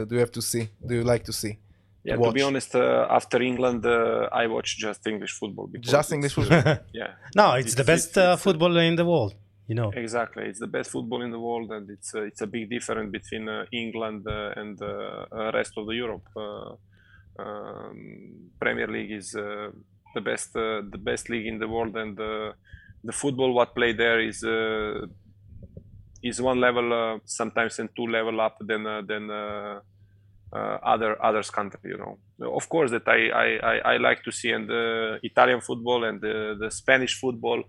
do 0.08 0.16
you 0.16 0.20
have 0.20 0.32
to 0.32 0.42
see? 0.42 0.70
Do 0.88 0.94
you 0.96 1.04
like 1.04 1.24
to 1.26 1.34
see? 1.34 1.54
Yeah, 2.08 2.18
to 2.18 2.32
be 2.32 2.44
honest, 2.44 2.76
uh, 2.76 3.08
after 3.10 3.42
England, 3.42 3.84
uh, 3.86 4.30
I 4.32 4.46
watch 4.48 4.78
just 4.78 5.08
English 5.08 5.34
football. 5.40 5.68
Just 5.80 6.12
English 6.12 6.34
football. 6.38 6.62
yeah. 6.94 7.12
no, 7.36 7.54
it's, 7.54 7.74
the 7.74 7.84
best 7.84 8.10
it's- 8.12 8.18
uh, 8.18 8.34
it's- 8.34 8.44
football 8.44 8.78
in 8.78 8.96
the 8.96 9.06
world, 9.06 9.34
you 9.68 9.74
know. 9.80 9.90
Exactly, 9.96 10.44
it's 10.50 10.60
the 10.60 10.68
best 10.78 10.92
football 10.92 11.24
in 11.24 11.32
the 11.32 11.40
world, 11.40 11.72
and 11.72 11.90
it's 11.90 12.14
uh, 12.14 12.22
it's 12.30 12.42
a 12.42 12.48
big 12.48 12.70
difference 12.70 13.10
between 13.12 13.50
uh, 13.50 13.66
England 13.72 14.22
uh, 14.28 14.62
and 14.62 14.80
uh, 14.82 14.88
uh, 14.88 15.52
rest 15.60 15.74
of 15.80 15.88
the 15.88 15.96
Europe. 15.96 16.28
Uh, 16.36 16.76
um, 17.44 18.52
Premier 18.60 18.88
League 18.88 19.12
is 19.12 19.36
uh, 19.36 19.70
the 20.16 20.22
best 20.22 20.56
uh, 20.56 20.82
the 20.96 20.98
best 21.10 21.30
league 21.30 21.48
in 21.52 21.60
the 21.60 21.68
world, 21.68 21.96
and 22.04 22.18
the 23.10 23.14
football 23.22 23.54
what 23.54 23.76
play 23.76 23.94
there 23.94 24.20
is 24.30 24.44
uh, 24.44 25.06
is 26.24 26.42
one 26.42 26.60
level, 26.60 26.88
uh, 26.92 27.20
sometimes 27.26 27.80
and 27.80 27.90
two 27.96 28.08
level 28.18 28.42
up 28.42 28.58
than 28.70 28.84
than 29.12 29.24
other 30.94 31.12
others 31.28 31.50
country. 31.52 31.92
You 31.92 31.98
know, 31.98 32.16
of 32.60 32.68
course 32.70 32.92
that 32.92 33.08
I 33.08 33.20
I, 33.46 33.48
I, 33.74 33.76
I 33.94 33.98
like 33.98 34.24
to 34.24 34.32
see 34.32 34.52
and 34.52 34.68
the 34.68 35.20
Italian 35.24 35.62
football 35.62 36.04
and 36.10 36.20
the 36.22 36.70
Spanish 36.72 37.20
football. 37.20 37.64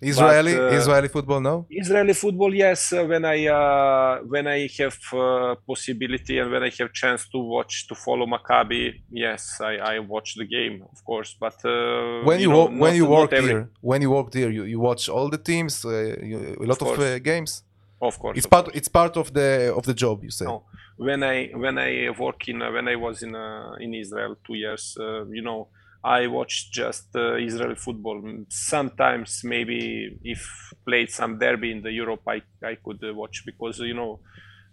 Israeli 0.00 0.54
uh, 0.54 0.72
Israeli 0.78 1.08
football, 1.08 1.40
no? 1.40 1.66
Israeli 1.70 2.14
football, 2.14 2.54
yes. 2.54 2.92
Uh, 2.92 3.04
when 3.10 3.24
I 3.24 3.38
uh, 3.48 4.18
when 4.32 4.46
I 4.46 4.68
have 4.78 4.98
uh, 5.12 5.54
possibility 5.66 6.38
and 6.38 6.50
when 6.52 6.62
I 6.62 6.70
have 6.78 6.92
chance 6.92 7.22
to 7.32 7.38
watch 7.38 7.86
to 7.88 7.94
follow 7.94 8.26
Maccabi, 8.26 8.82
yes, 9.10 9.60
I, 9.60 9.74
I 9.94 9.98
watch 9.98 10.34
the 10.36 10.46
game, 10.46 10.76
of 10.92 10.98
course. 11.04 11.30
But 11.44 11.56
uh, 11.64 12.24
When 12.24 12.38
you, 12.40 12.50
know, 12.50 12.58
wo- 12.66 12.70
when 12.84 12.92
not- 12.92 12.96
you 13.00 13.06
work 13.06 13.30
here, 13.32 13.68
when 13.80 14.00
you 14.02 14.10
work 14.10 14.30
there, 14.30 14.50
you, 14.50 14.64
you 14.64 14.78
watch 14.78 15.08
all 15.08 15.28
the 15.28 15.38
teams, 15.38 15.84
uh, 15.84 15.90
you, 16.22 16.38
a 16.60 16.66
lot 16.72 16.80
Of 16.82 16.88
of, 16.92 16.98
uh, 17.00 17.18
games. 17.18 17.64
of 18.00 18.14
course, 18.18 18.36
It's 18.38 18.46
of 18.46 18.50
part 18.54 18.64
course. 18.66 18.76
it's 18.78 18.88
part 19.00 19.14
of 19.16 19.26
the 19.38 19.48
of 19.78 19.84
the 19.90 19.94
job. 19.94 20.16
You 20.22 20.30
say. 20.30 20.44
No. 20.44 20.62
When 21.08 21.20
I 21.34 21.36
when 21.64 21.76
I 21.88 21.90
work 22.24 22.40
in 22.52 22.62
uh, 22.62 22.70
when 22.76 22.86
I 22.88 22.96
was 23.06 23.16
in 23.26 23.32
uh, 23.34 23.84
in 23.84 23.90
Israel 24.04 24.32
two 24.46 24.54
years, 24.64 24.84
uh, 25.00 25.24
you 25.38 25.42
know, 25.48 25.60
I 26.04 26.26
watch 26.28 26.70
just 26.72 27.08
uh, 27.16 27.34
Israeli 27.36 27.74
football. 27.74 28.22
Sometimes 28.48 29.40
maybe 29.44 30.18
if 30.22 30.40
played 30.86 31.10
some 31.10 31.38
derby 31.38 31.72
in 31.72 31.82
the 31.82 31.92
Europe, 31.92 32.22
I 32.28 32.42
I 32.62 32.76
could 32.84 33.02
uh, 33.04 33.14
watch 33.14 33.42
because 33.44 33.78
you 33.80 33.94
know. 33.94 34.20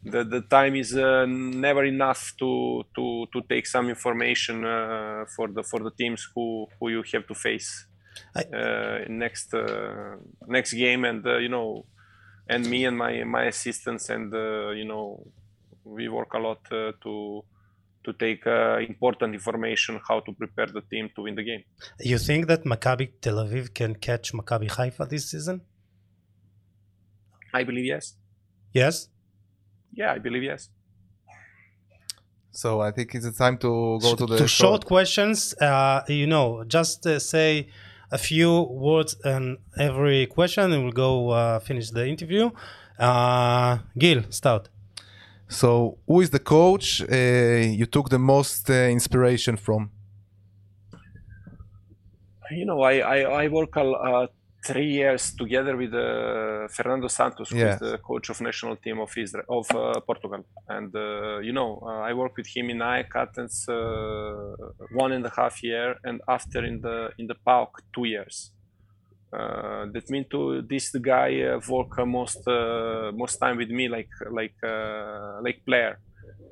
The, 0.08 0.24
the 0.24 0.42
time 0.42 0.76
is 0.76 0.96
uh, 0.96 1.26
never 1.26 1.84
enough 1.84 2.34
to, 2.38 2.84
to, 2.96 3.26
to 3.34 3.42
take 3.50 3.66
some 3.66 3.90
information 3.90 4.64
uh, 4.64 5.26
for 5.36 5.48
the 5.48 5.64
for 5.64 5.80
the 5.80 5.90
teams 5.98 6.28
who, 6.36 6.68
who 6.80 6.90
you 6.90 7.04
have 7.14 7.26
to 7.28 7.34
face 7.34 7.88
I- 8.36 8.56
uh, 8.56 9.06
next 9.10 9.54
uh, 9.54 10.18
next 10.48 10.74
game 10.74 11.06
and 11.06 11.26
uh, 11.26 11.38
you 11.38 11.50
know 11.50 11.88
and 12.50 12.70
me 12.70 12.86
and 12.86 12.98
my 12.98 13.24
my 13.24 13.46
assistants 13.46 14.10
and 14.10 14.34
uh, 14.34 14.70
you 14.72 14.86
know 14.86 15.26
we 15.84 16.08
work 16.10 16.34
a 16.34 16.40
lot 16.40 16.62
uh, 16.72 16.92
to 17.04 17.44
to 18.06 18.14
take 18.14 18.42
uh, 18.48 18.78
important 18.92 19.34
information 19.34 20.00
how 20.08 20.20
to 20.26 20.32
prepare 20.42 20.68
the 20.68 20.82
team 20.92 21.10
to 21.16 21.24
win 21.24 21.36
the 21.36 21.44
game. 21.44 21.64
You 22.00 22.18
think 22.18 22.48
that 22.48 22.64
Maccabi 22.64 23.08
Tel 23.22 23.38
Aviv 23.46 23.74
can 23.74 23.96
catch 23.96 24.34
Maccabi 24.34 24.70
Haifa 24.70 25.06
this 25.10 25.32
season? 25.32 25.62
I 27.54 27.64
believe 27.64 27.86
yes. 27.86 28.16
Yes? 28.74 29.08
Yeah, 29.94 30.12
I 30.12 30.20
believe 30.20 30.44
yes. 30.44 30.70
So 32.52 32.82
I 32.82 32.92
think 32.92 33.14
it's 33.16 33.38
time 33.38 33.58
to 33.60 34.00
go 34.02 34.16
to 34.16 34.26
the 34.26 34.38
to 34.38 34.48
short 34.48 34.86
questions, 34.86 35.54
uh, 35.60 36.02
you 36.08 36.28
know, 36.28 36.64
just 36.66 37.06
uh, 37.06 37.20
say 37.20 37.68
a 38.12 38.18
few 38.18 38.62
words 38.62 39.16
on 39.26 39.58
every 39.78 40.26
question 40.28 40.72
and 40.72 40.84
we'll 40.84 41.00
go 41.08 41.30
uh, 41.32 41.60
finish 41.60 41.90
the 41.92 42.08
interview. 42.08 42.50
Uh, 42.98 43.80
Gil, 43.98 44.24
start. 44.30 44.70
So 45.48 45.98
who 46.08 46.22
is 46.22 46.30
the 46.32 46.40
coach 46.40 47.02
uh, 47.02 47.16
you 47.80 47.86
took 47.86 48.10
the 48.10 48.20
most 48.20 48.70
uh, 48.70 48.74
inspiration 48.74 49.58
from? 49.58 49.92
You 52.52 52.66
know, 52.66 52.82
I 52.82 52.96
I, 53.00 53.44
I 53.44 53.48
work 53.48 53.76
uh, 53.78 54.28
three 54.66 54.92
years 55.02 55.34
together 55.36 55.76
with 55.78 55.94
uh, 55.94 56.68
Fernando 56.78 57.08
Santos, 57.08 57.50
who 57.52 57.58
Yeah. 57.60 57.74
is 57.74 57.80
the 57.80 57.98
coach 57.98 58.30
of 58.30 58.42
national 58.42 58.76
team 58.78 59.00
of 59.00 59.12
Israel 59.18 59.46
of 59.50 59.68
uh, 59.76 60.00
Portugal, 60.02 60.42
and 60.70 60.96
uh, 60.96 61.40
you 61.48 61.54
know, 61.54 61.80
uh, 61.90 62.10
I 62.10 62.14
worked 62.14 62.38
with 62.38 62.48
him 62.56 62.70
in 62.70 62.80
AEK 62.82 63.16
Athens 63.16 63.66
uh, 63.68 63.76
one 65.04 65.12
and 65.12 65.26
a 65.26 65.32
half 65.38 65.64
year, 65.64 65.96
and 66.04 66.22
after 66.28 66.64
in 66.66 66.82
the 66.82 67.10
in 67.20 67.28
the 67.28 67.36
PAOK 67.48 67.72
two 67.96 68.06
years. 68.06 68.52
Uh, 69.36 69.86
that 69.94 70.06
mean 70.14 70.26
to 70.32 70.62
this 70.72 70.88
guy 71.12 71.32
uh, 71.42 71.60
work 71.74 71.92
uh, 72.00 72.06
most 72.06 72.42
uh, 72.48 73.12
most 73.22 73.36
time 73.44 73.58
with 73.62 73.70
me 73.80 73.86
like 73.96 74.14
like 74.40 74.56
uh, 74.74 75.42
like 75.46 75.58
player, 75.70 75.94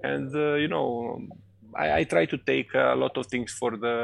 and 0.03 0.29
uh, 0.35 0.55
you 0.63 0.67
know 0.67 1.19
I, 1.83 1.99
I 1.99 2.03
try 2.03 2.25
to 2.33 2.37
take 2.51 2.73
a 2.75 2.95
lot 3.03 3.15
of 3.17 3.25
things 3.27 3.51
for 3.59 3.71
the 3.85 3.95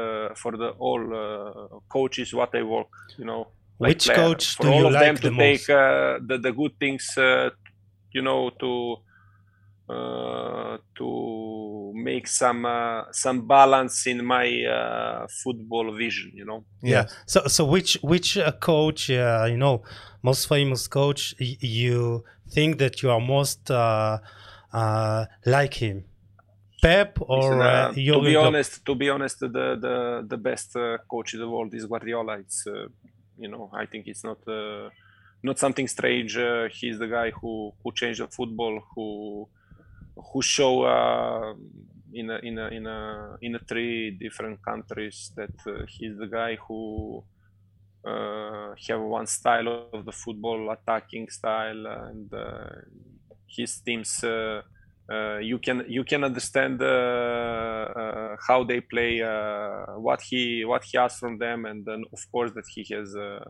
for 0.42 0.52
the 0.62 0.70
all 0.86 1.02
uh, 1.24 1.78
coaches 1.96 2.32
what 2.34 2.54
I 2.54 2.62
work 2.62 2.88
you 3.18 3.26
know 3.26 3.42
like 3.78 3.96
Which 3.96 4.04
player. 4.04 4.28
coach 4.28 4.56
for 4.56 4.66
do 4.66 4.70
all 4.70 4.84
you 4.84 4.86
of 4.86 4.98
like 5.00 5.00
them 5.00 5.18
to 5.20 5.28
the 5.28 5.30
take 5.30 5.68
most? 5.70 5.70
uh, 5.70 6.18
the 6.28 6.38
the 6.46 6.52
good 6.52 6.74
things 6.78 7.04
uh, 7.18 7.50
you 8.12 8.22
know 8.22 8.50
to 8.60 8.70
uh, 9.88 10.78
to 11.90 11.98
make 11.98 12.26
some 12.26 12.64
uh, 12.64 13.04
some 13.12 13.46
balance 13.46 14.06
in 14.06 14.24
my 14.24 14.64
uh, 14.64 15.26
football 15.42 15.92
vision. 15.96 16.30
You 16.34 16.44
know. 16.44 16.64
Yeah. 16.82 17.06
So 17.26 17.46
so 17.46 17.64
which 17.64 17.98
which 18.02 18.36
uh, 18.36 18.52
coach 18.52 19.10
uh, 19.10 19.46
you 19.48 19.56
know 19.56 19.82
most 20.22 20.48
famous 20.48 20.88
coach 20.88 21.34
you 21.38 22.24
think 22.50 22.78
that 22.78 23.02
you 23.02 23.10
are 23.10 23.20
most 23.20 23.70
uh, 23.70 24.18
uh, 24.72 25.26
like 25.46 25.74
him? 25.74 26.04
Pep 26.82 27.18
or 27.20 27.56
Listen, 27.56 27.60
uh, 27.60 27.64
uh, 27.64 27.92
to 27.92 28.22
be 28.22 28.36
honest, 28.36 28.84
to 28.86 28.94
be 28.94 29.10
honest, 29.10 29.40
the 29.40 29.48
the 29.48 30.26
the 30.26 30.36
best 30.38 30.76
uh, 30.76 30.98
coach 31.10 31.34
in 31.34 31.40
the 31.40 31.48
world 31.48 31.74
is 31.74 31.84
Guardiola. 31.86 32.38
It's 32.38 32.66
uh, 32.66 32.86
you 33.38 33.48
know 33.48 33.70
I 33.72 33.86
think 33.86 34.06
it's 34.06 34.24
not 34.24 34.38
uh, 34.48 34.88
not 35.42 35.58
something 35.58 35.88
strange. 35.88 36.38
Uh, 36.38 36.68
he's 36.72 36.98
the 36.98 37.06
guy 37.06 37.30
who 37.30 37.72
who 37.82 37.92
changed 37.92 38.20
the 38.20 38.28
football, 38.28 38.80
who 38.94 39.48
who 40.32 40.42
show 40.42 40.82
uh, 40.82 41.54
in 42.12 42.30
a, 42.30 42.38
in 42.38 42.58
a, 42.58 42.68
in 42.68 42.86
a 42.86 43.36
in 43.40 43.54
a 43.54 43.58
three 43.60 44.10
different 44.10 44.62
countries 44.62 45.32
that 45.36 45.54
uh, 45.66 45.84
he's 45.88 46.16
the 46.18 46.26
guy 46.26 46.56
who 46.66 47.22
uh, 48.04 48.74
have 48.88 49.00
one 49.00 49.26
style 49.26 49.88
of 49.92 50.04
the 50.06 50.12
football, 50.12 50.70
attacking 50.70 51.28
style, 51.28 51.86
and 51.86 52.32
uh, 52.32 52.70
his 53.46 53.80
teams. 53.80 54.24
Uh, 54.24 54.62
uh, 55.12 55.38
you 55.38 55.58
can 55.58 55.84
you 55.88 56.04
can 56.04 56.22
understand 56.22 56.80
how 56.80 58.64
they 58.66 58.80
play, 58.80 59.20
what 59.98 60.20
he 60.22 60.64
what 60.64 60.84
he 60.84 60.96
asks 60.96 61.18
from 61.18 61.36
them, 61.38 61.66
and 61.66 61.84
then 61.84 62.04
of 62.12 62.20
course 62.30 62.52
that 62.54 62.64
he 62.72 62.86
has 62.94 63.14
a 63.16 63.40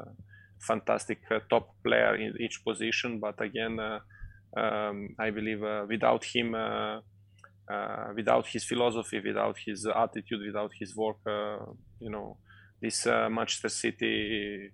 fantastic 0.58 1.18
top 1.50 1.74
player 1.84 2.16
in 2.16 2.34
each 2.40 2.64
position. 2.64 3.20
But 3.20 3.40
again, 3.42 3.78
um, 4.57 5.14
I 5.18 5.30
believe 5.30 5.62
uh, 5.62 5.84
without 5.88 6.24
him, 6.24 6.55
uh, 6.55 7.01
uh, 7.70 8.12
without 8.14 8.46
his 8.46 8.64
philosophy, 8.64 9.20
without 9.24 9.57
his 9.66 9.86
attitude, 9.86 10.40
without 10.46 10.72
his 10.78 10.96
work, 10.96 11.18
uh, 11.26 11.59
you 12.01 12.11
know, 12.11 12.36
this 12.80 13.07
uh, 13.07 13.28
Manchester 13.30 13.68
City. 13.68 14.70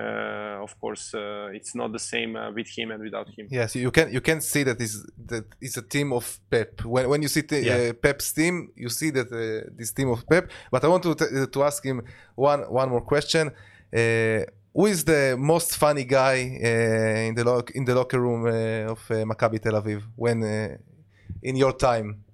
Uh, 0.00 0.58
of 0.62 0.80
course, 0.80 1.14
uh, 1.14 1.48
it's 1.52 1.74
not 1.74 1.92
the 1.92 1.98
same 1.98 2.34
uh, 2.34 2.50
with 2.50 2.66
him 2.76 2.90
and 2.90 3.02
without 3.02 3.28
him. 3.28 3.46
Yes, 3.50 3.76
you 3.76 3.90
can 3.90 4.10
you 4.12 4.22
can 4.22 4.40
see 4.40 4.62
that 4.64 4.80
is 4.80 5.06
that 5.26 5.44
is 5.60 5.76
a 5.76 5.82
team 5.82 6.12
of 6.12 6.40
Pep. 6.50 6.82
When 6.84 7.08
when 7.10 7.20
you 7.22 7.28
see 7.28 7.42
the, 7.42 7.60
Yeah. 7.62 7.76
uh, 7.76 7.92
Pep's 7.92 8.32
team, 8.32 8.72
you 8.74 8.88
see 8.88 9.10
that 9.10 9.30
uh, 9.30 9.70
this 9.76 9.92
team 9.92 10.08
of 10.08 10.26
Pep. 10.26 10.50
But 10.70 10.82
I 10.84 10.88
want 10.88 11.02
to 11.04 11.14
t- 11.14 11.46
to 11.46 11.62
ask 11.62 11.84
him 11.84 12.02
one 12.34 12.62
one 12.72 12.88
more 12.88 13.02
question. 13.02 13.52
Who 14.74 14.86
is 14.86 15.04
the 15.04 15.36
most 15.38 15.76
funny 15.76 16.04
guy 16.04 16.36
uh, 16.64 17.28
in 17.28 17.34
the 17.34 17.44
lock 17.44 17.70
in 17.72 17.84
the 17.84 17.94
locker 17.94 18.20
room 18.20 18.46
uh, 18.46 18.92
of 18.92 19.00
uh, 19.10 19.14
Maccabi 19.30 19.60
Tel 19.60 19.74
Aviv 19.80 20.02
when 20.16 20.42
uh, 20.42 20.76
in 21.42 21.56
your 21.56 21.72
time? 21.74 22.24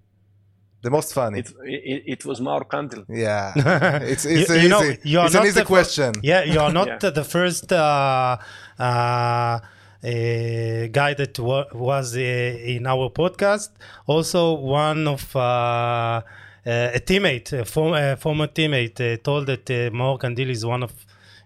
The 0.80 0.90
most 0.90 1.12
funny. 1.12 1.40
It, 1.40 1.52
it, 1.64 2.02
it 2.06 2.24
was 2.24 2.38
Maor 2.40 2.64
Kandil. 2.72 3.04
yeah, 3.08 3.98
it's 4.12 4.24
it's 4.24 4.48
You- 4.48 4.54
easy. 4.56 4.62
you 4.62 4.68
know, 4.68 4.82
you 5.02 5.20
it's 5.20 5.34
an 5.34 5.42
easy 5.42 5.54
the 5.54 5.60
fir- 5.60 5.66
question. 5.66 6.12
Yeah, 6.22 6.44
you 6.44 6.60
are 6.60 6.72
not 6.80 6.86
Yeah. 7.02 7.10
the 7.10 7.24
first 7.24 7.72
uh, 7.72 8.36
uh, 8.78 8.82
uh, 8.82 9.58
guy 10.02 11.14
that 11.14 11.36
wa- 11.40 11.66
was 11.74 12.16
uh, 12.16 12.20
in 12.20 12.86
our 12.86 13.10
podcast. 13.10 13.70
Also, 14.06 14.52
one 14.54 15.08
of 15.08 15.34
uh, 15.34 15.40
uh, 15.40 16.20
a 16.64 17.00
teammate, 17.00 17.52
a 17.60 17.64
form, 17.64 17.94
uh, 17.94 18.14
former 18.14 18.46
teammate, 18.46 19.00
uh, 19.00 19.16
told 19.22 19.46
that 19.46 19.68
uh, 19.70 19.90
Maor 19.90 20.18
Kandil 20.20 20.50
is 20.50 20.64
one 20.64 20.84
of 20.84 20.92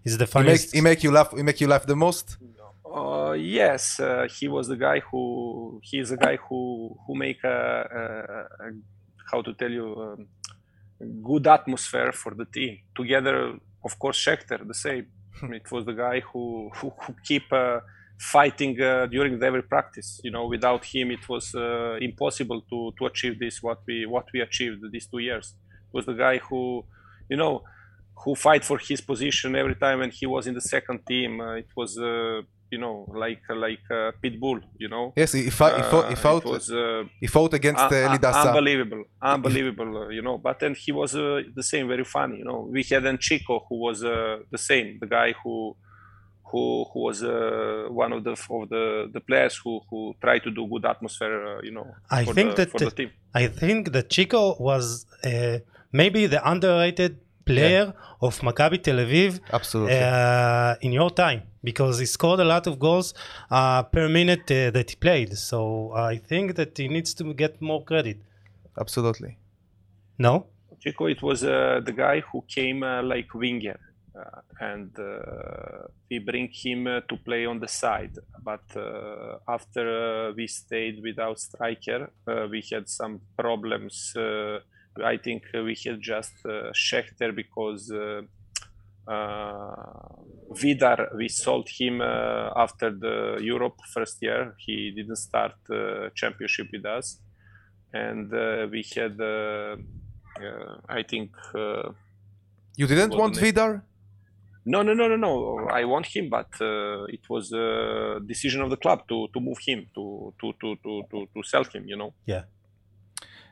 is 0.04 0.18
the 0.18 0.26
He 0.36 0.42
make 0.42 0.62
funniest. 0.62 0.74
he 0.76 0.80
make 0.80 1.02
you 1.04 1.10
laugh. 1.10 1.30
He 1.36 1.42
make 1.42 1.60
you 1.60 1.68
laugh 1.68 1.86
the 1.86 1.96
most. 1.96 2.36
Uh, 2.94 3.32
yes, 3.32 3.98
uh, 4.00 4.26
he 4.36 4.46
was 4.48 4.68
the 4.68 4.76
guy 4.76 5.00
who 5.08 5.80
he 5.82 5.98
is 5.98 6.08
the 6.10 6.16
guy 6.16 6.36
who 6.36 6.60
who 7.06 7.14
make 7.14 7.40
a, 7.44 7.58
a, 8.00 8.64
a 8.64 8.70
how 9.30 9.40
to 9.46 9.52
tell 9.54 9.70
you 9.70 9.86
um, 10.06 10.26
good 11.22 11.46
atmosphere 11.46 12.12
for 12.12 12.34
the 12.34 12.44
team. 12.44 12.78
Together, 12.94 13.36
of 13.84 13.98
course, 13.98 14.18
Shechter 14.24 14.66
the 14.66 14.74
same. 14.74 15.06
it 15.60 15.70
was 15.72 15.84
the 15.86 15.92
guy 16.06 16.20
who 16.20 16.70
who, 16.76 16.92
who 17.02 17.14
keep 17.24 17.50
uh, 17.52 17.80
fighting 18.18 18.80
uh, 18.80 19.06
during 19.06 19.42
every 19.42 19.62
practice. 19.62 20.20
You 20.22 20.30
know, 20.32 20.46
without 20.46 20.84
him, 20.84 21.10
it 21.10 21.26
was 21.28 21.54
uh, 21.54 21.96
impossible 22.00 22.60
to 22.70 22.92
to 22.98 23.06
achieve 23.06 23.38
this 23.38 23.62
what 23.62 23.78
we 23.86 24.06
what 24.06 24.26
we 24.34 24.40
achieved 24.40 24.80
these 24.92 25.06
two 25.06 25.18
years. 25.28 25.54
It 25.88 25.96
was 25.96 26.06
the 26.06 26.14
guy 26.26 26.38
who, 26.38 26.84
you 27.30 27.36
know, 27.36 27.62
who 28.20 28.34
fight 28.34 28.64
for 28.64 28.78
his 28.78 29.00
position 29.00 29.56
every 29.56 29.74
time 29.74 29.98
when 30.00 30.10
he 30.10 30.26
was 30.26 30.46
in 30.46 30.54
the 30.54 30.60
second 30.60 31.00
team. 31.06 31.40
Uh, 31.40 31.54
it 31.62 31.68
was. 31.76 31.98
Uh, 31.98 32.42
you 32.74 32.78
know, 32.78 33.04
like 33.24 33.42
like 33.66 33.84
uh, 33.90 34.12
Pitbull, 34.24 34.58
you 34.78 34.88
know. 34.88 35.12
Yes, 35.14 35.32
he, 35.34 35.42
he 35.42 35.50
fought. 35.50 35.76
he 35.76 35.82
fought. 35.82 36.06
He 36.08 36.14
Uh, 36.14 36.16
fought, 36.16 36.44
It 36.46 36.48
was 36.56 36.72
uh, 36.72 37.02
he 37.20 37.26
fought 37.26 37.52
against 37.52 37.82
uh, 37.82 37.88
un- 37.88 37.92
Eli 38.06 38.14
un- 38.14 38.18
Dasa. 38.18 38.46
unbelievable, 38.48 39.04
unbelievable, 39.22 39.90
uh, 40.04 40.08
you 40.08 40.22
know. 40.22 40.38
But 40.38 40.58
then 40.60 40.74
he 40.74 40.90
was 40.90 41.14
uh, 41.14 41.42
the 41.54 41.62
same, 41.62 41.86
very 41.86 42.04
funny, 42.16 42.38
you 42.38 42.44
know. 42.44 42.60
We 42.72 42.82
had 42.84 43.02
then 43.04 43.18
Chiko, 43.18 43.54
who 43.68 43.76
was 43.86 44.02
uh, 44.02 44.38
the 44.50 44.56
same, 44.56 44.96
the 45.02 45.06
guy 45.06 45.34
who 45.44 45.76
who 46.50 46.84
who 46.92 47.00
was 47.08 47.22
uh, 47.22 47.88
one 47.90 48.10
of 48.16 48.24
the 48.24 48.32
of 48.56 48.68
the 48.70 48.84
the 49.12 49.20
players 49.20 49.54
who 49.62 49.80
who 49.90 50.14
tried 50.24 50.42
to 50.44 50.50
do 50.50 50.66
good 50.66 50.86
atmosphere, 50.86 51.36
uh, 51.58 51.60
you 51.62 51.72
know, 51.72 51.86
I 52.10 52.24
for 52.24 52.32
think 52.32 52.50
the, 52.56 52.56
that 52.64 52.70
for 52.70 52.78
the 52.78 52.90
team. 52.90 53.10
I 53.34 53.48
think 53.48 53.92
that 53.92 54.08
Chiko 54.08 54.58
was 54.58 55.04
uh, 55.24 55.58
maybe 55.92 56.26
the 56.26 56.40
underrated 56.52 57.18
player 57.44 57.92
of 58.20 58.40
Maccabi 58.40 58.82
Tel 58.82 58.96
Aviv 58.96 59.40
Absolutely. 59.52 59.98
uh, 59.98 60.74
in 60.80 60.92
your 60.92 61.10
time 61.10 61.42
because 61.62 61.98
he 61.98 62.06
scored 62.06 62.40
a 62.40 62.44
lot 62.44 62.66
of 62.66 62.78
goals 62.78 63.14
uh, 63.50 63.82
per 63.84 64.08
minute 64.08 64.50
uh, 64.50 64.70
that 64.70 64.90
he 64.90 64.96
played. 64.96 65.36
So 65.36 65.92
I 65.94 66.16
think 66.16 66.54
that 66.56 66.76
he 66.76 66.88
needs 66.88 67.14
to 67.14 67.34
get 67.34 67.60
more 67.60 67.84
credit. 67.84 68.18
Absolutely. 68.78 69.38
No? 70.18 70.46
Chiko, 70.84 71.10
it 71.10 71.22
was 71.22 71.44
uh, 71.44 71.80
the 71.84 71.92
guy 71.92 72.20
who 72.20 72.44
came 72.48 72.82
uh, 72.82 73.02
like 73.02 73.32
winger, 73.34 73.78
uh, 74.18 74.40
and 74.60 74.90
uh, 74.98 75.86
we 76.10 76.18
bring 76.18 76.48
him 76.52 76.86
uh, 76.86 77.00
to 77.08 77.16
play 77.16 77.46
on 77.46 77.60
the 77.60 77.68
side. 77.68 78.18
But 78.42 78.64
uh, 78.76 79.38
after 79.48 80.28
uh, 80.28 80.32
we 80.36 80.48
stayed 80.48 81.00
without 81.02 81.38
striker, 81.38 82.10
uh, 82.26 82.48
we 82.50 82.64
had 82.72 82.88
some 82.88 83.20
problems. 83.38 84.12
I 85.04 85.16
think 85.16 85.44
we 85.54 85.76
had 85.84 86.00
just 86.00 86.34
uh, 86.44 86.72
Shechter 86.72 87.34
because 87.34 87.90
uh, 87.90 88.22
uh, 89.10 89.74
Vidar 90.50 91.10
we 91.16 91.28
sold 91.28 91.68
him 91.68 92.00
uh, 92.00 92.50
after 92.56 92.90
the 92.90 93.38
Europe 93.40 93.78
first 93.92 94.18
year. 94.20 94.54
He 94.58 94.90
didn't 94.90 95.16
start 95.16 95.54
uh, 95.70 96.10
championship 96.14 96.68
with 96.72 96.84
us, 96.84 97.18
and 97.92 98.32
uh, 98.32 98.66
we 98.70 98.84
had. 98.94 99.20
Uh, 99.20 99.76
uh, 100.40 100.76
I 100.88 101.02
think 101.02 101.30
uh, 101.54 101.90
You 102.76 102.86
didn't 102.86 103.14
want? 103.14 103.36
Vidar? 103.36 103.84
no, 104.64 104.82
no, 104.82 104.94
no, 104.94 105.08
no, 105.08 105.16
no. 105.16 105.68
I 105.68 105.84
want 105.84 106.06
him, 106.06 106.30
but 106.30 106.48
uh, 106.60 107.04
it 107.04 107.28
was 107.28 107.52
a 107.52 108.20
decision 108.24 108.62
of 108.62 108.70
the 108.70 108.76
club 108.76 109.06
to, 109.08 109.28
to 109.32 109.40
move 109.40 109.58
him 109.66 109.86
to 109.94 110.32
to, 110.40 110.52
to, 110.60 110.76
to, 110.76 111.02
to 111.10 111.26
to 111.34 111.42
sell 111.42 111.64
him. 111.64 111.86
You 111.86 111.96
know. 111.96 112.14
Yeah. 112.26 112.44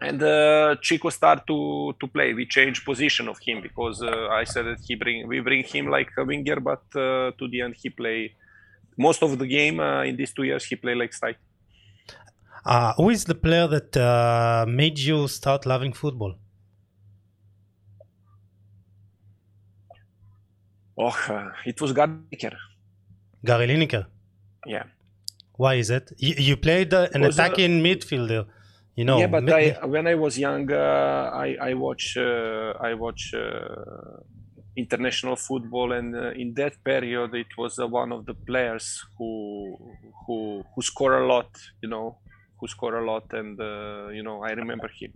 And 0.00 0.22
uh, 0.22 0.76
Chiko 0.82 1.12
start 1.12 1.46
to 1.46 1.94
to 2.00 2.06
play. 2.08 2.32
We 2.32 2.46
change 2.46 2.84
position 2.84 3.28
of 3.28 3.38
him 3.38 3.60
because 3.60 4.02
uh, 4.02 4.28
I 4.40 4.44
said 4.44 4.64
that 4.64 4.80
he 4.86 4.94
bring 4.94 5.28
we 5.28 5.40
bring 5.40 5.62
him 5.62 5.88
like 5.88 6.10
a 6.16 6.24
winger, 6.24 6.58
but 6.60 6.84
uh, 6.94 7.32
to 7.38 7.48
the 7.48 7.60
end 7.60 7.74
he 7.82 7.90
play 7.90 8.34
most 8.96 9.22
of 9.22 9.38
the 9.38 9.46
game 9.46 9.78
uh, 9.78 10.02
in 10.04 10.16
these 10.16 10.32
two 10.32 10.44
years. 10.44 10.64
He 10.64 10.76
play 10.76 10.94
like 10.94 11.12
strike. 11.12 11.38
Uh, 12.64 12.92
who 12.94 13.10
is 13.10 13.24
the 13.24 13.34
player 13.34 13.66
that 13.66 13.96
uh, 13.96 14.64
made 14.68 14.98
you 14.98 15.28
start 15.28 15.66
loving 15.66 15.92
football? 15.92 16.34
Oh, 20.96 21.16
uh, 21.28 21.50
it 21.64 21.80
was 21.80 21.92
Gardiker. 21.92 22.56
Gary 23.44 23.66
Lineker. 23.66 24.06
Yeah. 24.66 24.84
Why 25.56 25.74
is 25.74 25.88
it? 25.90 26.12
You, 26.18 26.34
you 26.36 26.56
played 26.56 26.92
uh, 26.92 27.08
an 27.14 27.24
attacking 27.24 27.82
midfielder. 27.82 28.46
You 29.00 29.04
know, 29.06 29.20
yeah, 29.20 29.28
but 29.34 29.44
mi- 29.44 29.54
I, 29.60 29.86
when 29.94 30.06
I 30.06 30.14
was 30.24 30.34
young, 30.46 30.66
uh, 30.70 31.30
I 31.46 31.48
I 31.70 31.72
watch 31.84 32.06
uh, 32.16 32.88
I 32.88 32.92
watch 33.04 33.22
uh, 33.34 34.20
international 34.82 35.36
football, 35.36 35.88
and 35.98 36.08
uh, 36.14 36.42
in 36.42 36.48
that 36.60 36.74
period, 36.90 37.30
it 37.34 37.52
was 37.56 37.72
uh, 37.78 37.86
one 38.00 38.10
of 38.16 38.20
the 38.28 38.34
players 38.34 38.86
who 39.16 39.32
who 40.26 40.38
who 40.72 40.80
score 40.90 41.14
a 41.22 41.26
lot. 41.34 41.50
You 41.82 41.88
know, 41.94 42.06
who 42.58 42.66
score 42.74 42.94
a 43.02 43.04
lot, 43.12 43.26
and 43.40 43.58
uh, 43.60 44.08
you 44.16 44.22
know, 44.22 44.36
I 44.48 44.52
remember 44.62 44.88
him. 45.00 45.12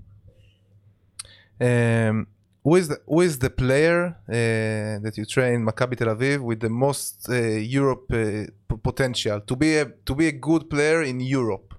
Um, 1.61 2.27
who 2.63 2.77
is 2.77 2.89
the, 2.89 2.99
who 3.07 3.21
is 3.21 3.39
the 3.39 3.51
player 3.51 4.17
uh, 4.29 5.03
that 5.05 5.13
you 5.17 5.25
train 5.27 5.65
Maccabi 5.65 5.97
Tel 5.97 6.09
Aviv 6.17 6.41
with 6.43 6.61
the 6.61 6.71
most 6.71 7.29
uh, 7.29 7.35
Europe 7.35 8.07
uh, 8.13 8.77
potential 8.83 9.41
to 9.43 9.55
be 9.57 9.77
a 9.77 9.85
to 10.07 10.15
be 10.15 10.27
a 10.29 10.33
good 10.33 10.71
player 10.71 11.03
in 11.03 11.21
Europe? 11.21 11.75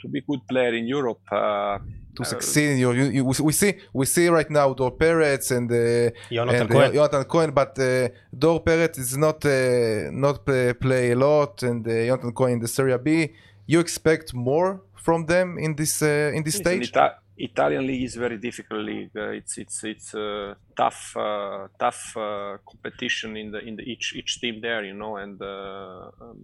To 0.00 0.08
be 0.08 0.20
good 0.20 0.46
player 0.46 0.74
in 0.74 0.86
Europe, 0.86 1.20
uh, 1.32 1.78
to 2.16 2.24
succeed 2.24 2.70
in 2.70 2.78
Europe? 2.78 2.98
You, 2.98 3.06
you, 3.16 3.24
we 3.24 3.52
see 3.52 3.72
we 3.92 4.06
see 4.06 4.28
right 4.28 4.50
now 4.50 4.72
Dor 4.74 4.92
Peretz 4.92 5.50
and 5.50 5.70
uh, 5.70 6.10
Jonathan 6.30 6.60
and, 6.62 6.70
uh, 6.70 6.74
Cohen. 6.74 6.92
Jonathan 6.92 7.24
Cohen, 7.24 7.50
but 7.52 7.78
uh, 7.78 8.08
Dor 8.36 8.60
Peretz 8.62 8.98
is 8.98 9.16
not 9.16 9.44
uh, 9.44 10.10
not 10.12 10.44
play, 10.44 10.72
play 10.74 11.10
a 11.12 11.16
lot, 11.16 11.62
and 11.62 11.86
uh, 11.86 12.06
Jonathan 12.06 12.32
Cohen 12.32 12.52
in 12.54 12.60
the 12.60 12.68
Serie 12.68 12.98
B. 12.98 13.32
You 13.66 13.80
expect 13.80 14.32
more 14.34 14.82
from 14.94 15.26
them 15.26 15.58
in 15.58 15.74
this 15.74 16.02
uh, 16.02 16.32
in 16.34 16.42
this 16.44 16.58
Listen, 16.58 16.84
stage? 16.84 16.96
Ita- 16.96 17.18
Italian 17.38 17.86
league 17.86 18.02
is 18.02 18.16
very 18.16 18.36
difficult 18.36 18.80
league. 18.80 19.10
Uh, 19.16 19.30
it's 19.30 19.58
it's 19.58 19.84
it's 19.84 20.14
a 20.14 20.56
tough 20.76 21.16
uh, 21.16 21.68
tough 21.78 22.16
uh, 22.16 22.58
competition 22.68 23.36
in 23.36 23.52
the 23.52 23.60
in 23.60 23.76
the 23.76 23.82
each 23.82 24.14
each 24.16 24.40
team 24.40 24.60
there, 24.60 24.84
you 24.84 24.94
know. 24.94 25.16
And 25.16 25.40
uh, 25.40 26.10
um, 26.20 26.38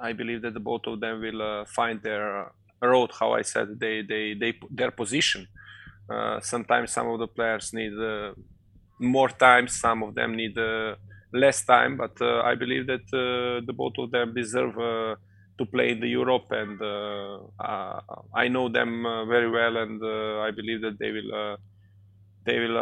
I 0.00 0.12
believe 0.12 0.42
that 0.42 0.54
the 0.54 0.60
both 0.60 0.86
of 0.86 1.00
them 1.00 1.20
will 1.20 1.42
uh, 1.42 1.64
find 1.64 2.00
their 2.02 2.52
road. 2.82 3.10
How 3.18 3.32
I 3.34 3.42
said, 3.42 3.78
they 3.80 4.02
they 4.02 4.34
they 4.34 4.54
their 4.70 4.90
position. 4.90 5.46
Uh, 6.10 6.40
sometimes 6.40 6.92
some 6.92 7.08
of 7.08 7.18
the 7.18 7.26
players 7.26 7.72
need 7.72 7.92
uh, 7.98 8.32
more 8.98 9.28
time. 9.28 9.68
Some 9.68 10.02
of 10.02 10.14
them 10.14 10.34
need 10.36 10.56
uh, 10.58 10.96
less 11.32 11.64
time. 11.64 11.96
But 11.96 12.20
uh, 12.20 12.40
I 12.40 12.54
believe 12.54 12.86
that 12.86 13.06
uh, 13.12 13.64
the 13.66 13.72
both 13.72 13.94
of 13.98 14.10
them 14.10 14.34
deserve. 14.34 14.78
Uh, 14.78 15.16
to 15.58 15.66
play 15.66 15.90
in 15.90 15.98
the 15.98 16.06
Europe, 16.06 16.46
and 16.52 16.80
I 18.32 18.46
know 18.46 18.68
them 18.68 19.02
very 19.26 19.50
well, 19.50 19.76
and 19.76 20.00
I 20.46 20.52
believe 20.52 20.82
that 20.82 21.00
they 21.00 21.10
will 21.10 21.56
they 22.46 22.60
will 22.60 22.78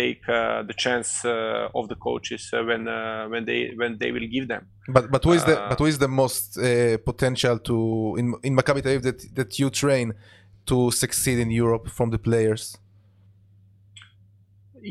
take 0.00 0.22
uh, 0.28 0.62
the 0.70 0.76
chance 0.84 1.10
uh, 1.24 1.78
of 1.78 1.84
the 1.90 1.98
coaches 2.08 2.42
uh, 2.52 2.62
when 2.68 2.82
when 3.32 3.42
they 3.48 3.60
when 3.80 3.92
they 4.00 4.10
will 4.14 4.28
give 4.36 4.46
them. 4.52 4.62
But 4.96 5.04
but 5.14 5.22
who 5.26 5.32
is 5.38 5.44
the 5.50 5.56
but 5.70 5.78
who 5.80 5.86
is 5.92 5.98
the 6.06 6.12
most 6.22 6.46
potential 7.10 7.56
to 7.68 7.76
in 8.20 8.26
in 8.46 8.52
Maccabi 8.58 8.80
Tel 8.82 8.92
Aviv 8.94 9.02
that 9.08 9.20
that 9.38 9.50
you 9.60 9.68
train 9.82 10.06
to 10.70 10.90
succeed 10.90 11.38
in 11.44 11.50
Europe 11.62 11.86
from 11.98 12.08
the 12.14 12.18
players 12.28 12.62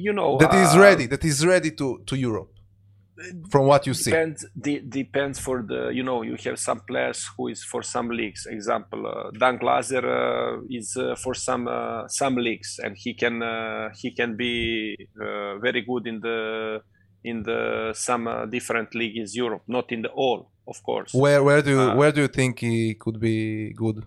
You 0.07 0.13
know 0.19 0.31
that 0.43 0.53
is 0.53 0.71
ready 0.87 1.05
that 1.13 1.23
is 1.31 1.45
ready 1.45 1.71
to 1.79 1.87
to 2.09 2.15
Europe 2.15 2.54
from 3.49 3.65
what 3.65 3.87
you 3.87 3.93
see. 3.93 4.11
Depends 4.11 4.45
de- 4.59 4.81
depends 4.81 5.39
for 5.39 5.63
the 5.63 5.89
you 5.89 6.03
know 6.03 6.21
you 6.21 6.35
have 6.45 6.59
some 6.59 6.81
players 6.81 7.25
who 7.35 7.47
is 7.47 7.63
for 7.63 7.81
some 7.83 8.09
leagues. 8.09 8.45
Example, 8.45 9.07
uh, 9.07 9.31
Dan 9.31 9.57
Glaser 9.57 10.05
uh, 10.05 10.61
is 10.69 10.97
uh, 10.97 11.15
for 11.15 11.33
some 11.33 11.67
uh, 11.67 12.07
some 12.07 12.35
leagues, 12.35 12.79
and 12.83 12.95
he 12.97 13.13
can 13.13 13.41
uh, 13.41 13.89
he 14.01 14.11
can 14.11 14.35
be 14.35 14.95
uh, 15.19 15.57
very 15.59 15.81
good 15.81 16.07
in 16.07 16.19
the 16.19 16.81
in 17.23 17.43
the 17.43 17.93
some 17.93 18.27
uh, 18.27 18.45
different 18.45 18.93
league 18.93 19.17
in 19.17 19.25
Europe, 19.31 19.63
not 19.67 19.91
in 19.91 20.01
the 20.01 20.09
all, 20.09 20.51
of 20.67 20.81
course. 20.83 21.13
Where 21.13 21.43
where 21.43 21.61
do 21.61 21.71
you, 21.71 21.91
where 21.91 22.11
do 22.11 22.21
you 22.21 22.27
think 22.27 22.59
he 22.59 22.95
could 22.95 23.19
be 23.19 23.73
good? 23.73 24.05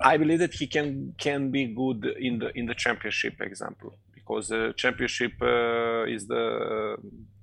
I 0.00 0.16
believe 0.18 0.40
that 0.40 0.54
he 0.54 0.66
can 0.66 1.14
can 1.18 1.50
be 1.50 1.66
good 1.66 2.04
in 2.18 2.38
the 2.40 2.50
in 2.54 2.66
the 2.66 2.74
championship 2.74 3.40
example 3.40 3.94
because 4.14 4.48
the 4.48 4.74
championship 4.76 5.32
uh, 5.40 6.04
is 6.04 6.26
the 6.26 6.96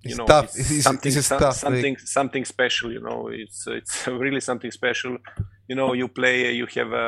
you 0.04 0.10
It's 0.12 0.18
know 0.20 0.26
tough. 0.34 0.46
it's 0.46 0.56
It's- 0.60 0.72
it's- 0.72 0.84
something 0.90 1.12
it's 1.12 1.18
a 1.26 1.30
some- 1.32 1.40
tough 1.44 1.56
something 1.66 1.96
something 2.20 2.46
special 2.56 2.88
you 2.96 3.02
know 3.08 3.20
it's 3.44 3.60
it's 3.80 3.96
really 4.24 4.42
something 4.50 4.72
special 4.82 5.14
you 5.70 5.76
know 5.80 5.90
you 6.02 6.08
play 6.20 6.36
you 6.62 6.68
have 6.78 6.92
a 7.06 7.08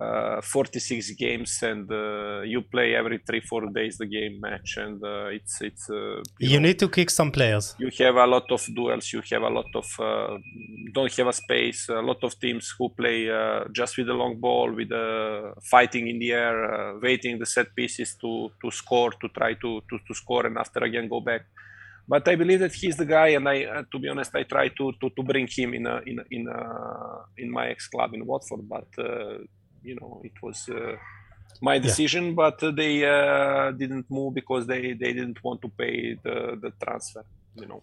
uh, 0.00 0.40
46 0.40 1.10
games 1.16 1.62
and 1.62 1.86
uh, 1.92 2.40
you 2.52 2.62
play 2.62 2.94
every 3.00 3.18
three 3.26 3.40
four 3.40 3.62
days 3.78 3.98
the 3.98 4.06
game 4.06 4.34
match 4.40 4.70
and 4.78 4.96
uh, 5.04 5.26
it's 5.38 5.54
it's 5.60 5.84
uh, 5.90 5.96
you, 6.40 6.48
You 6.52 6.58
know, 6.60 6.66
need 6.68 6.78
to 6.78 6.88
kick 6.88 7.10
some 7.10 7.30
players. 7.30 7.74
you 7.78 7.90
have 8.04 8.16
a 8.16 8.26
lot 8.26 8.46
of 8.50 8.62
duels 8.74 9.12
you 9.12 9.20
have 9.32 9.42
a 9.42 9.52
lot 9.58 9.70
of 9.80 9.86
uh, 10.00 10.38
don't 10.96 11.14
have 11.18 11.28
a 11.28 11.32
space 11.44 11.80
a 11.90 12.00
lot 12.10 12.20
of 12.24 12.32
teams 12.44 12.64
who 12.76 12.88
play 13.00 13.18
uh, 13.30 13.64
just 13.80 13.92
with 13.98 14.06
the 14.06 14.14
long 14.22 14.34
ball 14.40 14.68
with 14.78 14.88
the 14.88 15.06
fighting 15.70 16.04
in 16.12 16.18
the 16.18 16.30
air 16.32 16.56
uh, 16.74 16.98
waiting 17.06 17.38
the 17.38 17.46
set 17.46 17.68
pieces 17.78 18.16
to 18.22 18.30
to 18.60 18.70
score 18.70 19.10
to 19.20 19.28
try 19.38 19.52
to, 19.62 19.70
to 19.88 19.94
to 20.06 20.12
score 20.22 20.44
and 20.48 20.56
after 20.64 20.80
again 20.90 21.06
go 21.08 21.20
back 21.20 21.42
but 22.08 22.26
I 22.28 22.34
believe 22.36 22.60
that 22.60 22.74
he's 22.74 22.96
the 22.96 23.06
guy, 23.06 23.28
and 23.28 23.48
I, 23.48 23.64
uh, 23.64 23.82
to 23.90 23.98
be 23.98 24.08
honest, 24.08 24.34
I 24.34 24.42
try 24.42 24.68
to 24.68 24.92
to, 25.00 25.10
to 25.10 25.22
bring 25.22 25.46
him 25.46 25.74
in 25.74 25.86
a, 25.86 26.00
in 26.06 26.18
a, 26.18 26.24
in 26.30 26.48
a, 26.48 26.60
in 27.38 27.50
my 27.50 27.68
ex 27.68 27.88
club 27.88 28.14
in 28.14 28.26
Watford, 28.26 28.68
but 28.68 28.88
uh, 28.98 29.38
you 29.82 29.96
know 30.00 30.20
it 30.24 30.32
was 30.42 30.68
uh, 30.68 30.96
my 31.60 31.78
decision. 31.78 32.34
But 32.34 32.62
uh, 32.62 32.70
they 32.70 33.04
uh, 33.04 33.70
didn't 33.72 34.06
move 34.10 34.34
because 34.34 34.66
they, 34.66 34.92
they 34.92 35.12
didn't 35.12 35.42
want 35.42 35.62
to 35.62 35.68
pay 35.68 36.16
the, 36.22 36.58
the 36.60 36.72
transfer. 36.82 37.24
You 37.54 37.66
know, 37.66 37.82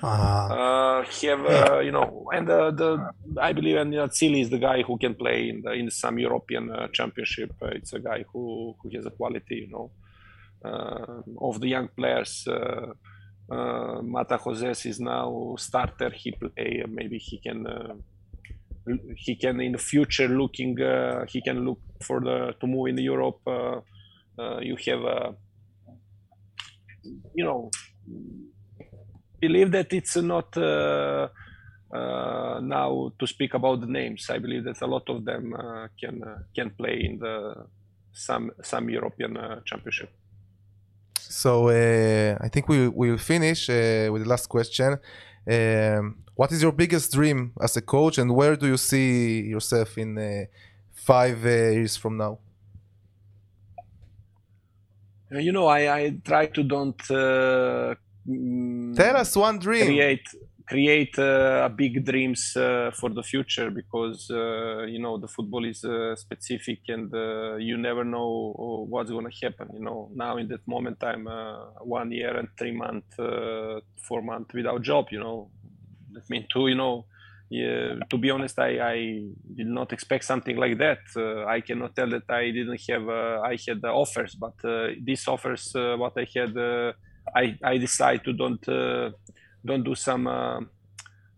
Ah, 0.00 1.00
uh, 1.00 1.04
have 1.22 1.44
uh, 1.44 1.78
you 1.80 1.90
know, 1.90 2.28
and 2.32 2.46
the, 2.46 2.70
the 2.70 3.40
I 3.40 3.52
believe 3.52 3.76
and 3.76 3.92
Atzili 3.92 4.42
is 4.42 4.50
the 4.50 4.58
guy 4.58 4.82
who 4.82 4.96
can 4.96 5.14
play 5.16 5.48
in 5.48 5.62
the, 5.62 5.72
in 5.72 5.90
some 5.90 6.20
European 6.20 6.70
uh, 6.70 6.86
championship. 6.92 7.50
Uh, 7.60 7.66
it's 7.78 7.92
a 7.92 7.98
guy 7.98 8.24
who 8.32 8.76
who 8.80 8.90
has 8.90 9.06
a 9.06 9.10
quality, 9.10 9.66
you 9.66 9.70
know, 9.70 9.90
uh, 10.64 11.22
of 11.40 11.60
the 11.60 11.68
young 11.68 11.88
players. 11.88 12.46
Uh, 13.50 14.02
Matan 14.02 14.38
Hozez 14.38 14.84
is 14.86 15.00
now 15.00 15.54
starter. 15.58 16.10
He 16.10 16.32
play. 16.32 16.82
uh, 16.84 16.88
Maybe 16.88 17.18
he 17.18 17.38
can. 17.38 17.66
Uh, 17.66 17.94
he 19.16 19.36
can 19.36 19.60
in 19.60 19.72
the 19.72 19.78
future 19.78 20.28
looking. 20.28 20.80
Uh, 20.80 21.24
he 21.26 21.40
can 21.40 21.64
look 21.64 21.80
for 22.02 22.20
the 22.20 22.54
to 22.60 22.66
move 22.66 22.88
in 22.88 22.98
Europe. 22.98 23.40
Uh, 23.46 23.80
uh, 24.38 24.60
you 24.60 24.76
have. 24.86 25.04
Uh, 25.04 25.32
you 27.34 27.44
know, 27.44 27.70
believe 29.40 29.70
that 29.72 29.92
it's 29.92 30.16
not 30.16 30.56
now 32.60 33.12
to 33.18 33.26
speak 33.26 33.54
about 33.54 33.80
the 33.80 33.86
names. 33.86 34.28
I 34.28 34.38
believe 34.38 34.64
that 34.64 34.82
a 34.82 34.86
lot 34.86 35.08
of 35.08 35.24
them 35.24 35.54
can 35.98 36.22
can 36.54 36.70
play 36.70 37.00
in 37.04 37.18
the 37.18 37.66
some 38.12 38.50
some 38.62 38.90
European 38.90 39.38
championship. 39.64 40.10
So 41.42 41.68
uh, 41.68 42.36
I 42.40 42.48
think 42.48 42.68
we 42.68 42.88
we 42.88 43.10
will 43.10 43.24
finish 43.34 43.70
uh, 43.70 44.08
with 44.12 44.22
the 44.24 44.28
last 44.28 44.48
question. 44.48 44.98
Um, 45.56 46.16
what 46.34 46.50
is 46.50 46.60
your 46.64 46.72
biggest 46.72 47.12
dream 47.12 47.52
as 47.60 47.76
a 47.76 47.80
coach, 47.80 48.18
and 48.18 48.28
where 48.34 48.56
do 48.56 48.66
you 48.66 48.76
see 48.76 49.42
yourself 49.54 49.96
in 49.98 50.18
uh, 50.18 50.46
five 50.92 51.38
years 51.44 51.96
from 51.96 52.16
now? 52.16 52.38
You 55.30 55.52
know, 55.52 55.66
I, 55.68 55.80
I 55.98 56.00
try 56.24 56.46
to 56.46 56.62
don't 56.64 56.98
Tell 58.96 59.16
us 59.16 59.36
one 59.36 59.58
dream. 59.60 59.86
create 59.86 60.26
create 60.68 61.18
uh, 61.18 61.68
big 61.74 62.04
dreams 62.04 62.54
uh, 62.56 62.90
for 62.94 63.08
the 63.10 63.22
future 63.22 63.70
because 63.70 64.30
uh, 64.30 64.82
you 64.82 64.98
know 64.98 65.16
the 65.18 65.28
football 65.28 65.64
is 65.64 65.80
specific 66.20 66.80
and 66.88 67.10
you 67.68 67.76
never 67.78 68.04
know 68.04 68.54
what's 68.88 69.10
going 69.10 69.28
to 69.30 69.36
happen 69.46 69.68
you 69.72 69.80
know. 69.80 70.10
Now 70.14 70.36
in 70.36 70.48
that 70.48 70.66
moment 70.66 71.02
i'm 71.02 71.26
one 71.80 72.10
year 72.12 72.36
and 72.36 72.48
three 72.58 72.72
month 72.72 73.04
four 74.06 74.22
month 74.22 74.52
without 74.54 74.82
job 74.82 75.06
you 75.10 75.20
know. 75.20 75.50
That 76.12 76.28
mean 76.30 76.46
too 76.52 76.68
you 76.68 76.74
know 76.74 77.06
yeah, 77.50 77.94
to 78.10 78.18
be 78.18 78.30
honest 78.30 78.58
I, 78.58 78.72
I 78.94 78.96
did 79.54 79.68
not 79.68 79.92
expect 79.92 80.24
something 80.24 80.56
like 80.56 80.76
that. 80.78 80.98
Uh, 81.16 81.46
i 81.46 81.60
cannot 81.62 81.96
tell 81.96 82.10
that 82.10 82.28
i 82.28 82.50
didn't 82.50 82.80
have 82.90 83.08
uh, 83.08 83.40
i 83.42 83.56
had 83.66 83.80
the 83.80 83.88
offers 83.88 84.34
but 84.34 84.54
uh, 84.64 84.88
these 85.02 85.26
offers 85.26 85.70
what 85.74 86.12
i 86.18 86.26
had 86.34 86.52
i 87.34 87.56
i 87.64 87.78
decide 87.78 88.22
to 88.24 88.32
don't 88.32 88.64
don't 89.64 89.84
do 89.84 89.94
some 89.94 90.26
uh, 90.26 90.60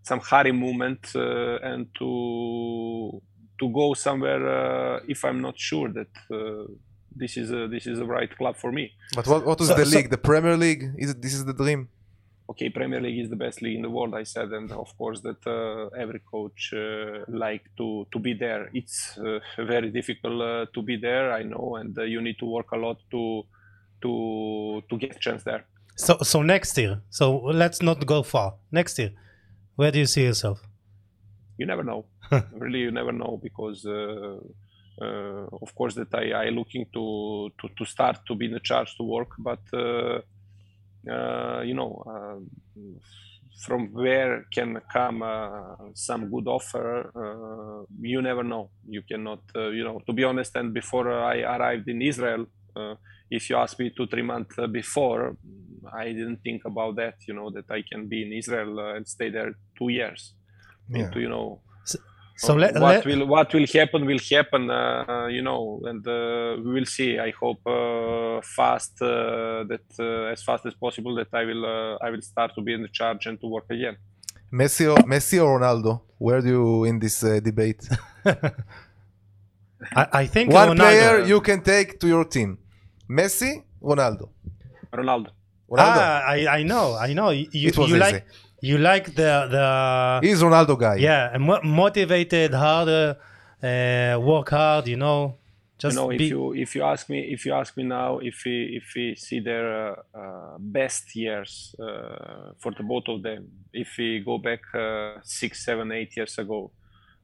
some 0.02 0.20
hurry 0.20 0.52
movement 0.52 1.00
uh, 1.14 1.58
and 1.70 1.86
to 1.98 3.20
to 3.60 3.68
go 3.70 3.94
somewhere 3.94 4.42
uh, 4.48 5.00
if 5.08 5.24
I'm 5.24 5.40
not 5.40 5.58
sure 5.58 5.88
that 5.92 6.12
uh, 6.30 6.64
this 7.14 7.36
is 7.36 7.50
a, 7.52 7.68
this 7.68 7.86
is 7.86 7.98
the 7.98 8.06
right 8.06 8.30
club 8.38 8.56
for 8.56 8.72
me. 8.72 8.92
But 9.14 9.26
what 9.26 9.44
what 9.44 9.60
is 9.60 9.68
So- 9.68 9.74
the 9.74 9.86
so- 9.86 9.96
league? 9.96 10.10
The 10.10 10.18
Premier 10.30 10.56
League? 10.56 10.84
Is 10.96 11.10
it, 11.10 11.20
this 11.22 11.34
is 11.34 11.44
the 11.44 11.52
dream? 11.54 11.88
Okay, 12.52 12.68
Premier 12.68 13.00
League 13.00 13.20
is 13.24 13.30
the 13.30 13.36
best 13.36 13.62
league 13.62 13.76
in 13.76 13.82
the 13.82 13.90
world, 13.90 14.12
I 14.12 14.24
said, 14.24 14.48
and 14.50 14.72
of 14.72 14.88
course 14.98 15.20
that 15.20 15.40
uh, 15.46 15.86
every 16.04 16.18
coach 16.34 16.72
uh, 16.74 17.24
like 17.28 17.64
to 17.78 18.06
to 18.12 18.18
be 18.18 18.32
there. 18.34 18.70
It's 18.74 19.16
uh, 19.18 19.38
very 19.74 19.90
difficult 19.90 20.40
uh, 20.42 20.66
to 20.74 20.82
be 20.82 20.96
there, 20.96 21.26
I 21.32 21.42
know, 21.44 21.76
and 21.80 21.96
uh, 21.96 22.02
you 22.02 22.20
need 22.20 22.38
to 22.40 22.46
work 22.46 22.72
a 22.72 22.76
lot 22.86 22.98
to 23.12 23.22
to 24.02 24.82
to 24.88 24.94
get 24.98 25.20
chance 25.20 25.42
there. 25.44 25.64
So 26.04 26.12
so 26.22 26.42
next 26.42 26.76
year. 26.78 27.02
So 27.10 27.24
let's 27.62 27.80
not 27.82 28.06
go 28.06 28.22
far. 28.22 28.54
Next 28.70 28.98
year, 28.98 29.12
where 29.76 29.90
do 29.92 29.98
you 29.98 30.06
see 30.06 30.24
yourself? 30.24 30.58
you 31.58 31.66
never 31.66 31.84
know 31.84 32.06
really 32.52 32.80
you 32.80 32.90
never 32.90 33.12
know 33.12 33.38
because 33.42 33.84
uh, 33.86 34.38
uh, 35.02 35.46
of 35.64 35.74
course 35.74 35.94
that 35.94 36.14
I, 36.14 36.46
I 36.46 36.48
looking 36.48 36.86
to, 36.94 37.50
to 37.60 37.68
to 37.78 37.84
start 37.84 38.18
to 38.26 38.34
be 38.34 38.46
in 38.46 38.52
the 38.52 38.60
charge 38.60 38.96
to 38.96 39.02
work 39.02 39.30
but 39.38 39.60
uh, 39.72 40.20
uh, 41.10 41.60
you 41.62 41.74
know 41.74 41.92
uh, 42.06 42.80
from 43.64 43.92
where 43.92 44.46
can 44.54 44.80
come 44.92 45.22
uh, 45.22 45.76
some 45.94 46.30
good 46.30 46.46
offer 46.48 47.10
uh, 47.14 47.84
you 48.00 48.22
never 48.22 48.42
know 48.42 48.70
you 48.88 49.02
cannot 49.02 49.42
uh, 49.54 49.68
you 49.68 49.84
know 49.84 50.00
to 50.06 50.12
be 50.12 50.24
honest 50.24 50.56
and 50.56 50.72
before 50.72 51.12
i 51.12 51.40
arrived 51.40 51.88
in 51.88 52.00
israel 52.00 52.46
uh, 52.76 52.94
if 53.30 53.50
you 53.50 53.56
ask 53.56 53.78
me 53.78 53.90
two 53.96 54.06
three 54.06 54.22
months 54.22 54.56
before 54.72 55.36
I 55.92 56.06
didn't 56.06 56.40
think 56.42 56.64
about 56.64 56.96
that, 56.96 57.16
you 57.26 57.34
know, 57.34 57.50
that 57.50 57.70
I 57.70 57.82
can 57.90 58.08
be 58.08 58.22
in 58.22 58.32
Israel 58.32 58.78
uh, 58.80 58.94
and 58.94 59.06
stay 59.06 59.30
there 59.30 59.54
two 59.78 59.88
years. 59.88 60.34
Yeah. 60.88 61.04
Into, 61.04 61.20
you 61.20 61.28
know, 61.28 61.60
so, 62.40 62.46
so 62.46 62.54
let, 62.54 62.72
what 62.74 62.82
let... 62.82 63.04
will 63.04 63.26
what 63.26 63.52
will 63.52 63.66
happen 63.66 64.06
will 64.06 64.24
happen, 64.30 64.70
uh, 64.70 65.26
you 65.26 65.42
know, 65.42 65.80
and 65.84 66.06
uh, 66.08 66.56
we 66.64 66.72
will 66.76 66.86
see. 66.86 67.18
I 67.18 67.32
hope 67.38 67.60
uh, 67.66 68.40
fast 68.42 68.94
uh, 69.02 69.64
that 69.70 69.86
uh, 69.98 70.32
as 70.32 70.42
fast 70.42 70.64
as 70.64 70.72
possible 70.72 71.14
that 71.16 71.28
I 71.34 71.44
will 71.44 71.64
I 72.00 72.08
will 72.08 72.22
start 72.22 72.54
to 72.54 72.62
be 72.62 72.72
in 72.72 72.80
the 72.80 72.88
charge 72.88 73.26
and 73.26 73.38
to 73.42 73.46
work 73.46 73.66
again. 73.68 73.98
Messi 74.50 74.90
or, 74.90 74.96
Messi 75.04 75.36
or 75.44 75.60
Ronaldo, 75.60 76.00
where 76.16 76.40
do 76.40 76.48
you 76.48 76.84
in 76.84 76.98
this 76.98 77.20
debate? 77.20 77.86
I, 79.94 80.06
I, 80.22 80.26
think 80.26 80.50
one 80.50 80.70
Ronaldo, 80.70 80.76
player 80.78 81.24
you 81.24 81.40
can 81.42 81.62
take 81.62 82.00
to 82.00 82.08
your 82.08 82.24
team, 82.24 82.58
Messi, 83.08 83.64
Ronaldo. 83.82 84.30
Ronaldo. 84.92 85.30
Ronaldo. 85.70 86.00
Ah, 86.00 86.24
I, 86.26 86.48
I 86.58 86.62
know, 86.64 86.96
I 86.96 87.12
know. 87.12 87.30
You, 87.30 87.46
you, 87.52 87.70
like 87.96 88.26
you 88.60 88.78
like 88.78 89.14
the 89.14 89.46
the. 89.48 90.20
He's 90.26 90.42
Ronaldo 90.42 90.76
guy. 90.78 90.96
Yeah, 90.96 91.36
mo- 91.38 91.62
motivated, 91.62 92.52
hard 92.54 92.88
uh, 92.88 94.18
work 94.20 94.50
hard. 94.50 94.88
You 94.88 94.96
know, 94.96 95.36
just 95.78 95.94
you 95.94 96.02
know, 96.02 96.08
be... 96.08 96.16
if 96.16 96.30
you 96.30 96.52
if 96.54 96.74
you 96.74 96.82
ask 96.82 97.08
me 97.08 97.20
if 97.32 97.46
you 97.46 97.52
ask 97.54 97.76
me 97.76 97.84
now 97.84 98.18
if 98.18 98.42
we 98.44 98.80
if 98.82 98.92
we 98.96 99.14
see 99.14 99.38
their 99.38 99.92
uh, 99.92 100.18
uh, 100.18 100.56
best 100.58 101.14
years 101.14 101.74
uh, 101.78 102.52
for 102.58 102.72
the 102.72 102.82
both 102.82 103.06
of 103.06 103.22
them, 103.22 103.48
if 103.72 103.96
we 103.96 104.20
go 104.20 104.38
back 104.38 104.60
uh, 104.74 105.20
six, 105.22 105.64
seven, 105.64 105.92
eight 105.92 106.16
years 106.16 106.36
ago, 106.38 106.72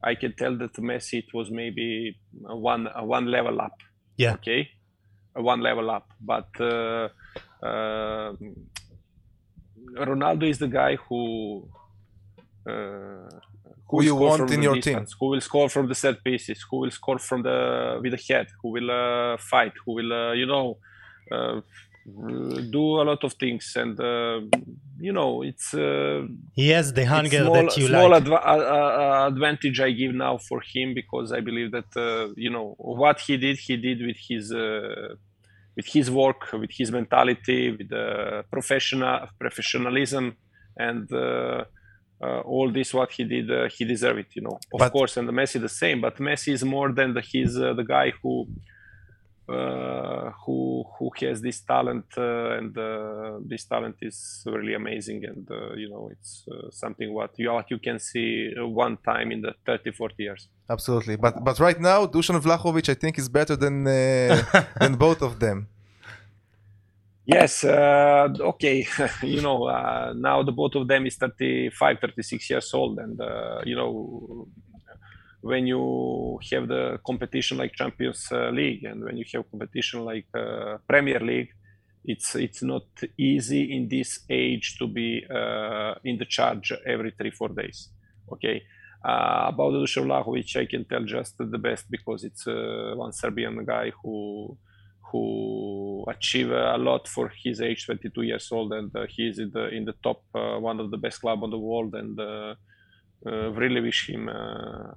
I 0.03 0.15
can 0.15 0.35
tell 0.35 0.57
that 0.59 0.75
Messi 0.75 1.19
it 1.19 1.35
was 1.35 1.51
maybe 1.51 2.17
one 2.33 2.89
one 3.01 3.27
level 3.27 3.61
up. 3.61 3.83
Yeah. 4.17 4.35
Okay, 4.35 4.71
one 5.35 5.61
level 5.61 5.91
up, 5.91 6.09
but 6.21 6.49
uh, 6.61 7.09
uh, 7.63 8.33
ronaldo 9.97 10.49
is 10.49 10.59
the 10.59 10.69
guy 10.69 10.97
who 10.97 11.69
uh, 12.69 13.29
Who 13.89 13.99
will 13.99 14.05
you 14.05 14.15
want 14.17 14.51
in 14.53 14.61
the 14.61 14.63
your 14.63 14.77
team. 14.77 15.07
who 15.21 15.29
will 15.31 15.41
score 15.41 15.69
from 15.69 15.89
the 15.89 15.95
set 15.95 16.23
pieces, 16.25 16.65
who 16.71 16.79
will 16.81 16.91
score 16.91 17.19
from 17.19 17.43
the 17.43 18.01
with 18.03 18.13
the 18.13 18.23
head, 18.35 18.47
who 18.63 18.71
will 18.73 18.91
uh, 18.91 19.37
fight, 19.39 19.73
who 19.85 19.95
will 19.95 20.13
uh, 20.13 20.33
you 20.33 20.47
know 20.47 20.79
uh, 21.33 21.61
do 22.71 23.01
a 23.01 23.05
lot 23.11 23.23
of 23.25 23.33
things, 23.35 23.73
and 23.77 23.99
uh, 24.01 24.41
you 24.99 25.13
know 25.13 25.43
it's 25.43 25.75
uh, 25.75 26.23
he 26.55 26.71
has 26.71 26.93
the 26.93 27.05
hunger 27.05 27.49
small, 27.49 27.51
that 27.51 27.77
you 27.77 27.87
small 27.87 28.11
like. 28.11 28.11
adva- 28.11 28.45
uh, 28.45 29.25
uh, 29.25 29.29
advantage 29.29 29.81
I 29.81 29.91
give 29.93 30.15
now 30.15 30.39
for 30.39 30.61
him 30.73 30.95
because 30.95 31.33
I 31.33 31.41
believe 31.41 31.73
that 31.73 31.91
uh, 31.97 32.33
you 32.37 32.51
know 32.51 32.75
what 32.79 33.21
he 33.21 33.37
did, 33.37 33.59
he 33.59 33.77
did 33.77 34.01
with 34.05 34.17
his 34.29 34.53
uh, 34.53 35.15
with 35.77 35.87
his 35.87 36.11
work, 36.11 36.41
with 36.53 36.71
his 36.81 36.91
mentality, 36.91 37.71
with 37.77 37.89
the 37.91 38.45
professional 38.51 39.19
professionalism, 39.39 40.25
and 40.89 41.11
uh, 41.13 41.65
uh, 42.23 42.41
all 42.53 42.71
this 42.73 42.95
what 42.95 43.11
he 43.13 43.25
did, 43.25 43.51
uh, 43.51 43.69
he 43.77 43.85
deserved 43.85 44.21
it. 44.21 44.27
You 44.35 44.43
know, 44.43 44.59
of 44.75 44.79
But- 44.79 44.93
course, 44.93 45.17
and 45.19 45.29
Messi 45.29 45.61
the 45.61 45.69
same, 45.69 46.01
but 46.01 46.17
Messi 46.17 46.53
is 46.53 46.65
more 46.65 46.91
than 46.93 47.15
the, 47.15 47.21
he's 47.21 47.55
uh, 47.59 47.75
the 47.75 47.85
guy 47.85 48.13
who. 48.23 48.33
Uh, 49.49 50.33
who 50.45 50.85
who 50.99 51.09
has 51.21 51.41
this 51.41 51.61
talent 51.61 52.05
uh, 52.19 52.59
and 52.59 52.77
uh, 52.77 53.39
this 53.47 53.65
talent 53.65 53.95
is 54.03 54.43
really 54.45 54.75
amazing 54.75 55.25
and 55.25 55.49
uh, 55.53 55.73
you 55.75 55.89
know 55.89 56.09
it's 56.11 56.45
uh, 56.51 56.69
something 56.73 57.15
what 57.15 57.31
you 57.39 57.53
what 57.53 57.71
you 57.71 57.79
can 57.79 57.99
see 58.01 58.53
one 58.59 58.97
time 59.05 59.31
in 59.31 59.43
the 59.43 59.55
30 59.65 59.93
40 59.93 60.15
years 60.19 60.49
Absolutely. 60.69 61.17
But 61.17 61.45
but 61.45 61.61
right 61.61 61.81
now, 61.81 62.07
Dusan 62.07 62.41
Vlahovic, 62.41 62.89
I 62.89 62.95
think, 62.95 63.19
is 63.19 63.29
better 63.29 63.57
than 63.57 63.87
uh, 63.87 64.43
than 64.81 64.97
both 64.97 65.23
of 65.23 65.39
them. 65.39 65.69
yes 67.27 67.65
uh, 67.65 68.29
okay 68.41 68.87
you 69.23 69.43
know 69.43 69.65
uh, 69.65 70.13
now 70.15 70.43
the 70.45 70.53
both 70.53 70.75
of 70.77 70.87
them 70.87 71.07
is 71.07 71.17
35 71.17 71.99
36 72.01 72.51
years 72.51 72.73
old 72.73 72.99
and 72.99 73.21
uh, 73.21 73.61
you 73.65 73.75
know 73.75 74.47
when 75.41 75.67
you 75.67 76.39
have 76.51 76.69
the 76.69 76.99
competition 77.07 77.59
like 77.59 77.73
champions 77.75 78.29
uh, 78.33 78.51
league 78.51 78.85
and 78.85 79.05
when 79.05 79.17
you 79.17 79.25
have 79.33 79.51
competition 79.51 80.05
like 80.05 80.27
uh, 80.35 80.79
premier 80.89 81.21
league 81.21 81.51
it's 82.05 82.35
it's 82.37 82.63
not 82.63 82.87
easy 83.19 83.77
in 83.77 83.89
this 83.89 84.21
age 84.31 84.77
to 84.79 84.87
be 84.87 85.25
uh, 85.31 85.95
in 86.05 86.17
the 86.19 86.27
charge 86.27 86.73
every 86.87 87.13
three 87.19 87.31
four 87.31 87.49
days 87.49 87.91
okay? 88.33 88.63
Uh, 89.05 89.47
about 89.49 89.73
Dusan 89.73 90.07
Vlahovic, 90.07 90.57
I 90.57 90.67
can 90.67 90.85
tell 90.85 91.05
just 91.05 91.37
the 91.39 91.59
best 91.59 91.91
because 91.91 92.25
it's 92.25 92.47
uh, 92.47 92.93
one 92.97 93.13
Serbian 93.13 93.65
guy 93.65 93.93
who 94.03 94.57
who 95.13 96.05
achieved 96.09 96.51
a 96.51 96.77
lot 96.77 97.07
for 97.07 97.31
his 97.45 97.61
age, 97.61 97.87
22 97.87 98.23
years 98.23 98.49
old, 98.51 98.73
and 98.73 98.95
uh, 98.97 99.07
he 99.09 99.29
is 99.29 99.39
in 99.39 99.51
the 99.53 99.69
in 99.69 99.85
the 99.85 99.95
top, 100.03 100.23
uh, 100.35 100.59
one 100.59 100.81
of 100.81 100.91
the 100.91 100.97
best 100.97 101.21
club 101.21 101.45
on 101.45 101.51
the 101.51 101.59
world, 101.59 101.95
and 101.95 102.19
uh, 102.19 102.55
really 103.33 103.81
wish 103.81 104.09
him 104.09 104.29
uh, 104.29 104.93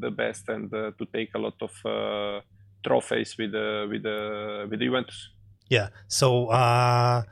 the 0.00 0.10
best 0.10 0.48
and 0.48 0.72
uh, 0.72 0.92
to 0.98 1.06
take 1.12 1.30
a 1.34 1.38
lot 1.38 1.54
of 1.60 1.72
uh, 1.84 2.40
trophies 2.84 3.36
with 3.38 3.54
uh, 3.54 3.86
with 3.88 4.04
uh, 4.06 4.66
with 4.70 4.80
Juventus. 4.80 5.30
Yeah. 5.68 5.88
So 6.08 6.48
uh, 6.48 7.22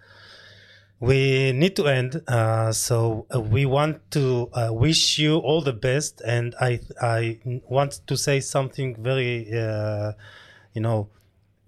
we 1.01 1.53
need 1.53 1.77
to 1.77 1.87
end. 1.87 2.23
Uh, 2.29 2.73
so 2.73 3.27
uh, 3.35 3.41
we 3.41 3.67
want 3.67 4.11
to 4.13 4.49
uh, 4.53 4.69
wish 4.73 5.19
you 5.19 5.39
all 5.39 5.61
the 5.61 5.73
best, 5.73 6.23
and 6.25 6.55
I 6.61 6.81
I 7.01 7.41
want 7.69 8.01
to 8.07 8.17
say 8.17 8.41
something 8.41 8.97
very, 9.03 9.53
uh, 9.53 10.13
you 10.75 10.81
know, 10.81 11.09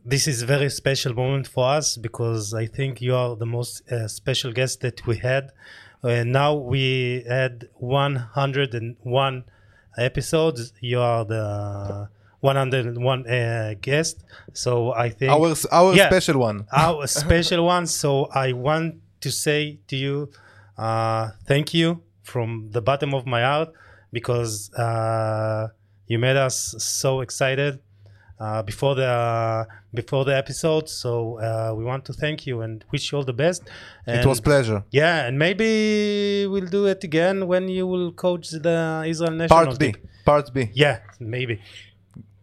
this 0.05 0.27
is 0.27 0.43
very 0.43 0.71
special 0.71 1.15
moment 1.15 1.49
for 1.49 1.69
us 1.69 1.97
because 1.97 2.55
I 2.55 2.67
think 2.67 3.01
you 3.01 3.15
are 3.15 3.37
the 3.37 3.47
most 3.47 3.91
uh, 3.91 4.09
special 4.09 4.53
guest 4.53 4.81
that 4.83 5.07
we 5.07 5.19
had. 5.19 5.51
Uh, 6.05 6.23
now 6.23 6.53
we 6.55 7.25
had 7.27 7.69
101 7.75 9.45
episodes. 9.97 10.73
You 10.81 11.01
are 11.01 11.25
the 11.25 12.09
101 12.41 13.27
uh, 13.27 13.75
guest. 13.81 14.23
So 14.53 14.93
I 14.93 15.09
think 15.11 15.33
Our 15.33 15.55
our 15.73 15.95
Yeah. 15.95 16.09
special 16.09 16.39
one. 16.41 16.67
our 16.73 17.07
special 17.07 17.65
one. 17.75 17.87
So 17.87 18.27
I 18.35 18.53
want 18.53 18.97
to 19.23 19.31
say 19.31 19.79
to 19.89 19.97
you, 19.97 20.31
uh, 20.77 21.31
thank 21.47 21.73
you 21.73 22.03
from 22.23 22.69
the 22.73 22.83
bottom 22.83 23.15
of 23.15 23.25
my 23.27 23.43
heart 23.43 23.71
because 24.13 24.73
uh, 24.75 25.69
you 26.07 26.19
made 26.19 26.37
us 26.37 26.75
so 26.79 27.21
excited 27.21 27.81
uh, 28.39 28.63
before 28.63 28.95
the 28.95 29.67
before 29.95 30.25
the 30.25 30.37
episode. 30.43 30.87
So 30.89 31.11
uh, 31.39 31.73
we 31.79 31.85
want 31.85 32.05
to 32.07 32.13
thank 32.13 32.39
you 32.49 32.57
and 32.65 32.85
wish 32.93 33.05
you 33.13 33.19
all 33.19 33.25
the 33.25 33.39
best. 33.47 33.63
And 34.07 34.21
It 34.21 34.27
was 34.27 34.41
pleasure. 34.41 34.81
yeah, 34.91 35.27
and 35.27 35.39
maybe 35.39 35.69
we'll 36.53 36.73
do 36.79 36.87
it 36.87 37.01
again 37.11 37.37
when 37.53 37.65
you 37.69 37.87
will 37.93 38.11
coach 38.27 38.47
the 38.51 38.79
Israel 39.13 39.33
national 39.43 39.65
Part 39.65 39.79
B. 39.79 39.93
team. 39.93 39.97
Part 40.25 40.47
B. 40.55 40.57
Yeah, 40.85 40.97
maybe. 41.37 41.57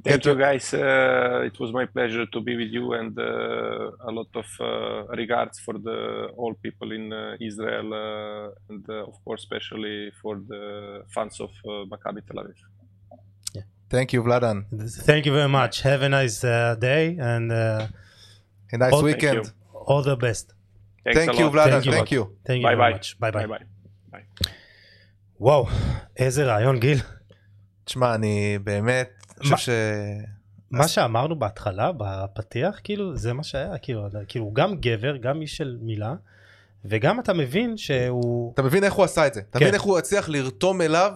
Thank 0.04 0.24
Get 0.24 0.26
you, 0.26 0.36
guys. 0.48 0.74
Uh, 0.74 1.50
it 1.50 1.60
was 1.60 1.72
my 1.80 1.86
pleasure 1.86 2.26
to 2.26 2.40
be 2.42 2.54
with 2.62 2.72
you, 2.78 2.86
and 3.00 3.14
uh, 3.20 3.92
a 4.10 4.12
lot 4.20 4.32
of 4.42 4.48
uh, 4.60 4.66
regards 5.22 5.56
for 5.60 5.76
the 5.88 5.98
all 6.42 6.54
people 6.66 6.90
in 6.92 7.14
uh, 7.14 7.38
Israel, 7.50 7.88
uh, 7.94 8.70
and 8.70 8.84
uh, 8.90 9.10
of 9.12 9.16
course, 9.24 9.42
especially 9.44 9.98
for 10.20 10.34
the 10.52 10.64
fans 11.14 11.36
of 11.40 11.52
uh, 11.66 11.72
Maccabi 11.92 12.22
Tel 12.28 12.44
Aviv. 12.44 12.60
Thank 13.92 14.08
you, 14.14 14.22
Vladan. 14.28 14.58
Thank 15.10 15.26
you 15.28 15.34
very 15.40 15.52
much. 15.60 15.74
Have 15.90 16.02
a 16.02 16.10
nice 16.20 16.38
uh, 16.44 16.76
day 16.90 17.04
and 17.20 17.52
uh, 17.52 17.88
A 18.74 18.78
nice 18.78 18.92
thank 18.92 19.04
weekend. 19.04 19.52
all 19.90 20.02
the 20.12 20.16
best. 20.26 20.46
Thanks 21.04 21.18
Thank 21.20 21.40
you. 21.40 21.48
Vladan. 21.56 21.72
Thank 21.72 21.86
you. 21.86 21.92
Thank 21.98 22.12
you. 22.16 22.24
Thank 22.48 22.60
you 22.62 22.68
Bye 22.68 22.76
very 22.76 22.94
bye. 22.94 22.98
much. 22.98 23.16
ביי 23.20 23.32
ביי. 23.32 23.46
Bye 23.46 23.50
bye. 23.50 24.22
וואו, 25.40 25.66
איזה 26.18 26.46
רעיון 26.46 26.80
גיל. 26.80 26.98
תשמע, 27.86 28.16
אני 28.16 28.60
באמת 28.64 29.10
חושב 29.40 29.58
ש... 29.58 29.70
מה 30.72 30.88
שאמרנו 30.88 31.40
בהתחלה, 31.40 31.92
בפתיח, 31.98 32.80
כאילו, 32.84 33.16
זה 33.18 33.34
מה 33.34 33.44
שהיה, 33.44 33.78
כאילו, 33.78 34.08
כאילו, 34.28 34.46
הוא 34.46 34.56
גם 34.56 34.76
גבר, 34.76 35.18
גם 35.18 35.42
איש 35.42 35.58
של 35.58 35.78
מילה, 35.82 36.14
וגם 36.86 37.20
אתה 37.20 37.34
מבין 37.34 37.78
שהוא... 37.78 38.54
אתה 38.54 38.62
מבין 38.62 38.84
איך 38.84 38.94
הוא 38.94 39.06
עשה 39.06 39.28
את 39.28 39.34
זה. 39.34 39.40
אתה 39.50 39.60
כן. 39.60 39.66
מבין 39.66 39.74
איך 39.74 39.84
הוא 39.84 39.98
הצליח 39.98 40.30
לרתום 40.30 40.82
אליו 40.82 41.14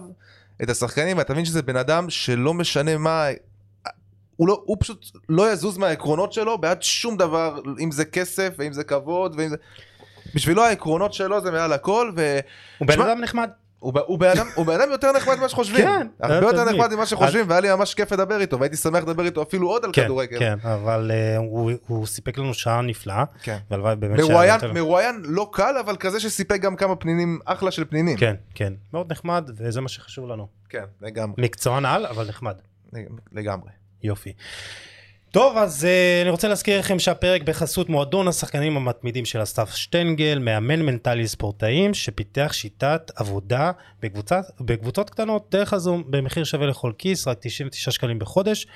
את 0.62 0.70
השחקנים, 0.70 1.18
ואתה 1.18 1.32
מבין 1.32 1.44
שזה 1.44 1.62
בן 1.62 1.76
אדם 1.76 2.10
שלא 2.10 2.54
משנה 2.54 2.98
מה... 2.98 3.26
הוא, 4.36 4.48
לא, 4.48 4.62
הוא 4.64 4.76
פשוט 4.80 5.06
לא 5.28 5.52
יזוז 5.52 5.78
מהעקרונות 5.78 6.32
שלו 6.32 6.58
בעד 6.58 6.82
שום 6.82 7.16
דבר, 7.16 7.60
אם 7.80 7.90
זה 7.90 8.04
כסף, 8.04 8.54
ואם 8.58 8.72
זה 8.72 8.84
כבוד, 8.84 9.34
ואם 9.38 9.48
זה... 9.48 9.56
בשבילו 10.34 10.64
העקרונות 10.64 11.12
שלו 11.12 11.40
זה 11.40 11.50
מעל 11.50 11.72
הכל, 11.72 12.12
ו... 12.16 12.38
הוא 12.78 12.88
בן 12.88 13.00
אדם 13.00 13.20
נחמד. 13.20 13.50
הוא, 13.78 14.18
בן 14.66 14.80
אדם, 14.80 14.90
יותר 14.90 15.12
נחמד 15.12 15.34
ממה 15.38 15.48
שחושבים. 15.48 15.84
כן, 15.86 16.06
הרבה 16.20 16.46
יותר. 16.46 16.64
נחמד 16.64 16.94
ממה 16.94 17.06
שחושבים, 17.06 17.44
והיה 17.48 17.60
לי 17.60 17.74
ממש 17.74 17.94
כיף 17.94 18.12
לדבר 18.12 18.40
איתו, 18.40 18.58
והייתי 18.60 18.76
שמח 18.76 19.02
לדבר 19.02 19.24
איתו 19.24 19.42
אפילו 19.42 19.68
עוד 19.68 19.84
על 19.84 19.90
כן, 19.92 20.04
כדורגל. 20.04 20.38
כן, 20.38 20.58
אבל 20.62 21.10
אה, 21.14 21.36
הוא- 21.86 22.06
סיפק 22.06 22.38
לנו 22.38 22.54
שעה 22.54 22.82
נפלאה, 22.82 23.24
כן. 23.42 23.58
והלוואי 23.70 23.96
באמת 23.96 24.20
שהיה 24.26 24.56
מרואיין 24.74 25.22
לא 25.24 25.48
קל, 25.52 25.74
אבל 25.84 25.96
כזה 25.96 26.20
שסיפק 26.20 26.60
גם 26.60 26.76
כמה 26.76 26.96
פנינים, 26.96 27.38
אחלה 27.44 27.70
של 27.70 27.84
פנינים. 27.84 28.16
כן, 28.16 28.34
כן, 28.54 28.72
מאוד 28.92 29.12
נחמד, 29.12 29.50
וזה 29.56 29.80
מה 29.80 29.88
שחשוב 29.88 30.28
לנו. 30.28 30.48
כן, 30.68 30.84
לגמרי. 31.02 31.42
מקצוען 31.42 31.84
על, 31.84 32.06
אבל 32.06 32.28
נחמד. 32.28 32.54
לגמרי. 33.32 33.70
יופי. 34.02 34.32
טוב, 35.30 35.56
אז 35.56 35.84
uh, 35.84 36.22
אני 36.22 36.30
רוצה 36.30 36.48
להזכיר 36.48 36.78
לכם 36.78 36.98
שהפרק 36.98 37.42
בחסות 37.42 37.88
מועדון 37.88 38.28
השחקנים 38.28 38.76
המתמידים 38.76 39.24
של 39.24 39.42
אסף 39.42 39.74
שטנגל, 39.74 40.38
מאמן 40.38 40.82
מנטלי 40.82 41.28
ספורטאים, 41.28 41.94
שפיתח 41.94 42.52
שיטת 42.52 43.10
עבודה 43.16 43.72
בקבוצת, 44.02 44.44
בקבוצות 44.60 45.10
קטנות 45.10 45.46
דרך 45.50 45.72
הזום 45.72 46.04
במחיר 46.10 46.44
שווה 46.44 46.66
לכל 46.66 46.92
כיס, 46.98 47.28
רק 47.28 47.38
99 47.40 47.90
שקלים 47.90 48.18
בחודש. 48.18 48.66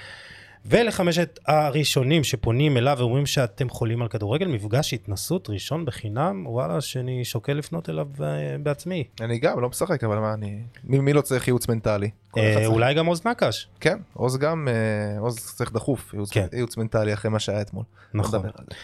ולחמשת 0.66 1.38
הראשונים 1.46 2.24
שפונים 2.24 2.76
אליו 2.76 2.96
ואומרים 2.98 3.26
שאתם 3.26 3.68
חולים 3.68 4.02
על 4.02 4.08
כדורגל, 4.08 4.46
מפגש 4.46 4.94
התנסות 4.94 5.50
ראשון 5.50 5.84
בחינם, 5.84 6.46
וואלה, 6.46 6.80
שאני 6.80 7.24
שוקל 7.24 7.52
לפנות 7.52 7.88
אליו 7.88 8.06
uh, 8.16 8.20
בעצמי. 8.62 9.04
אני 9.20 9.38
גם 9.38 9.60
לא 9.60 9.68
משחק 9.68 10.04
אבל 10.04 10.18
מה 10.18 10.34
אני 10.34 10.62
מי, 10.84 10.98
מי 10.98 11.12
לא 11.12 11.20
צריך 11.20 11.48
ייעוץ 11.48 11.68
מנטלי. 11.68 12.10
צריך. 12.34 12.66
אולי 12.66 12.94
גם 12.94 13.06
עוז 13.06 13.26
נקש. 13.26 13.68
כן 13.80 13.98
עוז 14.14 14.36
גם 14.36 14.68
אה, 14.68 15.20
עוז 15.20 15.38
צריך 15.38 15.72
דחוף 15.72 16.14
ייעוץ, 16.14 16.30
כן. 16.30 16.46
ייעוץ 16.52 16.76
מנטלי 16.76 17.14
אחרי 17.14 17.30
מה 17.30 17.38
שהיה 17.38 17.60
אתמול. 17.60 17.84
נכון. 18.14 18.40
על 18.44 18.50
זה. 18.56 18.74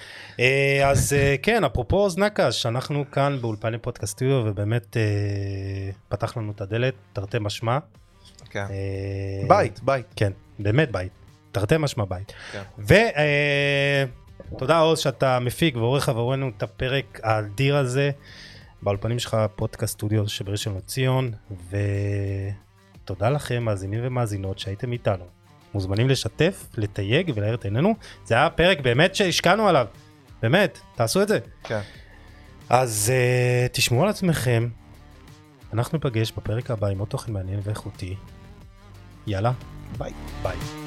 אה, 0.41 0.91
אז 0.91 1.13
אה, 1.13 1.35
כן, 1.43 1.65
אפרופו 1.65 1.97
אוז 1.97 2.19
נקש, 2.19 2.67
אנחנו 2.67 3.05
כאן 3.13 3.39
באולפני 3.41 3.79
פודקאסט 3.79 4.13
סטודיו, 4.13 4.43
ובאמת 4.47 4.97
אה, 4.97 5.03
פתח 6.09 6.37
לנו 6.37 6.53
את 6.53 6.61
הדלת, 6.61 6.95
תרתי 7.13 7.39
משמע. 7.41 7.79
כן. 8.51 8.67
אה, 8.71 9.49
בית 9.49 9.81
בית. 9.83 10.07
כן, 10.17 10.33
באמת 10.59 10.93
בית. 10.93 11.26
תרתי 11.57 11.75
משמע 11.79 12.05
בית. 12.09 12.33
כן. 12.53 12.63
ותודה 14.53 14.79
עוז 14.79 14.99
שאתה 14.99 15.39
מפיק 15.39 15.77
ועורך 15.77 16.09
עבורנו 16.09 16.51
את 16.57 16.63
הפרק 16.63 17.21
האדיר 17.23 17.77
הזה 17.77 18.11
באולפנים 18.83 19.19
שלך, 19.19 19.37
פודקאסט 19.57 19.93
סטודיו 19.93 20.29
שבראשון 20.29 20.77
לציון, 20.77 21.33
ותודה 23.05 23.31
לכם 23.31 23.63
מאזינים 23.63 24.01
ומאזינות 24.03 24.59
שהייתם 24.59 24.93
איתנו. 24.93 25.25
מוזמנים 25.75 26.09
לשתף, 26.09 26.67
לתייג 26.77 27.33
ולהאיר 27.35 27.55
את 27.55 27.65
עינינו. 27.65 27.95
זה 28.25 28.35
היה 28.35 28.51
פרק 28.51 28.81
באמת 28.81 29.15
שהשקענו 29.15 29.69
עליו. 29.69 29.87
באמת, 30.43 30.79
תעשו 30.95 31.23
את 31.23 31.29
זה. 31.29 31.39
כן. 31.65 31.81
אז 32.69 33.13
uh, 33.13 33.73
תשמעו 33.73 34.03
על 34.03 34.09
עצמכם. 34.09 34.69
אנחנו 35.73 35.99
ניפגש 35.99 36.33
בפרק 36.33 36.71
הבא 36.71 36.87
עם 36.87 36.99
עוד 36.99 37.09
תוכן 37.09 37.33
מעניין 37.33 37.61
ואיכותי. 37.63 38.17
יאללה, 39.27 39.53
ביי. 39.99 40.13
ביי. 40.43 40.86